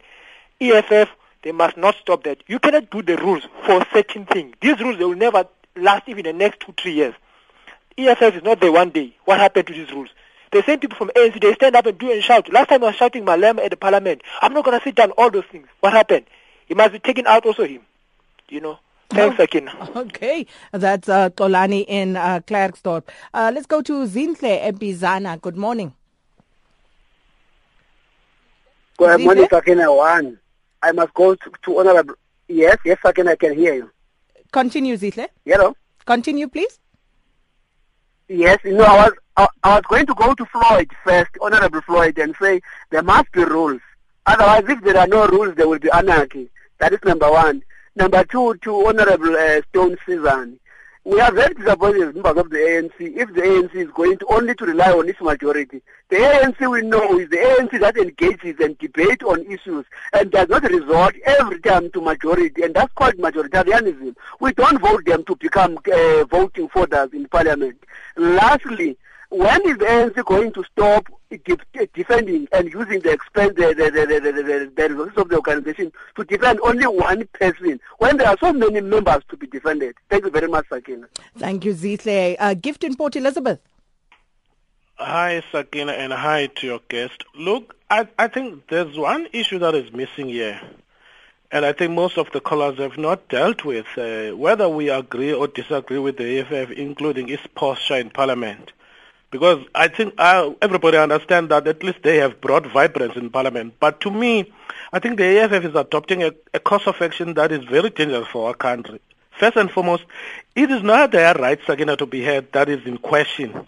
EFF, 0.62 1.10
they 1.42 1.52
must 1.52 1.76
not 1.76 1.96
stop 2.00 2.24
that. 2.24 2.38
You 2.48 2.58
cannot 2.58 2.90
do 2.90 3.02
the 3.02 3.18
rules 3.18 3.44
for 3.66 3.86
certain 3.92 4.26
things. 4.28 4.56
These 4.62 4.80
rules, 4.80 4.98
they 4.98 5.04
will 5.04 5.18
never 5.18 5.46
last 5.76 6.08
even 6.08 6.24
the 6.24 6.32
next 6.32 6.62
two, 6.62 6.74
three 6.82 6.94
years. 6.94 7.14
EFF 7.98 8.36
is 8.36 8.44
not 8.44 8.62
there 8.62 8.72
one 8.72 8.92
day. 8.92 9.14
What 9.26 9.42
happened 9.42 9.68
to 9.68 9.74
these 9.74 9.92
rules? 9.92 10.08
The 10.54 10.64
same 10.64 10.80
people 10.80 10.96
from 10.96 11.12
ANC, 11.18 11.42
they 11.42 11.54
stand 11.56 11.76
up 11.76 11.86
and 11.86 11.98
do 11.98 12.10
and 12.10 12.24
shout. 12.24 12.50
Last 12.54 12.70
time 12.70 12.82
I 12.82 12.88
was 12.88 12.96
shouting 12.96 13.26
Malema 13.26 13.66
at 13.66 13.72
the 13.72 13.78
parliament. 13.78 14.22
I'm 14.42 14.54
not 14.54 14.64
going 14.64 14.80
to 14.80 14.84
sit 14.86 14.96
down 14.96 15.12
all 15.12 15.30
those 15.30 15.44
things. 15.52 15.68
What 15.82 15.92
happened? 15.92 16.28
He 16.66 16.76
must 16.76 16.94
be 16.94 17.00
taken 17.00 17.28
out 17.28 17.46
also 17.46 17.66
him. 17.66 17.82
You 18.48 18.62
know? 18.62 18.80
Thanks, 19.10 19.40
Akin. 19.40 19.70
Okay, 19.96 20.48
that's 20.72 21.08
uh, 21.08 21.30
Tolani 21.30 21.86
in 21.88 22.18
uh, 22.18 22.40
Klerksdorp. 22.48 23.04
Uh, 23.34 23.52
let's 23.54 23.68
go 23.68 23.82
to 23.82 24.06
Zinhle 24.08 24.62
Epizana. 24.72 25.40
Good 25.40 25.56
morning. 25.56 25.94
Good 28.98 29.22
morning, 29.22 29.48
Sakina. 29.50 29.94
One. 29.94 30.40
I 30.82 30.92
must 30.92 31.14
go 31.14 31.36
to, 31.36 31.52
to 31.64 31.80
Honorable. 31.80 32.16
Yes, 32.48 32.78
yes, 32.86 32.98
Sakina, 33.02 33.32
I 33.32 33.36
can 33.36 33.56
hear 33.56 33.74
you. 33.74 33.92
Continue, 34.52 34.98
Zinhle. 34.98 35.28
Hello. 35.46 35.76
Continue, 36.06 36.48
please. 36.48 36.80
Yes, 38.28 38.58
you 38.64 38.74
know, 38.74 38.84
I 38.84 39.06
was 39.06 39.14
I, 39.36 39.48
I 39.64 39.76
was 39.76 39.84
going 39.90 40.06
to 40.06 40.14
go 40.14 40.34
to 40.34 40.46
Floyd 40.46 40.92
first, 41.04 41.32
Honorable 41.42 41.82
Floyd, 41.82 42.18
and 42.18 42.36
say 42.42 42.62
there 42.90 43.04
must 43.04 43.32
be 43.32 43.44
rules. 43.44 43.82
Otherwise, 44.26 44.64
if 44.68 44.82
there 44.82 44.98
are 44.98 45.08
no 45.08 45.28
rules, 45.28 45.56
there 45.56 45.68
will 45.68 45.80
be 45.80 45.92
anarchy. 45.92 46.50
That 46.80 46.94
is 46.94 47.00
number 47.04 47.30
one. 47.30 47.64
Number 47.96 48.24
two, 48.24 48.56
to 48.56 48.88
Honorable 48.88 49.36
uh, 49.36 49.62
Stone 49.70 49.98
Season. 50.04 50.60
We 51.04 51.20
are 51.20 51.32
very 51.32 51.54
disappointed 51.54 52.02
as 52.02 52.16
members 52.16 52.38
of 52.38 52.50
the 52.50 52.58
ANC 52.58 52.94
if 53.00 53.32
the 53.36 53.42
ANC 53.42 53.76
is 53.76 53.92
going 53.94 54.18
to 54.18 54.26
only 54.30 54.56
to 54.56 54.66
rely 54.66 54.92
on 54.92 55.08
its 55.08 55.22
majority. 55.22 55.80
The 56.10 56.16
ANC 56.16 56.72
we 56.72 56.82
know 56.82 57.20
is 57.20 57.30
the 57.30 57.38
ANC 57.38 57.80
that 57.82 57.96
engages 57.98 58.56
and 58.60 58.76
debate 58.80 59.22
on 59.22 59.46
issues 59.46 59.86
and 60.12 60.32
does 60.32 60.50
not 60.50 60.64
resort 60.64 61.16
every 61.24 61.60
time 61.60 61.92
to 61.92 62.02
majority, 62.02 62.64
and 62.64 62.74
that's 62.74 62.92
called 62.94 63.14
majoritarianism. 63.18 64.16
We 64.40 64.54
don't 64.54 64.82
vote 64.82 65.06
them 65.06 65.24
to 65.26 65.36
become 65.36 65.78
uh, 65.78 66.24
voting 66.24 66.70
voters 66.70 67.10
in 67.14 67.28
parliament. 67.28 67.78
Lastly, 68.18 68.98
when 69.30 69.62
is 69.70 69.78
the 69.78 69.86
ANC 69.86 70.26
going 70.26 70.52
to 70.54 70.64
stop 70.64 71.06
defending 71.38 72.48
and 72.52 72.72
using 72.72 73.00
the 73.00 73.12
expense, 73.12 73.54
the, 73.56 73.74
the, 73.74 73.92
the, 73.92 74.20
the, 74.20 74.72
the 74.76 74.90
resources 74.90 75.18
of 75.18 75.30
the 75.30 75.36
organization 75.36 75.92
to 76.16 76.24
defend 76.24 76.60
only 76.62 76.86
one 76.86 77.28
person 77.34 77.80
when 77.98 78.18
there 78.18 78.28
are 78.28 78.38
so 78.40 78.54
many 78.54 78.82
members 78.82 79.24
to 79.30 79.38
be 79.38 79.48
defended? 79.48 79.96
Thank 80.10 80.26
you 80.26 80.32
very 80.32 80.48
much, 80.48 80.68
Sakina. 80.70 81.08
Thank 81.38 81.66
you, 81.66 81.74
Zinhle. 81.74 82.36
Uh, 82.40 82.54
gift 82.54 82.84
in 82.84 82.96
Port 82.96 83.16
Elizabeth. 83.16 83.60
Hi, 84.96 85.44
Sakina, 85.52 85.92
and 85.94 86.14
hi 86.14 86.48
to 86.48 86.68
your 86.68 86.80
guest. 86.88 87.24
Look, 87.36 87.76
I, 87.90 88.08
I 88.18 88.28
think 88.28 88.68
there's 88.68 88.98
one 88.98 89.28
issue 89.34 89.60
that 89.60 89.74
is 89.76 89.92
missing 89.92 90.30
here, 90.30 90.62
and 91.52 91.66
I 91.66 91.74
think 91.74 91.94
most 91.94 92.18
of 92.18 92.32
the 92.32 92.40
callers 92.40 92.78
have 92.78 92.98
not 92.98 93.28
dealt 93.28 93.66
with, 93.66 93.88
uh, 93.98 94.38
whether 94.38 94.70
we 94.70 94.90
agree 94.90 95.34
or 95.34 95.48
disagree 95.48 95.98
with 95.98 96.18
the 96.18 96.40
EFF, 96.40 96.72
including 96.72 97.30
its 97.30 97.44
posture 97.56 97.98
in 97.98 98.12
Parliament. 98.12 98.72
Because 99.34 99.66
I 99.74 99.88
think 99.88 100.14
everybody 100.20 100.96
understands 100.96 101.50
that 101.50 101.68
at 101.68 101.82
least 101.82 102.04
they 102.04 102.18
have 102.18 102.40
brought 102.40 102.68
vibrance 102.68 103.16
in 103.16 103.32
Parliament. 103.32 103.74
But 103.80 104.00
to 104.02 104.12
me, 104.12 104.54
I 104.92 105.00
think 105.00 105.18
the 105.18 105.26
EFF 105.26 105.66
is 105.66 105.74
adopting 105.74 106.22
a, 106.22 106.34
a 106.54 106.60
course 106.60 106.86
of 106.86 107.02
action 107.02 107.34
that 107.34 107.52
is 107.52 107.66
very 107.66 107.90
dangerous 107.90 108.28
for 108.28 108.48
our 108.48 108.54
country. 108.54 109.02
First 109.32 109.58
and 109.58 109.72
foremost, 109.72 110.04
it 110.56 110.70
is 110.70 110.84
not 110.84 111.14
their 111.14 111.34
rights, 111.34 111.66
Sakina, 111.66 111.98
to 111.98 112.06
be 112.06 112.24
heard 112.24 112.52
that 112.52 112.70
is 112.70 112.86
in 112.86 113.00
question. 113.00 113.68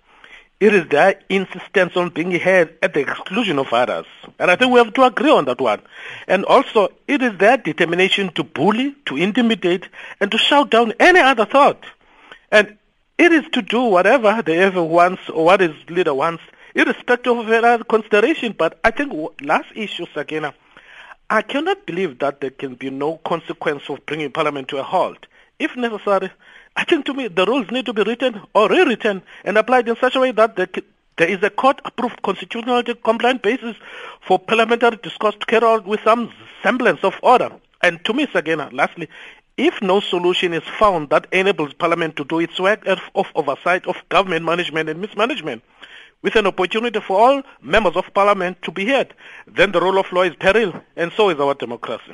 It 0.60 0.75
is 0.75 0.88
their 0.88 1.19
insistence 1.30 1.97
on 1.97 2.10
being 2.10 2.39
heard 2.39 2.78
at 2.84 2.93
the 2.93 2.99
exclusion 2.99 3.58
of 3.58 3.73
others. 3.73 4.06
And 4.38 4.51
I 4.51 4.58
think 4.58 4.71
we 4.71 4.78
have 4.78 4.93
to 4.93 5.04
agree 5.04 5.32
on 5.32 5.45
that 5.45 5.60
one. 5.60 5.82
And 6.28 6.45
also, 6.45 6.89
it 7.08 7.23
is 7.23 7.39
their 7.39 7.58
determination 7.58 8.30
to 8.34 8.43
bully, 8.43 8.95
to 9.08 9.17
intimidate, 9.17 9.89
and 10.19 10.30
to 10.30 10.38
shout 10.38 10.69
down 10.69 10.93
any 10.99 11.21
other 11.21 11.45
thought. 11.45 11.84
And 12.51 12.78
it 13.17 13.32
is 13.32 13.45
to 13.54 13.62
do 13.62 13.84
whatever 13.84 14.41
the 14.41 14.56
ever 14.56 14.84
wants 14.84 15.30
or 15.30 15.45
what 15.45 15.62
his 15.62 15.75
leader 15.89 16.13
wants, 16.13 16.43
irrespective 16.73 17.38
of 17.38 17.88
consideration. 17.88 18.54
But 18.58 18.80
I 18.84 18.91
think 18.91 19.13
last 19.41 19.67
issue, 19.75 20.06
Sakina, 20.13 20.54
I 21.30 21.41
cannot 21.41 21.86
believe 21.86 22.19
that 22.19 22.41
there 22.41 22.51
can 22.51 22.75
be 22.75 22.89
no 22.89 23.17
consequence 23.17 23.84
of 23.89 24.06
bringing 24.06 24.32
Parliament 24.32 24.67
to 24.69 24.78
a 24.78 24.84
halt. 24.84 25.25
If 25.58 25.75
necessary, 25.75 26.32
I 26.75 26.84
think 26.84 27.06
to 27.06 27.13
me 27.13 27.30
the 27.30 27.45
rules 27.45 27.71
need 27.71 27.86
to 27.86 27.93
be 27.93 28.04
written 28.04 28.41
or 28.54 28.67
rewritten 28.69 29.23
and 29.43 29.58
applied 29.58 29.88
in 29.88 29.95
such 29.95 30.15
a 30.15 30.19
way 30.19 30.32
that 30.32 30.58
there, 30.58 30.67
there 31.17 31.30
is 31.30 31.41
a 31.41 31.49
court-approved 31.49 32.21
constitutionally 32.21 32.93
compliant 33.04 33.41
basis 33.41 33.78
for 34.21 34.38
parliamentary 34.38 34.97
discourse 34.97 35.36
to 35.39 35.45
carry 35.45 35.65
out 35.65 35.88
with 35.88 36.01
some 36.04 36.32
semblance 36.62 37.04
of 37.04 37.15
order. 37.23 37.49
And 37.82 38.04
to 38.04 38.13
me, 38.13 38.28
again, 38.34 38.67
lastly, 38.73 39.08
if 39.58 39.82
no 39.82 40.00
solution 40.00 40.54
is 40.54 40.63
found 40.63 41.10
that 41.10 41.28
enables 41.32 41.74
Parliament 41.74 42.15
to 42.18 42.26
do 42.26 42.39
its 42.39 42.60
work 42.60 42.86
of 42.88 43.28
oversight 43.36 43.88
of 43.88 43.96
government 44.10 44.46
management 44.46 44.89
and 44.89 45.00
mismanagement, 45.00 45.63
with 46.22 46.36
an 46.36 46.48
opportunity 46.48 47.00
for 47.00 47.20
all 47.20 47.41
members 47.62 47.96
of 47.96 48.13
Parliament 48.13 48.58
to 48.63 48.72
be 48.72 48.86
heard, 48.86 49.13
then 49.48 49.72
the 49.72 49.80
rule 49.80 50.00
of 50.00 50.12
law 50.12 50.24
is 50.24 50.36
peril, 50.36 50.74
and 50.96 51.12
so 51.15 51.30
is 51.30 51.39
our 51.39 51.54
democracy. 51.54 52.13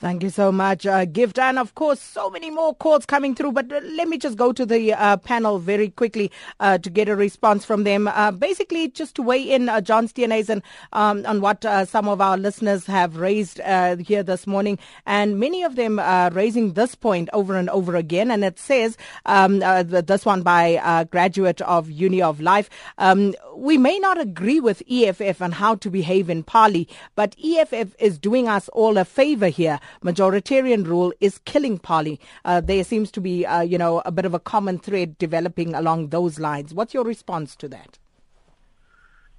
Thank 0.00 0.22
you 0.22 0.30
so 0.30 0.52
much, 0.52 0.86
uh, 0.86 1.04
Gift. 1.04 1.38
And 1.38 1.58
of 1.58 1.74
course, 1.74 2.00
so 2.00 2.30
many 2.30 2.50
more 2.50 2.74
calls 2.74 3.06
coming 3.06 3.34
through. 3.34 3.52
But 3.52 3.72
uh, 3.72 3.80
let 3.82 4.08
me 4.08 4.18
just 4.18 4.36
go 4.36 4.52
to 4.52 4.66
the 4.66 4.92
uh, 4.92 5.16
panel 5.18 5.58
very 5.58 5.88
quickly 5.88 6.30
uh, 6.60 6.78
to 6.78 6.90
get 6.90 7.08
a 7.08 7.16
response 7.16 7.64
from 7.64 7.84
them. 7.84 8.08
Uh, 8.08 8.30
basically, 8.30 8.88
just 8.88 9.14
to 9.16 9.22
weigh 9.22 9.42
in, 9.42 9.68
uh, 9.68 9.80
John 9.80 10.08
Steenhuisen, 10.08 10.62
um, 10.92 11.24
on 11.26 11.40
what 11.40 11.64
some 11.88 12.08
of 12.08 12.20
our 12.20 12.36
listeners 12.36 12.86
have 12.86 13.16
raised 13.16 13.60
here 14.06 14.22
this 14.22 14.46
morning. 14.46 14.78
And 15.06 15.38
many 15.40 15.62
of 15.62 15.76
them 15.76 15.98
are 15.98 16.30
raising 16.30 16.74
this 16.74 16.94
point 16.94 17.28
over 17.32 17.56
and 17.56 17.70
over 17.70 17.96
again. 17.96 18.30
And 18.30 18.44
it 18.44 18.58
says, 18.58 18.96
um, 19.26 19.60
this 19.60 20.26
one 20.26 20.42
by 20.42 20.80
a 20.84 21.04
graduate 21.04 21.60
of 21.62 21.90
Uni 21.90 22.20
of 22.20 22.40
Life, 22.40 22.68
um, 22.98 23.34
we 23.56 23.78
may 23.78 23.98
not 23.98 24.20
agree 24.20 24.60
with 24.60 24.82
EFF 24.90 25.40
on 25.40 25.52
how 25.52 25.76
to 25.76 25.90
behave 25.90 26.28
in 26.28 26.42
Parley, 26.42 26.88
but 27.14 27.36
EFF 27.42 27.94
is 27.98 28.18
doing 28.18 28.48
us 28.48 28.68
all 28.70 28.98
a 28.98 29.04
favor 29.04 29.48
here. 29.48 29.63
Majoritarian 30.02 30.86
rule 30.86 31.12
is 31.20 31.40
killing 31.44 31.78
Parley. 31.78 32.16
Uh, 32.44 32.60
there 32.60 32.84
seems 32.84 33.10
to 33.12 33.20
be, 33.20 33.44
uh, 33.46 33.60
you 33.60 33.78
know, 33.78 34.02
a 34.04 34.12
bit 34.12 34.24
of 34.24 34.34
a 34.34 34.38
common 34.38 34.78
thread 34.78 35.18
developing 35.18 35.74
along 35.74 36.08
those 36.08 36.38
lines. 36.38 36.74
What's 36.74 36.94
your 36.94 37.04
response 37.04 37.56
to 37.56 37.68
that? 37.68 37.98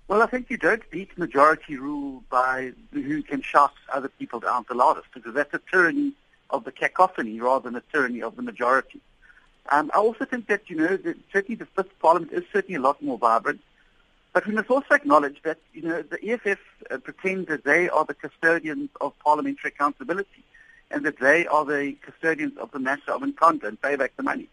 Well, 0.08 0.22
I 0.22 0.28
think 0.28 0.50
you 0.50 0.58
don't 0.58 0.88
beat 0.92 1.18
majority 1.18 1.78
rule 1.78 2.24
by 2.30 2.74
who 2.92 3.24
can 3.24 3.42
shout 3.42 3.74
other 3.92 4.10
people 4.20 4.40
down 4.40 4.66
the 4.70 4.76
loudest, 4.76 5.08
because 5.14 5.34
that's 5.34 5.54
a 5.54 5.62
tyranny 5.72 6.14
of 6.50 6.64
the 6.64 6.72
cacophony 6.72 7.40
rather 7.40 7.64
than 7.70 7.76
a 7.76 7.84
tyranny 7.92 8.22
of 8.22 8.36
the 8.36 8.44
majority. 8.44 9.02
Um, 9.74 9.90
I 9.96 9.98
also 9.98 10.26
think 10.26 10.46
that, 10.48 10.70
you 10.70 10.76
know, 10.76 10.96
that 11.06 11.18
certainly 11.34 11.56
the 11.56 11.66
Fifth 11.76 11.98
Parliament 12.00 12.32
is 12.32 12.44
certainly 12.54 12.76
a 12.76 12.82
lot 12.82 13.02
more 13.02 13.18
vibrant. 13.18 13.62
But 14.36 14.46
we 14.48 14.54
must 14.54 14.70
also 14.70 14.94
acknowledge 14.94 15.42
that, 15.44 15.60
you 15.72 15.82
know, 15.82 16.02
the 16.02 16.20
EFF 16.30 16.60
uh, 16.92 16.98
pretend 16.98 17.48
that 17.48 17.64
they 17.64 17.88
are 17.88 18.04
the 18.04 18.14
custodians 18.14 18.90
of 19.00 19.18
parliamentary 19.20 19.70
accountability 19.70 20.44
and 20.92 21.06
that 21.06 21.22
they 21.22 21.48
are 21.48 21.64
the 21.64 21.96
custodians 22.02 22.58
of 22.58 22.70
the 22.72 22.80
matter 22.80 23.14
of 23.14 23.22
Nkandla 23.22 23.64
and 23.64 23.82
pay 23.82 23.96
back 23.96 24.12
the 24.18 24.24
money. 24.24 24.50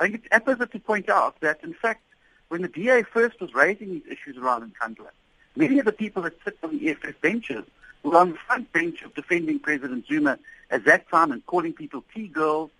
I 0.00 0.04
think 0.04 0.14
it's 0.14 0.28
apposite 0.32 0.72
to 0.72 0.78
point 0.78 1.10
out 1.10 1.38
that, 1.42 1.62
in 1.62 1.74
fact, 1.74 2.02
when 2.48 2.62
the 2.62 2.68
DA 2.68 3.02
first 3.02 3.38
was 3.38 3.52
raising 3.52 3.90
these 3.90 4.06
issues 4.10 4.38
around 4.38 4.72
Nkandla, 4.72 5.10
many 5.54 5.80
of 5.80 5.84
the 5.84 5.92
people 5.92 6.22
that 6.22 6.32
sit 6.42 6.56
on 6.62 6.78
the 6.78 6.88
EFF 6.88 7.20
benches 7.20 7.64
were 8.04 8.16
on 8.16 8.30
the 8.30 8.38
front 8.46 8.72
bench 8.72 9.02
of 9.02 9.14
defending 9.14 9.58
President 9.58 10.06
Zuma 10.06 10.38
at 10.70 10.86
that 10.86 11.10
time 11.10 11.30
and 11.30 11.44
calling 11.44 11.74
people 11.74 12.02
T-girls, 12.14 12.70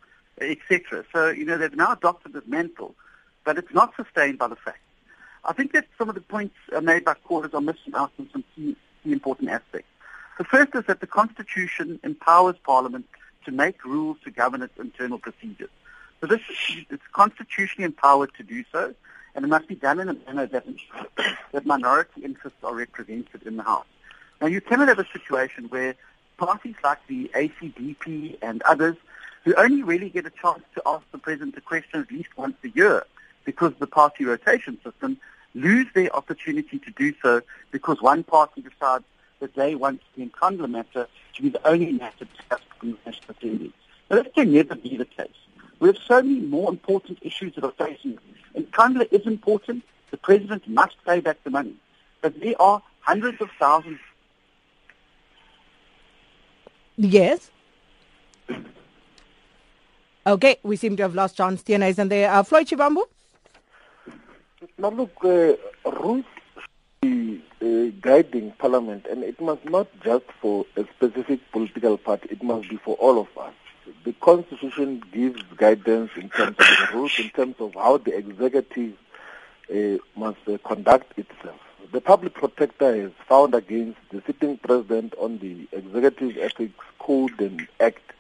etc. 0.41 1.05
So, 1.13 1.29
you 1.29 1.45
know, 1.45 1.59
they've 1.59 1.77
now 1.77 1.93
adopted 1.93 2.33
this 2.33 2.47
mantle, 2.47 2.95
but 3.45 3.59
it's 3.59 3.75
not 3.75 3.95
sustained 3.95 4.39
by 4.39 4.49
the 4.49 4.57
fact 4.57 4.79
I 5.47 5.53
think 5.53 5.73
that 5.73 5.87
some 5.97 6.09
of 6.09 6.17
the 6.17 6.21
points 6.21 6.57
made 6.83 7.05
by 7.05 7.15
callers 7.15 7.55
are 7.55 7.61
missing 7.61 7.95
out 7.95 8.11
on 8.19 8.29
some 8.33 8.45
key, 8.55 8.77
key 9.03 9.13
important 9.13 9.49
aspects. 9.51 9.89
The 10.39 10.45
first 10.45 10.75
is 10.75 10.85
that 10.87 11.01
the 11.01 11.07
Constitution 11.07 12.01
empowers 12.03 12.57
Parliament 12.65 13.07
to 13.45 13.53
make 13.53 13.85
rules 13.85 14.19
to 14.25 14.31
govern 14.31 14.63
its 14.63 14.77
internal 14.79 15.19
procedures. 15.19 15.71
So 16.21 16.27
this 16.27 16.41
is, 16.51 16.85
it's 16.91 17.03
constitutionally 17.13 17.85
empowered 17.85 18.35
to 18.37 18.43
do 18.43 18.65
so, 18.73 18.95
and 19.35 19.45
it 19.45 19.49
must 19.49 19.69
be 19.69 19.77
done 19.77 20.01
in 20.01 20.09
a 20.09 20.15
manner 20.15 20.47
that 20.47 20.67
that 21.53 21.65
minority 21.65 22.23
interests 22.25 22.59
are 22.65 22.75
represented 22.75 23.45
in 23.45 23.57
the 23.57 23.63
House. 23.63 23.87
Now, 24.41 24.49
you 24.49 24.61
cannot 24.61 24.89
have 24.89 24.99
a 24.99 25.07
situation 25.07 25.67
where 25.69 25.95
parties 26.39 26.75
like 26.83 26.99
the 27.07 27.31
ACDP 27.35 28.39
and 28.43 28.63
others, 28.63 28.97
who 29.45 29.55
only 29.55 29.83
really 29.83 30.11
get 30.11 30.27
a 30.27 30.31
chance 30.31 30.63
to 30.75 30.83
ask 30.85 31.05
the 31.13 31.19
President 31.19 31.57
a 31.57 31.61
question 31.61 32.01
at 32.01 32.11
least 32.11 32.31
once 32.37 32.57
a 32.65 32.69
year 32.69 33.07
because 33.45 33.73
of 33.73 33.79
the 33.79 33.87
party 33.87 34.25
rotation 34.25 34.79
system, 34.83 35.19
lose 35.57 35.87
their 35.95 36.15
opportunity 36.15 36.79
to 36.79 36.91
do 36.93 37.15
so 37.23 37.43
because 37.71 38.01
one 38.03 38.23
party 38.23 38.61
decides 38.61 39.05
that 39.41 39.55
they 39.55 39.75
want 39.75 40.01
the 40.17 40.27
Nkandla 40.27 40.71
matter 40.71 41.09
to 41.35 41.43
be 41.43 41.49
the 41.49 41.67
only 41.67 41.93
matter 41.93 42.25
discussed 42.25 42.65
in 42.83 42.93
the 42.93 42.99
National 43.07 43.35
Assembly. 43.39 43.73
Now, 44.11 44.17
that 44.17 44.35
can 44.35 44.53
never 44.53 44.77
be 44.77 44.97
the 44.97 45.05
case. 45.05 45.29
We 45.81 45.89
have 45.89 45.99
so 46.07 46.23
many 46.23 46.41
more 46.41 46.71
important 46.71 47.19
issues 47.23 47.55
that 47.55 47.65
are 47.65 47.73
facing 47.73 48.19
us. 48.19 48.63
Nkandla 48.63 49.13
is 49.13 49.27
important. 49.27 49.83
The 50.11 50.17
President 50.17 50.67
must 50.69 50.97
pay 51.07 51.21
back 51.21 51.43
the 51.45 51.51
money. 51.51 51.75
But 52.23 52.41
there 52.41 52.61
are 52.61 52.83
hundreds 53.01 53.41
of 53.41 53.51
thousands. 53.59 53.99
Yes. 56.97 57.51
Okay, 60.27 60.59
we 60.63 60.77
seem 60.77 60.97
to 60.97 61.03
have 61.03 61.15
lost 61.15 61.37
John 61.37 61.57
Steenhuisen 61.57 62.09
there. 62.09 62.31
Uh, 62.31 62.43
Floyd 62.43 62.67
Shivambu? 62.67 63.03
Now 64.79 64.89
look, 64.89 65.13
uh, 65.23 65.55
rules 65.91 66.25
be 67.03 67.43
uh, 67.61 67.93
guiding 68.01 68.53
Parliament, 68.53 69.07
and 69.11 69.23
it 69.23 69.39
must 69.39 69.65
not 69.67 69.87
just 70.03 70.25
for 70.41 70.65
a 70.77 70.85
specific 70.97 71.41
political 71.53 71.99
party. 71.99 72.29
It 72.31 72.43
must 72.43 72.71
be 72.71 72.77
for 72.77 72.95
all 72.97 73.21
of 73.21 73.29
us. 73.37 73.53
The 74.05 74.15
Constitution 74.15 75.03
gives 75.13 75.43
guidance 75.57 76.11
in 76.17 76.31
terms 76.31 76.57
of 76.59 76.67
the 76.67 76.89
rules, 76.95 77.19
in 77.19 77.29
terms 77.31 77.57
of 77.61 77.75
how 77.75 77.99
the 77.99 78.17
executive 78.17 78.95
uh, 79.71 79.99
must 80.19 80.39
uh, 80.49 80.57
conduct 80.65 81.19
itself. 81.19 81.61
The 81.93 82.01
public 82.01 82.33
protector 82.33 82.97
has 83.03 83.13
found 83.29 83.55
against 83.55 83.99
the 84.11 84.23
sitting 84.27 84.57
president 84.57 85.15
on 85.19 85.39
the 85.39 85.69
executive 85.71 86.39
ethics 86.39 86.85
code 86.99 87.39
and 87.41 87.69
act 87.79 88.13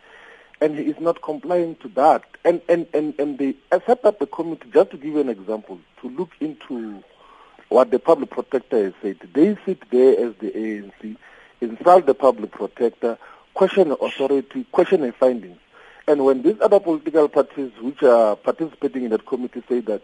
and 0.60 0.76
he 0.76 0.84
is 0.84 0.98
not 1.00 1.22
complying 1.22 1.76
to 1.76 1.88
that. 1.88 2.22
And 2.44 2.60
and 2.68 2.86
and 2.94 3.14
and 3.18 3.38
they 3.38 3.54
set 3.70 4.04
up 4.04 4.20
a 4.20 4.26
committee 4.26 4.70
just 4.72 4.90
to 4.92 4.96
give 4.96 5.14
you 5.14 5.20
an 5.20 5.28
example 5.28 5.78
to 6.00 6.08
look 6.08 6.30
into 6.40 7.02
what 7.68 7.90
the 7.90 7.98
public 7.98 8.30
protector 8.30 8.84
has 8.84 8.92
said. 9.02 9.18
They 9.34 9.56
sit 9.66 9.90
there 9.90 10.12
as 10.26 10.34
the 10.36 10.50
ANC, 10.52 11.16
insult 11.60 12.06
the 12.06 12.14
public 12.14 12.52
protector, 12.52 13.18
question 13.54 13.90
authority, 13.90 14.64
question 14.72 15.00
the 15.02 15.12
findings. 15.12 15.58
And 16.06 16.24
when 16.24 16.42
these 16.42 16.60
other 16.60 16.78
political 16.78 17.28
parties 17.28 17.72
which 17.80 18.02
are 18.04 18.36
participating 18.36 19.04
in 19.04 19.10
that 19.10 19.26
committee 19.26 19.64
say 19.68 19.80
that 19.80 20.02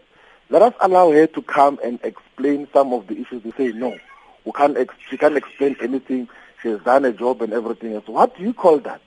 let 0.49 0.61
us 0.61 0.73
allow 0.81 1.11
her 1.11 1.25
to 1.27 1.41
come 1.41 1.79
and 1.83 1.99
explain 2.03 2.67
some 2.73 2.91
of 2.91 3.07
the 3.07 3.19
issues, 3.19 3.43
they 3.43 3.51
say 3.51 3.71
no, 3.71 3.97
we 4.43 4.51
can't 4.51 4.77
ex- 4.77 4.93
she 5.09 5.17
can't 5.17 5.37
explain 5.37 5.77
anything. 5.81 6.27
She 6.61 6.69
has 6.69 6.81
done 6.81 7.05
a 7.05 7.13
job 7.13 7.41
and 7.41 7.53
everything 7.53 7.93
else. 7.93 8.07
What 8.07 8.37
do 8.37 8.43
you 8.43 8.53
call 8.53 8.79
that? 8.79 9.01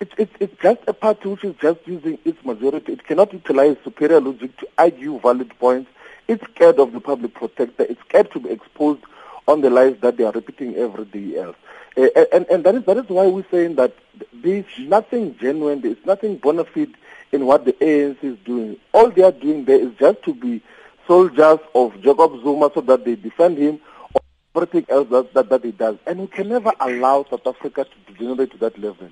It's, 0.00 0.12
it's, 0.38 0.62
just 0.62 0.80
a 0.86 0.92
party 0.92 1.28
which 1.28 1.44
is 1.44 1.56
just 1.60 1.80
using 1.84 2.18
its 2.24 2.44
majority. 2.44 2.92
It 2.92 3.04
cannot 3.04 3.32
utilize 3.32 3.76
superior 3.82 4.20
logic 4.20 4.56
to 4.58 4.68
argue 4.78 5.18
valid 5.18 5.50
points. 5.58 5.90
It's 6.28 6.44
scared 6.44 6.78
of 6.78 6.92
the 6.92 7.00
public 7.00 7.34
protector. 7.34 7.82
It's 7.84 8.00
scared 8.02 8.30
to 8.32 8.40
be 8.40 8.50
exposed 8.50 9.02
on 9.48 9.60
the 9.60 9.70
lies 9.70 9.96
that 10.02 10.16
they 10.16 10.24
are 10.24 10.30
repeating 10.30 10.76
every 10.76 11.04
day 11.06 11.38
else. 11.38 11.56
Uh, 11.96 12.08
and, 12.32 12.46
and 12.48 12.64
that, 12.64 12.76
is, 12.76 12.84
that 12.84 12.96
is 12.96 13.08
why 13.08 13.26
we're 13.26 13.44
saying 13.50 13.74
that 13.76 13.92
there's 14.32 14.66
nothing 14.78 15.36
genuine, 15.38 15.80
there's 15.80 16.04
nothing 16.04 16.36
bona 16.36 16.64
fide 16.64 16.94
in 17.32 17.44
what 17.46 17.64
the 17.64 17.72
ANC 17.72 18.22
is 18.22 18.38
doing. 18.44 18.76
All 18.92 19.10
they 19.10 19.22
are 19.22 19.32
doing 19.32 19.64
there 19.64 19.80
is 19.80 19.92
just 19.98 20.22
to 20.24 20.34
be 20.34 20.62
soldiers 21.08 21.58
of 21.74 22.00
Jacob 22.02 22.40
Zuma 22.42 22.70
so 22.72 22.82
that 22.82 23.04
they 23.04 23.16
defend 23.16 23.58
him 23.58 23.80
or 24.14 24.20
everything 24.62 24.86
else 24.88 25.08
that, 25.10 25.34
that, 25.34 25.48
that 25.48 25.64
he 25.64 25.72
does. 25.72 25.96
And 26.06 26.20
we 26.20 26.26
can 26.28 26.48
never 26.48 26.72
allow 26.78 27.24
South 27.28 27.46
Africa 27.46 27.84
to 27.84 28.12
degenerate 28.12 28.52
to 28.52 28.58
that 28.58 28.78
level. 28.78 29.08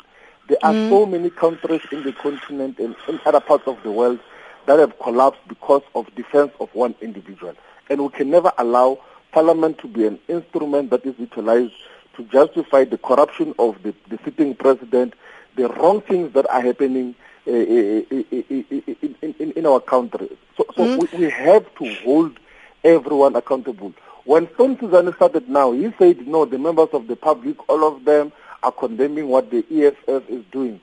There 0.49 0.59
are 0.63 0.75
Mm. 0.75 0.89
so 0.89 1.07
many 1.07 1.31
countries 1.31 1.81
in 1.91 2.03
the 2.05 2.13
continent 2.13 2.79
and 2.79 2.95
in 3.09 3.21
other 3.27 3.41
parts 3.41 3.67
of 3.67 3.83
the 3.83 3.91
world 3.91 4.21
that 4.67 4.79
have 4.79 4.99
collapsed 5.01 5.41
because 5.49 5.83
of 5.95 6.13
defense 6.15 6.53
of 6.61 6.69
one 6.75 6.95
individual. 7.01 7.55
And 7.91 8.01
we 8.03 8.09
can 8.11 8.31
never 8.31 8.53
allow 8.59 8.99
Parliament 9.33 9.79
to 9.79 9.89
be 9.89 10.07
an 10.07 10.19
instrument 10.29 10.91
that 10.91 11.05
is 11.07 11.15
utilized 11.19 11.73
to 12.17 12.25
justify 12.25 12.85
the 12.85 12.99
corruption 12.99 13.55
of 13.59 13.83
the, 13.83 13.95
the 14.09 14.19
sitting 14.25 14.55
president, 14.55 15.15
the 15.57 15.69
wrong 15.69 16.01
things 16.01 16.33
that 16.35 16.49
are 16.51 16.61
happening 16.61 17.15
uh, 17.47 17.51
in, 17.51 19.15
in, 19.23 19.53
in, 19.53 19.67
our 19.67 19.81
country. 19.81 20.29
So, 20.57 20.67
so 20.77 20.89
Mm. 20.89 20.97
we, 20.97 21.09
we 21.13 21.31
have 21.31 21.65
to 21.77 21.95
hold 22.05 22.39
everyone 22.85 23.37
accountable. 23.37 23.93
When 24.25 24.53
Stone 24.55 24.79
Sizani 24.79 25.15
started 25.17 25.49
now, 25.49 25.73
he 25.73 25.93
said, 25.99 26.27
no, 26.27 26.45
the 26.45 26.59
members 26.59 26.89
of 26.93 27.07
the 27.07 27.17
public, 27.17 27.57
all 27.69 27.87
of 27.87 28.05
them 28.05 28.33
are 28.63 28.73
condemning 28.73 29.29
what 29.29 29.51
the 29.51 29.65
EFF 29.71 30.29
is 30.29 30.45
doing. 30.51 30.81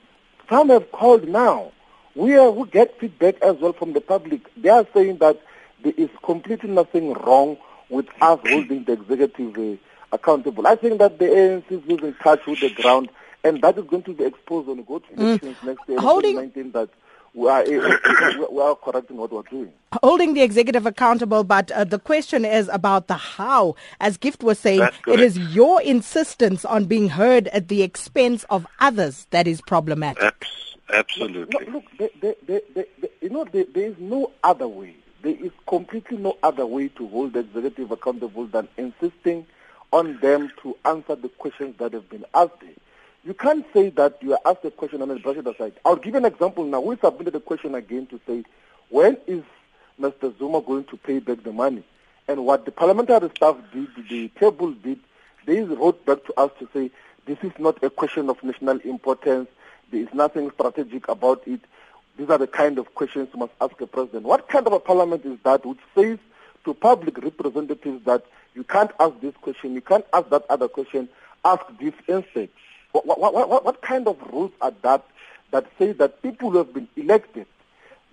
Some 0.50 0.70
have 0.70 0.92
called 0.92 1.28
now. 1.28 1.72
We, 2.16 2.36
are, 2.36 2.52
we 2.52 2.68
get 2.70 3.00
feedback 3.00 3.42
as 3.42 3.58
well 3.58 3.74
from 3.74 3.94
the 3.94 4.02
public. 4.02 4.42
They 4.56 4.70
are 4.70 4.86
saying 4.94 5.18
that 5.18 5.42
there 5.84 5.94
is 5.98 6.10
completely 6.24 6.70
nothing 6.70 7.14
wrong 7.14 7.58
with 7.90 8.08
us 8.22 8.40
holding 8.48 8.84
the 8.84 8.94
executive 8.94 9.58
uh, 9.58 9.78
accountable. 10.12 10.68
I 10.68 10.76
think 10.76 11.00
that 11.00 11.18
the 11.20 11.26
ANC 11.26 11.72
is 11.72 11.82
losing 11.88 12.14
touch 12.16 12.46
with 12.46 12.60
the 12.60 12.70
ground, 12.70 13.10
and 13.44 13.62
that 13.62 13.78
is 13.78 13.86
going 13.86 14.04
to 14.04 14.14
be 14.14 14.24
exposed 14.26 14.68
when 14.68 14.78
we 14.78 14.84
go 14.84 15.00
to 15.00 15.14
elections 15.14 15.58
next 15.64 15.88
year 15.88 15.98
in 15.98 16.04
Holding- 16.04 16.36
2019 16.36 16.72
that 16.74 16.90
we 17.34 17.48
are, 17.50 17.64
we 17.66 18.60
are 18.62 18.76
correcting 18.76 19.18
what 19.18 19.32
we're 19.32 19.42
doing. 19.44 19.72
holding 20.04 20.34
the 20.34 20.42
executive 20.42 20.86
accountable, 20.86 21.44
but 21.44 21.72
uh, 21.72 21.84
the 21.84 22.00
question 22.00 22.46
is 22.46 22.68
about 22.70 23.08
the 23.08 23.16
how. 23.16 23.76
As 24.00 24.18
Gift 24.18 24.44
was 24.44 24.60
saying, 24.60 24.80
That's 24.80 24.96
it 24.98 25.04
correct. 25.04 25.22
is 25.22 25.38
your 25.56 25.82
insistence 25.82 26.64
on 26.66 26.86
being 26.86 27.10
heard 27.10 27.48
at 27.50 27.68
the 27.70 27.82
expense 27.84 28.44
of 28.50 28.66
others 28.80 29.28
that 29.32 29.48
is 29.48 29.62
problematic. 29.62 30.22
Abs- 30.24 30.78
absolutely. 30.94 31.66
Look, 31.66 31.74
look 31.74 31.84
there, 31.98 32.10
there, 32.22 32.36
there, 32.48 32.62
there, 32.76 32.86
there- 33.02 33.10
you 33.22 33.30
know, 33.30 33.46
there, 33.46 33.66
there 33.74 33.86
is 33.86 33.96
no 34.00 34.32
other 34.44 34.68
way. 34.68 34.96
There 35.22 35.36
is 35.36 35.52
completely 35.68 36.18
no 36.18 36.38
other 36.44 36.66
way 36.66 36.90
to 36.90 37.08
hold 37.08 37.34
the 37.34 37.40
executive 37.40 37.92
accountable 37.92 38.46
than 38.48 38.68
insisting 38.78 39.46
on 39.92 40.20
them 40.20 40.52
to 40.62 40.76
answer 40.86 41.16
the 41.16 41.30
questions 41.30 41.76
that 41.80 41.94
have 41.94 42.10
been 42.10 42.26
asked. 42.34 42.60
there. 42.62 42.70
You 43.26 43.34
can't 43.34 43.66
say 43.74 43.90
that 43.92 44.18
you 44.22 44.34
are 44.34 44.40
asked 44.46 44.66
a 44.66 44.72
question 44.72 45.02
and 45.02 45.10
then 45.10 45.20
brush 45.20 45.38
it 45.38 45.48
aside. 45.48 45.74
I'll 45.86 45.96
give 45.96 46.16
an 46.16 46.26
example 46.26 46.66
now. 46.66 46.82
We 46.82 46.98
submitted 46.98 47.36
a 47.36 47.40
question 47.40 47.74
again 47.74 48.06
to 48.08 48.20
say, 48.28 48.44
when 48.90 49.18
is 49.28 49.44
Mr. 50.00 50.38
Zuma 50.38 50.60
going 50.60 50.84
to 50.86 50.98
pay 50.98 51.20
back 51.20 51.44
the 51.44 51.54
money? 51.54 51.84
And 52.28 52.46
what 52.46 52.66
the 52.66 52.72
parliamentary 52.72 53.30
staff 53.36 53.56
did, 53.74 53.88
the 54.10 54.28
table 54.40 54.72
did, 54.72 55.00
they 55.46 55.62
wrote 55.62 56.06
back 56.06 56.26
to 56.26 56.34
us 56.38 56.52
to 56.60 56.68
say, 56.74 56.92
this 57.26 57.38
is 57.44 57.54
not 57.58 57.82
a 57.82 57.90
question 57.90 58.30
of 58.30 58.44
national 58.44 58.80
importance. 58.82 59.48
There 59.92 60.02
is 60.02 60.14
nothing 60.14 60.52
strategic 60.52 61.08
about 61.08 61.44
it. 61.48 61.62
These 62.18 62.30
are 62.30 62.38
the 62.38 62.48
kind 62.48 62.78
of 62.78 62.94
questions 62.94 63.30
you 63.34 63.40
must 63.40 63.54
ask 63.62 63.80
a 63.80 63.88
president. 63.88 64.24
What 64.24 64.50
kind 64.50 64.68
of 64.68 64.74
a 64.74 64.80
parliament 64.80 65.26
is 65.26 65.40
that 65.44 65.66
which 65.66 65.80
says 65.96 66.20
to 66.66 66.74
public 66.74 67.18
representatives 67.24 68.04
that 68.06 68.26
you 68.54 68.66
can't 68.66 68.92
ask 69.00 69.20
this 69.22 69.36
question, 69.42 69.76
you 69.76 69.82
can't 69.82 70.06
ask 70.12 70.30
that 70.30 70.46
other 70.50 70.68
question, 70.68 71.08
ask 71.46 71.64
this 71.80 71.94
instead? 72.08 72.50
What, 72.94 73.06
what, 73.06 73.20
what, 73.34 73.50
what, 73.50 73.66
what 73.66 73.82
kind 73.82 74.08
of 74.08 74.18
rules 74.32 74.52
are 74.62 74.72
that 74.84 75.04
that 75.52 75.66
say 75.78 75.92
that 75.94 76.22
people 76.24 76.50
who 76.52 76.58
have 76.60 76.74
been 76.74 76.88
elected 76.96 77.46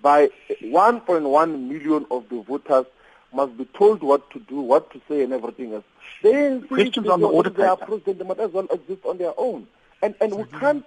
by 0.03 0.29
1.1 0.63 1.69
million 1.69 2.07
of 2.11 2.29
the 2.29 2.43
voters 2.43 2.87
must 3.33 3.57
be 3.57 3.65
told 3.67 4.03
what 4.03 4.29
to 4.31 4.41
do, 4.41 4.61
what 4.61 4.91
to 4.93 5.01
say, 5.09 5.23
and 5.23 5.33
everything 5.33 5.73
else. 5.73 5.85
They 6.23 6.59
Questions 6.69 7.09
on 7.09 7.21
the 7.21 7.29
audit 7.29 7.57
They 7.57 7.63
are 7.65 7.77
paper. 7.77 7.87
president, 7.87 8.19
they 8.19 8.25
might 8.25 8.41
as 8.41 8.51
well 8.53 8.67
exist 8.71 9.05
on 9.07 9.19
their 9.19 9.33
own. 9.39 9.67
And, 10.03 10.15
and 10.21 10.35
we 10.35 10.45
can't 10.45 10.85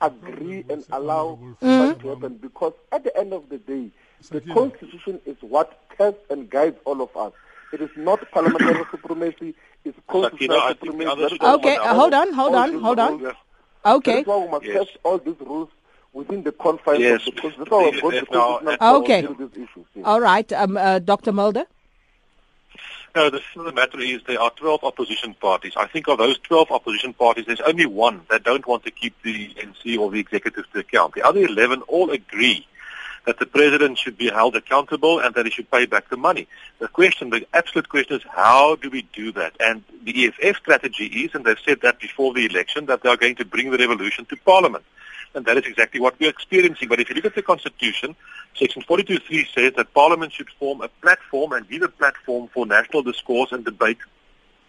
agree 0.00 0.64
and 0.68 0.84
allow 0.92 1.38
Mm-hmm. 1.62 1.66
that 1.78 2.00
to 2.00 2.08
happen 2.08 2.34
because 2.36 2.72
at 2.92 3.04
the 3.04 3.16
end 3.16 3.32
of 3.32 3.48
the 3.48 3.58
day, 3.58 3.90
the 4.30 4.40
Constitution 4.42 5.20
is 5.24 5.36
what 5.40 5.78
tests 5.96 6.20
and 6.30 6.50
guides 6.50 6.76
all 6.84 7.00
of 7.02 7.16
us. 7.16 7.32
It 7.72 7.80
is 7.80 7.90
not 7.96 8.30
parliamentary 8.30 8.84
supremacy, 8.90 9.54
it's 9.84 9.98
constitutional 10.08 10.60
I 10.60 10.68
think 10.74 10.80
the 10.80 10.86
supremacy. 10.86 11.10
other 11.10 11.22
That 11.22 11.32
is 11.32 11.38
side- 11.38 11.54
Okay, 11.56 11.78
what 11.78 11.86
uh, 11.88 11.94
hold 11.94 12.14
on, 12.14 12.32
hold 12.32 12.54
all 12.54 12.60
on, 12.62 12.72
these 12.72 12.80
hold 12.82 12.98
on. 12.98 13.18
rules- 13.18 13.34
Okay. 13.84 14.14
That's 14.16 14.26
why 14.26 14.36
we 14.38 14.48
must 14.48 14.64
Yes. 14.64 14.74
test 14.86 14.96
all 15.04 15.18
these 15.18 15.34
rules 15.40 15.68
within 16.12 16.42
the 16.42 16.52
confines 16.52 16.98
Yes, 17.00 17.26
of 17.26 17.34
the 17.34 17.40
Constitution. 17.42 17.58
That's 17.60 17.70
why 17.70 17.90
we've 17.90 18.02
got 18.02 18.10
the 18.10 18.16
yes, 18.16 18.24
now, 18.32 18.40
constitutional 18.40 18.74
uh, 18.74 18.76
power 18.78 18.96
Okay. 18.98 19.20
to 19.22 19.26
deal 19.28 19.36
with 19.36 19.54
these 19.54 19.64
issues. 19.68 19.86
yes. 19.94 20.04
All 20.06 20.20
right, 20.20 20.52
um, 20.52 20.76
uh, 20.76 20.98
Dr. 20.98 21.32
Mulder. 21.32 21.64
No, 23.14 23.30
the 23.30 23.40
truth 23.40 23.56
of 23.56 23.64
the 23.64 23.72
matter 23.72 23.98
is 23.98 24.20
there 24.26 24.40
are 24.40 24.50
12 24.50 24.84
opposition 24.84 25.34
parties. 25.34 25.72
I 25.76 25.86
think 25.86 26.06
of 26.08 26.18
those 26.18 26.38
12 26.40 26.70
opposition 26.70 27.14
parties, 27.14 27.46
there's 27.46 27.60
only 27.62 27.86
one 27.86 28.22
that 28.28 28.42
don't 28.44 28.66
want 28.66 28.84
to 28.84 28.90
keep 28.90 29.14
the 29.22 29.54
NC 29.54 29.98
or 29.98 30.10
the 30.10 30.18
executive 30.20 30.70
to 30.72 30.80
account. 30.80 31.14
The 31.14 31.22
other 31.22 31.40
11 31.40 31.80
all 31.82 32.10
agree 32.10 32.66
that 33.26 33.38
the 33.38 33.46
president 33.46 33.98
should 33.98 34.16
be 34.16 34.30
held 34.30 34.56
accountable 34.56 35.18
and 35.18 35.34
that 35.34 35.44
he 35.44 35.50
should 35.50 35.70
pay 35.70 35.84
back 35.84 36.08
the 36.08 36.16
money. 36.16 36.48
The 36.78 36.88
question, 36.88 37.30
the 37.30 37.46
absolute 37.52 37.88
question 37.88 38.16
is 38.16 38.22
how 38.30 38.76
do 38.76 38.88
we 38.88 39.02
do 39.02 39.32
that? 39.32 39.54
And 39.60 39.82
the 40.04 40.26
EFF 40.26 40.56
strategy 40.56 41.06
is, 41.06 41.34
and 41.34 41.44
they've 41.44 41.58
said 41.64 41.80
that 41.82 41.98
before 41.98 42.32
the 42.32 42.46
election, 42.46 42.86
that 42.86 43.02
they 43.02 43.08
are 43.08 43.16
going 43.16 43.34
to 43.36 43.44
bring 43.44 43.70
the 43.70 43.78
revolution 43.78 44.24
to 44.26 44.36
parliament. 44.36 44.84
And 45.34 45.44
that 45.44 45.58
is 45.58 45.66
exactly 45.66 46.00
what 46.00 46.18
we're 46.18 46.30
experiencing. 46.30 46.88
But 46.88 47.00
if 47.00 47.10
you 47.10 47.16
look 47.16 47.26
at 47.26 47.34
the 47.34 47.42
Constitution, 47.42 48.16
Section 48.56 48.82
42.3 48.82 49.54
says 49.54 49.72
that 49.76 49.92
Parliament 49.92 50.32
should 50.32 50.48
form 50.58 50.80
a 50.80 50.88
platform 50.88 51.52
and 51.52 51.68
be 51.68 51.78
the 51.78 51.88
platform 51.88 52.48
for 52.54 52.64
national 52.64 53.02
discourse 53.02 53.52
and 53.52 53.64
debate 53.64 53.98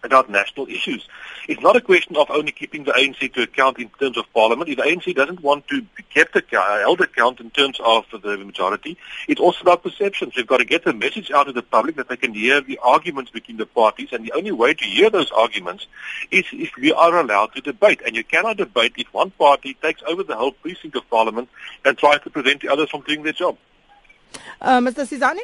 about 0.04 0.30
national 0.30 0.68
issues. 0.68 1.08
It's 1.48 1.62
not 1.62 1.76
a 1.76 1.82
question 1.82 2.16
of 2.16 2.30
only 2.30 2.52
keeping 2.52 2.84
the 2.84 2.92
ANC 2.92 3.34
to 3.34 3.44
account 3.44 3.80
in 3.80 3.90
terms 4.00 4.18
of 4.18 4.32
Parliament. 4.34 4.70
If 4.70 4.78
the 4.78 4.84
ANC 4.84 5.16
doesn't 5.16 5.42
want 5.42 5.68
to 5.70 5.82
be 5.82 6.04
kept 6.04 6.36
account, 6.36 6.82
held 6.82 7.02
account 7.02 7.40
in 7.40 7.50
terms 7.50 7.80
of 7.84 8.06
the 8.12 8.38
majority, 8.38 8.98
it's 9.28 9.42
also 9.42 9.62
about 9.62 9.84
perceptions. 9.84 10.36
We've 10.36 10.48
got 10.48 10.58
to 10.58 10.66
get 10.66 10.84
the 10.84 10.94
message 10.94 11.32
out 11.32 11.46
to 11.46 11.54
the 11.54 11.62
public 11.62 11.96
that 11.96 12.10
they 12.10 12.18
can 12.18 12.34
hear 12.34 12.62
the 12.62 12.80
arguments 12.84 13.32
between 13.32 13.58
the 13.58 13.66
parties, 13.66 14.10
and 14.12 14.26
the 14.26 14.34
only 14.34 14.52
way 14.52 14.74
to 14.74 14.86
hear 14.86 15.10
those 15.10 15.32
arguments 15.32 15.88
is 16.32 16.46
if 16.52 16.76
we 16.78 16.92
are 16.94 17.20
allowed 17.20 17.54
to 17.56 17.62
debate. 17.62 18.02
And 18.06 18.16
you 18.16 18.24
cannot 18.24 18.58
debate 18.58 18.94
if 18.98 19.14
one 19.14 19.32
party 19.32 19.76
takes 19.82 20.02
over 20.08 20.24
the 20.24 20.36
whole 20.36 20.52
precinct 20.52 20.96
of 20.96 21.10
Parliament 21.10 21.50
and 21.86 21.98
tries 21.98 22.22
to 22.22 22.30
prevent 22.30 22.62
the 22.62 22.70
others 22.70 22.90
from 22.90 23.02
doing 23.02 23.24
their 23.24 23.34
job. 23.34 23.58
Uh, 24.62 24.80
Mr. 24.80 25.08
Sizani? 25.08 25.42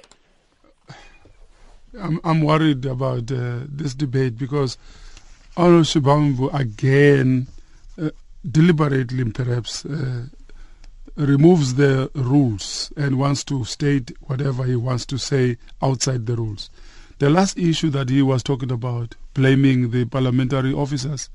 I'm, 2.00 2.20
I'm 2.24 2.42
worried 2.42 2.86
about 2.86 3.32
uh, 3.32 3.60
this 3.68 3.94
debate 3.94 4.38
because 4.38 4.78
Ono 5.58 5.82
Shivambu 5.82 6.54
again, 6.54 7.48
uh, 8.02 8.10
deliberately 8.50 9.24
perhaps, 9.32 9.86
uh, 9.86 10.24
removes 11.16 11.76
the 11.76 12.10
rules 12.16 12.92
and 12.98 13.20
wants 13.20 13.44
to 13.46 13.64
state 13.66 14.12
whatever 14.22 14.64
he 14.64 14.76
wants 14.76 15.06
to 15.06 15.18
say 15.18 15.58
outside 15.82 16.26
the 16.26 16.36
rules. 16.36 16.70
The 17.20 17.30
last 17.30 17.58
issue 17.58 17.90
that 17.92 18.10
he 18.10 18.22
was 18.22 18.42
talking 18.42 18.72
about, 18.72 19.16
blaming 19.34 19.92
the 19.92 20.06
parliamentary 20.06 20.74
officers 20.74 21.30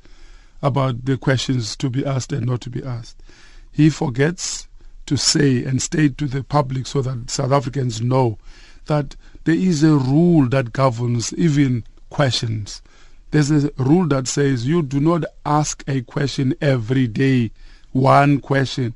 about 0.61 1.05
the 1.05 1.17
questions 1.17 1.77
to 1.77 1.89
be 1.89 2.05
asked 2.05 2.33
and 2.33 2.47
not 2.47 2.61
to 2.63 2.71
be 2.71 2.83
asked, 2.83 3.23
he 3.71 3.89
forgets 3.89 4.67
to 5.07 5.17
say 5.17 5.65
and 5.65 5.81
state 5.81 6.19
to 6.19 6.27
the 6.27 6.43
public 6.43 6.87
so 6.87 7.01
that 7.03 7.31
South 7.31 7.53
Africans 7.53 8.03
know 8.03 8.39
that 8.87 9.15
there 9.49 9.57
is 9.57 9.83
a 9.83 9.97
rule 9.97 10.47
that 10.47 10.75
governs 10.75 11.33
even 11.33 11.83
questions. 12.11 12.83
There's 13.31 13.51
a 13.51 13.71
rule 13.79 14.07
that 14.09 14.29
says 14.29 14.67
you 14.67 14.83
do 14.83 15.01
not 15.01 15.25
ask 15.47 15.83
a 15.89 16.03
question 16.03 16.53
every 16.61 17.07
day, 17.07 17.53
one 17.93 18.41
question, 18.41 18.95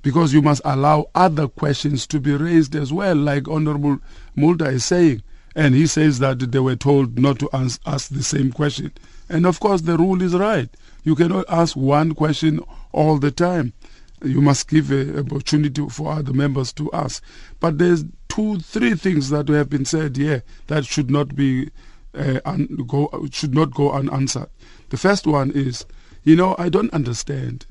because 0.00 0.32
you 0.32 0.40
must 0.40 0.62
allow 0.64 1.10
other 1.14 1.48
questions 1.48 2.06
to 2.06 2.18
be 2.18 2.34
raised 2.34 2.74
as 2.74 2.94
well, 2.94 3.14
like 3.14 3.46
Honorable 3.46 3.98
Mulder 4.34 4.70
is 4.70 4.86
saying. 4.86 5.22
And 5.54 5.74
he 5.74 5.86
says 5.86 6.18
that 6.20 6.38
they 6.38 6.60
were 6.60 6.76
told 6.76 7.18
not 7.18 7.38
to 7.40 7.50
ask 7.52 8.08
the 8.08 8.22
same 8.22 8.52
question. 8.52 8.92
And 9.28 9.44
of 9.44 9.60
course, 9.60 9.82
the 9.82 9.98
rule 9.98 10.22
is 10.22 10.34
right. 10.34 10.70
You 11.04 11.14
cannot 11.14 11.44
ask 11.50 11.76
one 11.76 12.14
question 12.14 12.60
all 12.92 13.18
the 13.18 13.30
time. 13.30 13.74
You 14.22 14.40
must 14.40 14.68
give 14.68 14.90
an 14.90 15.18
opportunity 15.18 15.86
for 15.88 16.12
other 16.12 16.32
members 16.32 16.72
to 16.74 16.90
ask. 16.92 17.22
But 17.58 17.78
there's 17.78 18.04
two, 18.28 18.58
three 18.60 18.94
things 18.94 19.30
that 19.30 19.48
have 19.48 19.70
been 19.70 19.84
said 19.84 20.16
here 20.16 20.42
that 20.66 20.84
should 20.84 21.10
not 21.10 21.34
be 21.34 21.70
uh, 22.14 22.40
un- 22.44 22.84
go 22.86 23.28
should 23.30 23.54
not 23.54 23.72
go 23.72 23.92
unanswered. 23.92 24.48
The 24.90 24.96
first 24.96 25.26
one 25.26 25.50
is, 25.52 25.86
you 26.24 26.36
know, 26.36 26.56
I 26.58 26.68
don't 26.68 26.92
understand. 26.92 27.66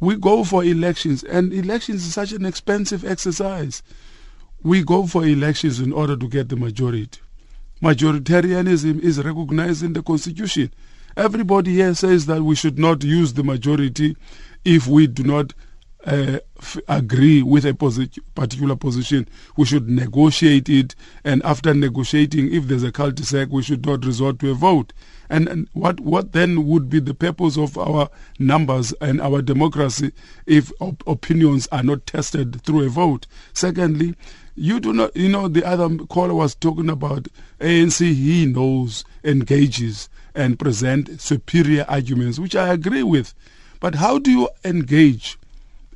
We 0.00 0.16
go 0.16 0.44
for 0.44 0.62
elections, 0.62 1.24
and 1.24 1.52
elections 1.52 2.04
is 2.06 2.12
such 2.12 2.32
an 2.32 2.44
expensive 2.44 3.04
exercise. 3.04 3.82
We 4.62 4.82
go 4.82 5.06
for 5.06 5.24
elections 5.24 5.80
in 5.80 5.92
order 5.92 6.16
to 6.16 6.28
get 6.28 6.48
the 6.48 6.56
majority. 6.56 7.20
Majoritarianism 7.82 9.00
is 9.00 9.22
recognized 9.22 9.82
in 9.82 9.92
the 9.92 10.02
constitution. 10.02 10.72
Everybody 11.16 11.74
here 11.74 11.94
says 11.94 12.26
that 12.26 12.42
we 12.42 12.54
should 12.54 12.78
not 12.78 13.02
use 13.04 13.32
the 13.32 13.44
majority 13.44 14.16
if 14.64 14.86
we 14.86 15.06
do 15.06 15.22
not 15.22 15.54
uh, 16.06 16.38
f- 16.58 16.78
agree 16.88 17.42
with 17.42 17.64
a 17.66 17.72
posi- 17.74 18.18
particular 18.34 18.76
position, 18.76 19.28
we 19.56 19.64
should 19.66 19.88
negotiate 19.88 20.68
it. 20.68 20.94
And 21.24 21.42
after 21.44 21.74
negotiating, 21.74 22.52
if 22.54 22.68
there's 22.68 22.84
a 22.84 22.92
cul-de-sac, 22.92 23.48
we 23.50 23.62
should 23.62 23.84
not 23.84 24.04
resort 24.06 24.38
to 24.38 24.50
a 24.50 24.54
vote. 24.54 24.92
And, 25.28 25.48
and 25.48 25.68
what 25.72 25.98
what 25.98 26.32
then 26.32 26.66
would 26.66 26.88
be 26.88 27.00
the 27.00 27.12
purpose 27.12 27.58
of 27.58 27.76
our 27.76 28.08
numbers 28.38 28.92
and 29.00 29.20
our 29.20 29.42
democracy 29.42 30.12
if 30.46 30.70
op- 30.80 31.02
opinions 31.06 31.66
are 31.72 31.82
not 31.82 32.06
tested 32.06 32.62
through 32.62 32.86
a 32.86 32.88
vote? 32.88 33.26
Secondly, 33.52 34.14
you 34.54 34.78
do 34.78 34.92
not, 34.92 35.16
you 35.16 35.28
know, 35.28 35.48
the 35.48 35.64
other 35.66 35.88
caller 36.06 36.34
was 36.34 36.54
talking 36.54 36.88
about 36.88 37.26
ANC. 37.60 37.98
He 38.14 38.46
knows, 38.46 39.04
engages, 39.24 40.08
and 40.34 40.58
present 40.58 41.20
superior 41.20 41.84
arguments, 41.88 42.38
which 42.38 42.54
I 42.54 42.72
agree 42.72 43.02
with. 43.02 43.34
But 43.80 43.96
how 43.96 44.18
do 44.20 44.30
you 44.30 44.48
engage 44.64 45.36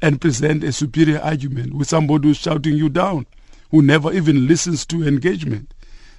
and 0.03 0.21
present 0.21 0.65
a 0.65 0.73
superior 0.73 1.21
argument 1.21 1.75
with 1.75 1.89
somebody 1.89 2.29
who's 2.29 2.39
shouting 2.39 2.77
you 2.77 2.89
down, 2.89 3.27
who 3.71 3.83
never 3.83 4.13
even 4.13 4.47
listens 4.47 4.87
to 4.87 5.07
engagement? 5.07 5.73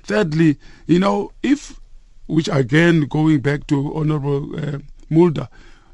Thirdly, 0.04 0.58
you 0.88 1.00
know, 1.00 1.32
if, 1.44 1.80
which 2.28 2.50
again 2.52 3.02
going 3.02 3.40
back 3.42 3.68
to 3.68 3.94
Honorable 3.96 4.56
uh, 4.58 4.80
Mulder, 5.10 5.48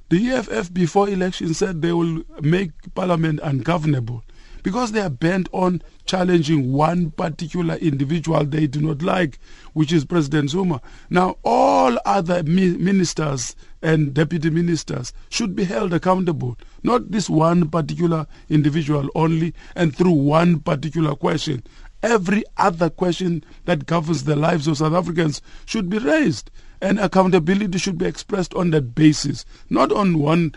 the 0.09 0.29
EFF 0.29 0.73
before 0.73 1.09
election 1.09 1.53
said 1.53 1.81
they 1.81 1.91
will 1.91 2.23
make 2.41 2.71
Parliament 2.95 3.39
ungovernable 3.43 4.23
because 4.63 4.91
they 4.91 5.01
are 5.01 5.09
bent 5.09 5.49
on 5.51 5.81
challenging 6.05 6.71
one 6.73 7.11
particular 7.11 7.75
individual 7.75 8.45
they 8.45 8.67
do 8.67 8.81
not 8.81 9.01
like, 9.01 9.39
which 9.73 9.91
is 9.91 10.05
President 10.05 10.49
Zuma. 10.49 10.81
Now, 11.09 11.37
all 11.43 11.97
other 12.05 12.43
ministers 12.43 13.55
and 13.81 14.13
deputy 14.13 14.49
ministers 14.49 15.13
should 15.29 15.55
be 15.55 15.63
held 15.63 15.93
accountable, 15.93 16.57
not 16.83 17.11
this 17.11 17.29
one 17.29 17.69
particular 17.69 18.25
individual 18.49 19.09
only 19.15 19.53
and 19.75 19.95
through 19.95 20.11
one 20.11 20.59
particular 20.59 21.15
question. 21.15 21.63
Every 22.03 22.43
other 22.57 22.89
question 22.89 23.43
that 23.65 23.85
governs 23.85 24.23
the 24.23 24.35
lives 24.35 24.67
of 24.67 24.77
South 24.77 24.93
Africans 24.93 25.41
should 25.65 25.89
be 25.89 25.97
raised, 25.97 26.51
and 26.79 26.99
accountability 26.99 27.79
should 27.79 27.97
be 27.97 28.05
expressed 28.05 28.53
on 28.53 28.69
that 28.71 28.93
basis, 28.93 29.45
not 29.69 29.91
on 29.91 30.19
one 30.19 30.53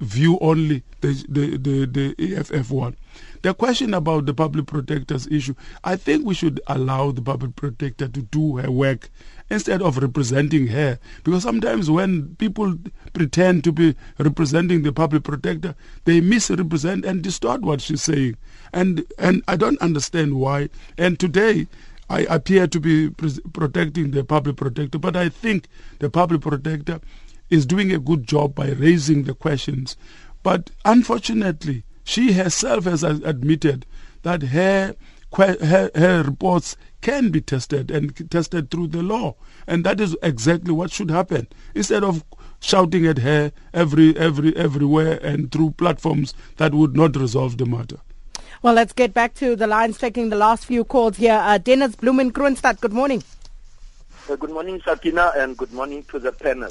view 0.00 0.38
only, 0.40 0.82
the, 1.00 1.24
the, 1.28 1.56
the, 1.56 2.14
the 2.16 2.36
EFF 2.36 2.70
one. 2.70 2.96
The 3.42 3.54
question 3.54 3.94
about 3.94 4.26
the 4.26 4.34
public 4.34 4.66
protector's 4.66 5.26
issue, 5.28 5.54
I 5.84 5.96
think 5.96 6.26
we 6.26 6.34
should 6.34 6.60
allow 6.66 7.12
the 7.12 7.22
public 7.22 7.56
protector 7.56 8.08
to 8.08 8.22
do 8.22 8.56
her 8.56 8.70
work 8.70 9.08
instead 9.48 9.82
of 9.82 9.98
representing 9.98 10.66
her. 10.68 10.98
Because 11.22 11.44
sometimes 11.44 11.90
when 11.90 12.34
people 12.36 12.76
pretend 13.12 13.64
to 13.64 13.72
be 13.72 13.94
representing 14.18 14.82
the 14.82 14.92
public 14.92 15.22
protector, 15.22 15.74
they 16.04 16.20
misrepresent 16.20 17.04
and 17.04 17.22
distort 17.22 17.62
what 17.62 17.80
she's 17.80 18.02
saying. 18.02 18.36
And, 18.72 19.04
and 19.18 19.42
I 19.46 19.56
don't 19.56 19.80
understand 19.80 20.34
why. 20.34 20.68
And 20.98 21.18
today, 21.18 21.68
I 22.08 22.20
appear 22.20 22.66
to 22.68 22.80
be 22.80 23.10
protecting 23.10 24.12
the 24.12 24.24
public 24.24 24.56
protector, 24.56 24.98
but 24.98 25.16
I 25.16 25.28
think 25.28 25.66
the 25.98 26.08
public 26.08 26.40
protector 26.40 27.00
is 27.50 27.66
doing 27.66 27.92
a 27.92 27.98
good 27.98 28.26
job 28.26 28.54
by 28.54 28.70
raising 28.70 29.24
the 29.24 29.34
questions. 29.34 29.96
But 30.42 30.70
unfortunately, 30.84 31.84
she 32.04 32.32
herself 32.32 32.84
has 32.84 33.02
admitted 33.02 33.86
that 34.22 34.42
her, 34.42 34.94
her, 35.32 35.90
her 35.94 36.22
reports 36.22 36.76
can 37.00 37.30
be 37.30 37.40
tested 37.40 37.90
and 37.90 38.30
tested 38.30 38.70
through 38.70 38.88
the 38.88 39.02
law. 39.02 39.36
And 39.66 39.84
that 39.84 40.00
is 40.00 40.16
exactly 40.22 40.72
what 40.72 40.90
should 40.90 41.10
happen. 41.10 41.48
Instead 41.74 42.04
of 42.04 42.24
shouting 42.60 43.06
at 43.06 43.18
her 43.18 43.52
every, 43.72 44.16
every, 44.16 44.56
everywhere 44.56 45.18
and 45.22 45.52
through 45.52 45.70
platforms 45.72 46.34
that 46.56 46.74
would 46.74 46.96
not 46.96 47.16
resolve 47.16 47.58
the 47.58 47.66
matter. 47.66 47.98
Well, 48.62 48.74
let's 48.74 48.92
get 48.92 49.12
back 49.12 49.34
to 49.34 49.54
the 49.54 49.66
lines, 49.66 49.98
taking 49.98 50.30
the 50.30 50.36
last 50.36 50.64
few 50.64 50.84
calls 50.84 51.16
here. 51.16 51.38
Uh, 51.40 51.58
Dennis 51.58 51.94
Blumen 51.94 52.32
Kroonstad, 52.32 52.80
good 52.80 52.92
morning. 52.92 53.22
Uh, 54.28 54.36
good 54.36 54.50
morning, 54.50 54.80
Sakina, 54.84 55.32
and 55.36 55.56
good 55.56 55.72
morning 55.72 56.02
to 56.10 56.18
the 56.18 56.32
panel. 56.32 56.70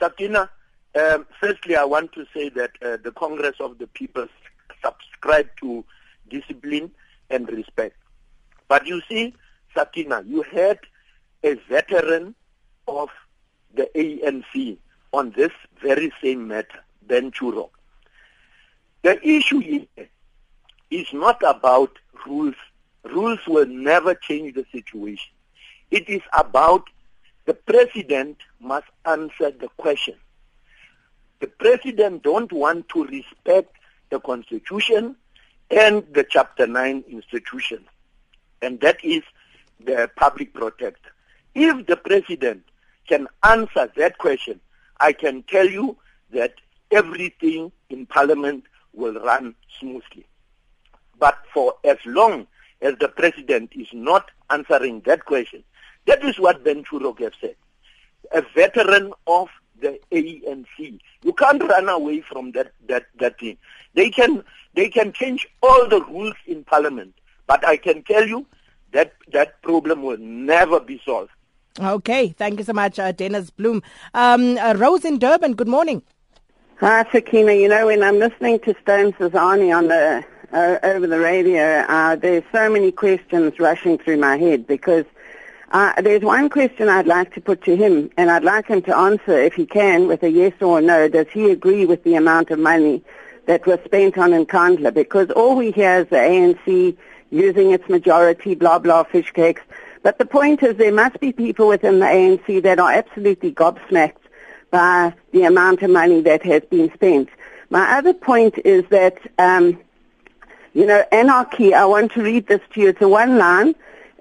Sakina, 0.00 0.50
um, 0.98 1.26
firstly, 1.38 1.76
I 1.76 1.84
want 1.84 2.12
to 2.14 2.26
say 2.34 2.48
that 2.50 2.70
uh, 2.82 2.96
the 3.02 3.12
Congress 3.12 3.56
of 3.60 3.78
the 3.78 3.86
People 3.86 4.26
subscribe 4.82 5.48
to 5.60 5.84
discipline 6.28 6.90
and 7.28 7.48
respect. 7.48 7.96
But 8.66 8.86
you 8.86 9.02
see, 9.08 9.34
Sakina, 9.74 10.24
you 10.26 10.42
had 10.42 10.78
a 11.44 11.54
veteran 11.68 12.34
of 12.88 13.10
the 13.74 13.88
ANC 13.94 14.78
on 15.12 15.32
this 15.36 15.52
very 15.80 16.12
same 16.22 16.48
matter, 16.48 16.80
Ben 17.06 17.30
Turok. 17.30 17.70
The 19.02 19.26
issue 19.26 19.60
here 19.60 20.08
is 20.90 21.06
not 21.12 21.42
about 21.44 21.92
rules. 22.26 22.54
Rules 23.04 23.40
will 23.46 23.66
never 23.66 24.14
change 24.14 24.54
the 24.54 24.66
situation. 24.72 25.30
It 25.90 26.08
is 26.08 26.22
about 26.32 26.84
the 27.46 27.54
president 27.54 28.38
must 28.60 28.86
answer 29.04 29.50
the 29.50 29.68
question. 29.76 30.14
The 31.40 31.46
president 31.46 32.22
don't 32.22 32.52
want 32.52 32.88
to 32.90 33.04
respect 33.06 33.74
the 34.10 34.20
constitution 34.20 35.16
and 35.70 36.04
the 36.12 36.24
chapter 36.28 36.66
9 36.66 37.04
institution. 37.08 37.84
And 38.60 38.80
that 38.80 39.02
is 39.04 39.22
the 39.84 40.10
public 40.16 40.52
protector. 40.52 41.10
If 41.54 41.86
the 41.86 41.96
president 41.96 42.64
can 43.08 43.26
answer 43.42 43.90
that 43.96 44.18
question, 44.18 44.60
I 45.00 45.12
can 45.12 45.42
tell 45.44 45.66
you 45.66 45.96
that 46.32 46.54
everything 46.90 47.72
in 47.88 48.06
parliament 48.06 48.64
will 48.92 49.14
run 49.14 49.54
smoothly. 49.78 50.26
But 51.18 51.38
for 51.52 51.74
as 51.84 51.98
long 52.04 52.46
as 52.82 52.94
the 53.00 53.08
president 53.08 53.72
is 53.74 53.88
not 53.92 54.30
answering 54.50 55.00
that 55.06 55.24
question, 55.24 55.64
that 56.06 56.24
is 56.24 56.38
what 56.38 56.64
Ben 56.64 56.84
Turok 56.84 57.20
has 57.20 57.32
said. 57.40 57.56
A 58.32 58.42
veteran 58.54 59.12
of 59.26 59.48
the 59.80 59.98
ANC. 60.12 61.00
You 61.22 61.32
can't 61.32 61.62
run 61.62 61.88
away 61.88 62.20
from 62.20 62.52
that, 62.52 62.72
that, 62.88 63.06
that 63.18 63.38
thing. 63.38 63.56
They 63.94 64.10
can, 64.10 64.44
they 64.74 64.88
can 64.88 65.12
change 65.12 65.48
all 65.62 65.88
the 65.88 66.02
rules 66.02 66.36
in 66.46 66.64
parliament, 66.64 67.14
but 67.46 67.66
I 67.66 67.76
can 67.76 68.02
tell 68.02 68.26
you 68.26 68.46
that 68.92 69.14
that 69.32 69.60
problem 69.62 70.02
will 70.02 70.18
never 70.18 70.80
be 70.80 71.00
solved. 71.04 71.30
Okay, 71.78 72.28
thank 72.30 72.58
you 72.58 72.64
so 72.64 72.72
much, 72.72 72.98
uh, 72.98 73.12
Dennis 73.12 73.50
Bloom. 73.50 73.82
Um, 74.12 74.58
uh, 74.58 74.74
Rose 74.76 75.04
in 75.04 75.18
Durban, 75.18 75.54
good 75.54 75.68
morning. 75.68 76.02
Hi, 76.80 77.06
Sakina. 77.12 77.52
You 77.52 77.68
know, 77.68 77.86
when 77.86 78.02
I'm 78.02 78.18
listening 78.18 78.58
to 78.60 78.74
Stone 78.82 79.12
Sizani 79.12 79.76
on 79.76 79.88
the 79.88 80.24
uh, 80.52 80.78
over 80.82 81.06
the 81.06 81.20
radio, 81.20 81.84
uh, 81.88 82.16
there's 82.16 82.42
so 82.50 82.68
many 82.70 82.90
questions 82.90 83.58
rushing 83.60 83.98
through 83.98 84.16
my 84.16 84.36
head 84.36 84.66
because 84.66 85.04
uh, 85.70 86.00
there's 86.02 86.22
one 86.22 86.48
question 86.48 86.88
I'd 86.88 87.06
like 87.06 87.32
to 87.34 87.40
put 87.40 87.62
to 87.64 87.76
him, 87.76 88.10
and 88.16 88.30
I'd 88.30 88.42
like 88.42 88.66
him 88.66 88.82
to 88.82 88.96
answer, 88.96 89.38
if 89.40 89.54
he 89.54 89.66
can, 89.66 90.08
with 90.08 90.22
a 90.24 90.30
yes 90.30 90.52
or 90.60 90.80
a 90.80 90.82
no. 90.82 91.08
Does 91.08 91.28
he 91.32 91.50
agree 91.50 91.86
with 91.86 92.02
the 92.02 92.16
amount 92.16 92.50
of 92.50 92.58
money 92.58 93.04
that 93.46 93.66
was 93.66 93.78
spent 93.84 94.18
on 94.18 94.30
Nkandla? 94.30 94.92
Because 94.92 95.30
all 95.30 95.54
we 95.54 95.70
hear 95.70 96.00
is 96.00 96.08
the 96.08 96.16
ANC 96.16 96.96
using 97.30 97.70
its 97.70 97.88
majority, 97.88 98.56
blah, 98.56 98.80
blah, 98.80 99.04
fish 99.04 99.30
cakes. 99.30 99.62
But 100.02 100.18
the 100.18 100.24
point 100.24 100.62
is 100.64 100.76
there 100.76 100.92
must 100.92 101.20
be 101.20 101.30
people 101.32 101.68
within 101.68 102.00
the 102.00 102.06
ANC 102.06 102.62
that 102.64 102.80
are 102.80 102.90
absolutely 102.90 103.52
gobsmacked 103.52 104.14
by 104.72 105.14
the 105.32 105.44
amount 105.44 105.82
of 105.82 105.90
money 105.90 106.20
that 106.22 106.42
has 106.42 106.62
been 106.64 106.92
spent. 106.94 107.28
My 107.68 107.98
other 107.98 108.14
point 108.14 108.58
is 108.64 108.84
that, 108.90 109.18
um, 109.38 109.78
you 110.72 110.86
know, 110.86 111.04
anarchy, 111.12 111.74
I 111.74 111.84
want 111.84 112.10
to 112.12 112.22
read 112.22 112.48
this 112.48 112.60
to 112.72 112.80
you. 112.80 112.88
It's 112.88 113.02
a 113.02 113.08
one 113.08 113.38
line 113.38 113.76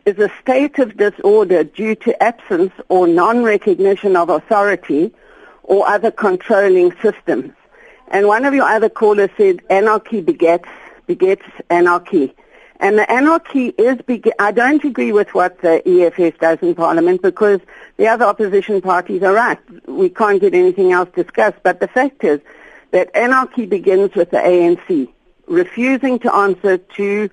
is 0.10 0.18
a 0.18 0.32
state 0.42 0.80
of 0.80 0.98
disorder 0.98 1.64
due 1.64 1.94
to 1.94 2.24
absence 2.24 2.74
or 2.90 3.08
non-recognition 3.08 4.16
of 4.16 4.30
authority 4.30 5.14
or 5.64 5.88
other 5.88 6.10
controlling 6.10 6.92
systems. 7.02 7.54
And 8.08 8.28
one 8.28 8.44
of 8.46 8.56
your 8.56 8.68
other 8.68 8.90
callers 8.90 9.30
said 9.38 9.60
anarchy 9.70 10.22
begets, 10.22 10.68
begets 11.06 11.46
anarchy. 11.70 12.34
And 12.80 12.98
the 12.98 13.12
anarchy 13.12 13.68
is, 13.78 14.00
I 14.40 14.52
don't 14.52 14.84
agree 14.84 15.12
with 15.12 15.34
what 15.36 15.62
the 15.62 15.88
EFF 15.88 16.40
does 16.40 16.60
in 16.62 16.74
Parliament 16.74 17.22
because 17.22 17.60
the 17.98 18.08
other 18.08 18.26
opposition 18.26 18.82
parties 18.82 19.22
are 19.22 19.34
right. 19.34 19.60
We 19.88 20.10
can't 20.10 20.42
get 20.42 20.56
anything 20.56 20.92
else 20.92 21.10
discussed. 21.16 21.58
But 21.62 21.82
the 21.82 21.88
fact 21.88 22.24
is 22.24 22.40
that 22.92 23.12
anarchy 23.14 23.68
begins 23.68 24.16
with 24.16 24.32
the 24.32 24.38
ANC 24.38 25.10
refusing 25.46 26.20
to 26.20 26.34
answer 26.34 26.78
to 26.78 27.30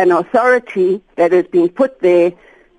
an 0.00 0.10
authority 0.10 1.02
that 1.16 1.30
has 1.30 1.46
been 1.46 1.68
put 1.68 2.00
there 2.00 2.32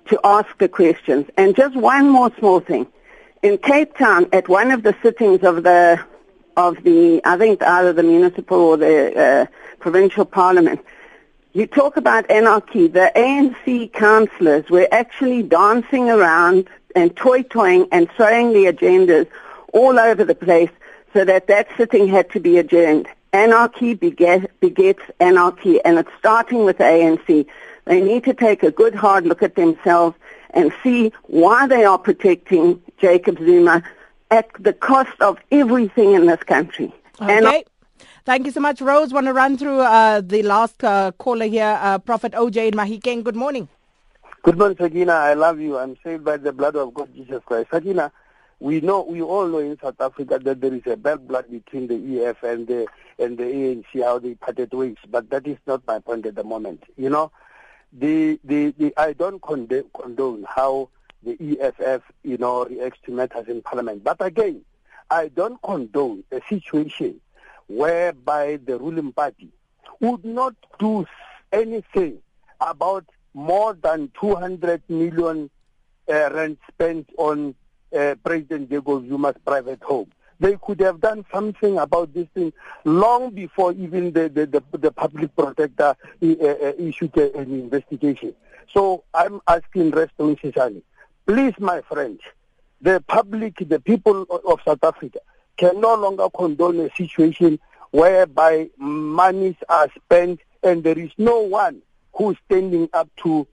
to 0.06 0.20
ask 0.24 0.58
the 0.58 0.68
questions. 0.68 1.26
And 1.36 1.54
just 1.54 1.76
one 1.76 2.08
more 2.08 2.32
small 2.38 2.58
thing. 2.58 2.88
In 3.42 3.58
Cape 3.58 3.96
Town, 3.96 4.28
at 4.32 4.48
one 4.48 4.72
of 4.72 4.82
the 4.82 4.94
sittings 5.02 5.44
of 5.44 5.62
the, 5.62 6.04
of 6.56 6.82
the, 6.82 7.20
I 7.24 7.38
think 7.38 7.62
either 7.62 7.92
the 7.92 8.02
municipal 8.02 8.58
or 8.58 8.76
the 8.76 8.96
uh, 9.16 9.46
provincial 9.78 10.24
parliament, 10.24 10.80
you 11.52 11.68
talk 11.68 11.96
about 11.96 12.28
anarchy. 12.28 12.88
The 12.88 13.12
ANC 13.14 13.92
councillors 13.92 14.68
were 14.68 14.88
actually 14.90 15.44
dancing 15.44 16.10
around 16.10 16.68
and 16.96 17.14
toy-toying 17.14 17.86
and 17.92 18.10
throwing 18.10 18.52
the 18.52 18.64
agendas 18.64 19.28
all 19.72 19.98
over 19.98 20.24
the 20.24 20.34
place 20.34 20.70
so 21.12 21.24
that 21.24 21.46
that 21.46 21.68
sitting 21.76 22.08
had 22.08 22.30
to 22.30 22.40
be 22.40 22.58
adjourned. 22.58 23.06
Anarchy 23.32 23.94
beget, 23.94 24.60
begets 24.60 25.02
anarchy, 25.18 25.82
and 25.84 25.98
it's 25.98 26.10
starting 26.18 26.64
with 26.64 26.78
the 26.78 26.84
ANC. 26.84 27.46
They 27.86 28.00
need 28.00 28.24
to 28.24 28.34
take 28.34 28.62
a 28.62 28.70
good 28.70 28.94
hard 28.94 29.26
look 29.26 29.42
at 29.42 29.54
themselves 29.54 30.16
and 30.50 30.72
see 30.82 31.12
why 31.24 31.66
they 31.66 31.84
are 31.84 31.98
protecting 31.98 32.82
Jacob 32.98 33.38
Zuma 33.38 33.82
at 34.30 34.50
the 34.58 34.72
cost 34.72 35.20
of 35.20 35.38
everything 35.50 36.12
in 36.12 36.26
this 36.26 36.42
country. 36.42 36.92
Okay. 37.20 37.64
Thank 38.24 38.46
you 38.46 38.52
so 38.52 38.60
much, 38.60 38.80
Rose. 38.80 39.12
Want 39.12 39.26
to 39.26 39.32
run 39.32 39.56
through 39.56 39.80
uh, 39.80 40.20
the 40.20 40.42
last 40.42 40.84
uh, 40.84 41.12
caller 41.18 41.46
here, 41.46 41.78
uh, 41.80 41.98
Prophet 41.98 42.32
OJ 42.32 42.68
in 42.68 42.74
Mahikeng. 42.74 43.24
Good 43.24 43.36
morning. 43.36 43.68
Good 44.42 44.58
morning, 44.58 44.76
Sakina. 44.76 45.12
I 45.12 45.34
love 45.34 45.58
you. 45.58 45.78
I'm 45.78 45.96
saved 46.04 46.24
by 46.24 46.36
the 46.36 46.52
blood 46.52 46.76
of 46.76 46.94
God, 46.94 47.14
Jesus 47.14 47.42
Christ. 47.44 47.70
Sakina, 47.70 48.12
we 48.62 48.80
know, 48.80 49.02
we 49.02 49.20
all 49.20 49.48
know 49.48 49.58
in 49.58 49.76
South 49.82 50.00
Africa 50.00 50.38
that 50.38 50.60
there 50.60 50.72
is 50.72 50.86
a 50.86 50.96
bad 50.96 51.26
blood 51.26 51.50
between 51.50 51.88
the 51.88 52.24
EF 52.24 52.44
and 52.44 52.68
the 52.68 52.86
and 53.18 53.36
the 53.36 53.42
ANC, 53.42 54.04
how 54.04 54.20
they 54.20 54.36
parted 54.36 54.72
ways. 54.72 54.94
But 55.10 55.30
that 55.30 55.48
is 55.48 55.58
not 55.66 55.84
my 55.84 55.98
point 55.98 56.26
at 56.26 56.36
the 56.36 56.44
moment. 56.44 56.84
You 56.96 57.10
know, 57.10 57.32
the 57.92 58.38
the, 58.44 58.72
the 58.78 58.94
I 58.96 59.14
don't 59.14 59.42
condone, 59.42 59.90
condone 59.92 60.46
how 60.48 60.90
the 61.24 61.36
EFF, 61.60 62.02
you 62.22 62.38
know, 62.38 62.64
reacts 62.66 63.00
to 63.06 63.10
matters 63.10 63.48
in 63.48 63.62
Parliament. 63.62 64.04
But 64.04 64.24
again, 64.24 64.62
I 65.10 65.26
don't 65.26 65.60
condone 65.62 66.22
a 66.30 66.40
situation 66.48 67.20
whereby 67.66 68.60
the 68.64 68.78
ruling 68.78 69.12
party 69.12 69.48
would 69.98 70.24
not 70.24 70.54
do 70.78 71.04
anything 71.50 72.18
about 72.60 73.06
more 73.34 73.74
than 73.74 74.12
200 74.20 74.82
million 74.88 75.50
uh, 76.08 76.30
rand 76.32 76.58
spent 76.68 77.08
on 77.18 77.56
uh, 77.96 78.14
President 78.24 78.70
Jacob 78.70 79.08
Zuma's 79.08 79.36
private 79.44 79.82
home. 79.82 80.10
They 80.40 80.56
could 80.60 80.80
have 80.80 81.00
done 81.00 81.24
something 81.32 81.78
about 81.78 82.12
this 82.14 82.26
thing 82.34 82.52
long 82.84 83.30
before 83.30 83.72
even 83.72 84.12
the, 84.12 84.28
the, 84.28 84.46
the, 84.46 84.78
the 84.78 84.90
public 84.90 85.34
protector 85.36 85.94
uh, 86.22 86.26
uh 86.26 86.72
issued 86.78 87.16
an 87.16 87.52
investigation. 87.52 88.34
So 88.74 89.04
I'm 89.14 89.40
asking 89.46 89.90
Reston 89.90 90.36
Sizani, 90.36 90.82
please, 91.26 91.54
my 91.58 91.82
friends, 91.82 92.20
the 92.80 93.02
public, 93.06 93.56
the 93.68 93.78
people 93.78 94.22
of 94.22 94.60
South 94.64 94.82
Africa 94.82 95.20
can 95.56 95.80
no 95.80 95.94
longer 95.94 96.28
condone 96.34 96.80
a 96.80 96.90
situation 96.96 97.60
whereby 97.92 98.70
monies 98.78 99.54
are 99.68 99.88
spent 99.94 100.40
and 100.62 100.82
there 100.82 100.98
is 100.98 101.10
no 101.18 101.40
one 101.40 101.82
who's 102.14 102.36
standing 102.46 102.88
up 102.92 103.08
to 103.22 103.46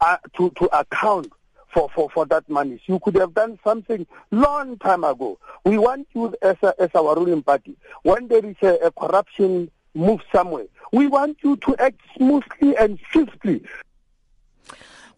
uh, 0.00 0.18
to 0.36 0.50
to 0.50 0.66
account 0.78 1.32
for, 1.76 1.90
for, 1.90 2.08
for 2.08 2.24
that 2.24 2.48
money. 2.48 2.80
You 2.86 2.98
could 2.98 3.16
have 3.16 3.34
done 3.34 3.58
something 3.62 4.06
long 4.30 4.78
time 4.78 5.04
ago. 5.04 5.38
We 5.64 5.76
want 5.76 6.08
you 6.14 6.34
as 6.40 6.56
a, 6.62 6.74
as 6.80 6.88
our 6.94 7.14
ruling 7.14 7.42
party. 7.42 7.76
When 8.02 8.28
there 8.28 8.44
is 8.44 8.56
a, 8.62 8.76
a 8.86 8.90
corruption 8.90 9.70
move 9.94 10.20
somewhere, 10.34 10.64
we 10.92 11.06
want 11.06 11.36
you 11.42 11.56
to 11.56 11.76
act 11.78 12.00
smoothly 12.16 12.74
and 12.78 12.98
swiftly. 13.12 13.62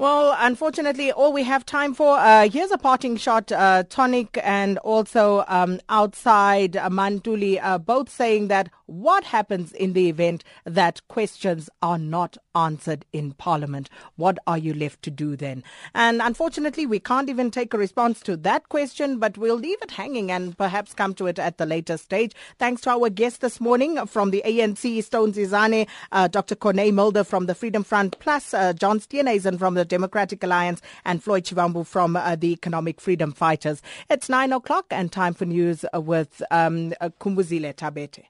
Well, 0.00 0.36
unfortunately, 0.38 1.10
all 1.10 1.32
we 1.32 1.42
have 1.42 1.66
time 1.66 1.92
for. 1.92 2.18
Uh, 2.18 2.48
here's 2.48 2.70
a 2.70 2.78
parting 2.78 3.16
shot. 3.16 3.50
Uh, 3.50 3.82
Tonic 3.88 4.38
and 4.44 4.78
also 4.78 5.44
um, 5.48 5.80
outside 5.88 6.76
uh, 6.76 6.88
Mantuli, 6.88 7.58
uh, 7.60 7.78
both 7.78 8.08
saying 8.08 8.46
that 8.46 8.70
what 8.86 9.24
happens 9.24 9.72
in 9.72 9.94
the 9.94 10.08
event 10.08 10.44
that 10.64 11.06
questions 11.08 11.68
are 11.82 11.98
not 11.98 12.38
answered 12.54 13.04
in 13.12 13.32
Parliament? 13.32 13.90
What 14.16 14.38
are 14.46 14.56
you 14.56 14.72
left 14.72 15.02
to 15.02 15.10
do 15.10 15.36
then? 15.36 15.62
And 15.94 16.22
unfortunately, 16.22 16.86
we 16.86 16.98
can't 16.98 17.28
even 17.28 17.50
take 17.50 17.74
a 17.74 17.78
response 17.78 18.20
to 18.22 18.36
that 18.38 18.68
question, 18.68 19.18
but 19.18 19.36
we'll 19.36 19.56
leave 19.56 19.82
it 19.82 19.90
hanging 19.90 20.30
and 20.30 20.56
perhaps 20.56 20.94
come 20.94 21.12
to 21.14 21.26
it 21.26 21.38
at 21.38 21.58
the 21.58 21.66
later 21.66 21.96
stage. 21.96 22.34
Thanks 22.58 22.82
to 22.82 22.90
our 22.90 23.10
guest 23.10 23.40
this 23.40 23.60
morning 23.60 24.06
from 24.06 24.30
the 24.30 24.42
ANC, 24.46 25.04
Stone 25.04 25.32
Sizani, 25.34 25.86
uh, 26.12 26.28
Dr. 26.28 26.54
Corne 26.54 26.94
Mulder 26.94 27.24
from 27.24 27.46
the 27.46 27.54
Freedom 27.54 27.84
Front, 27.84 28.18
plus 28.20 28.54
uh, 28.54 28.72
John 28.72 29.00
Steenhuisen 29.00 29.58
from 29.58 29.74
the 29.74 29.84
Democratic 29.88 30.42
Alliance 30.42 30.80
and 31.04 31.22
Floyd 31.22 31.44
Shivambu 31.44 31.86
from 31.86 32.16
uh, 32.16 32.36
the 32.36 32.52
Economic 32.52 33.00
Freedom 33.00 33.32
Fighters. 33.32 33.82
It's 34.08 34.28
nine 34.28 34.52
o'clock 34.52 34.86
and 34.90 35.10
time 35.10 35.34
for 35.34 35.44
news 35.44 35.84
with 35.94 36.42
um, 36.50 36.92
Kumbuzile 37.20 37.74
Tabete. 37.74 38.24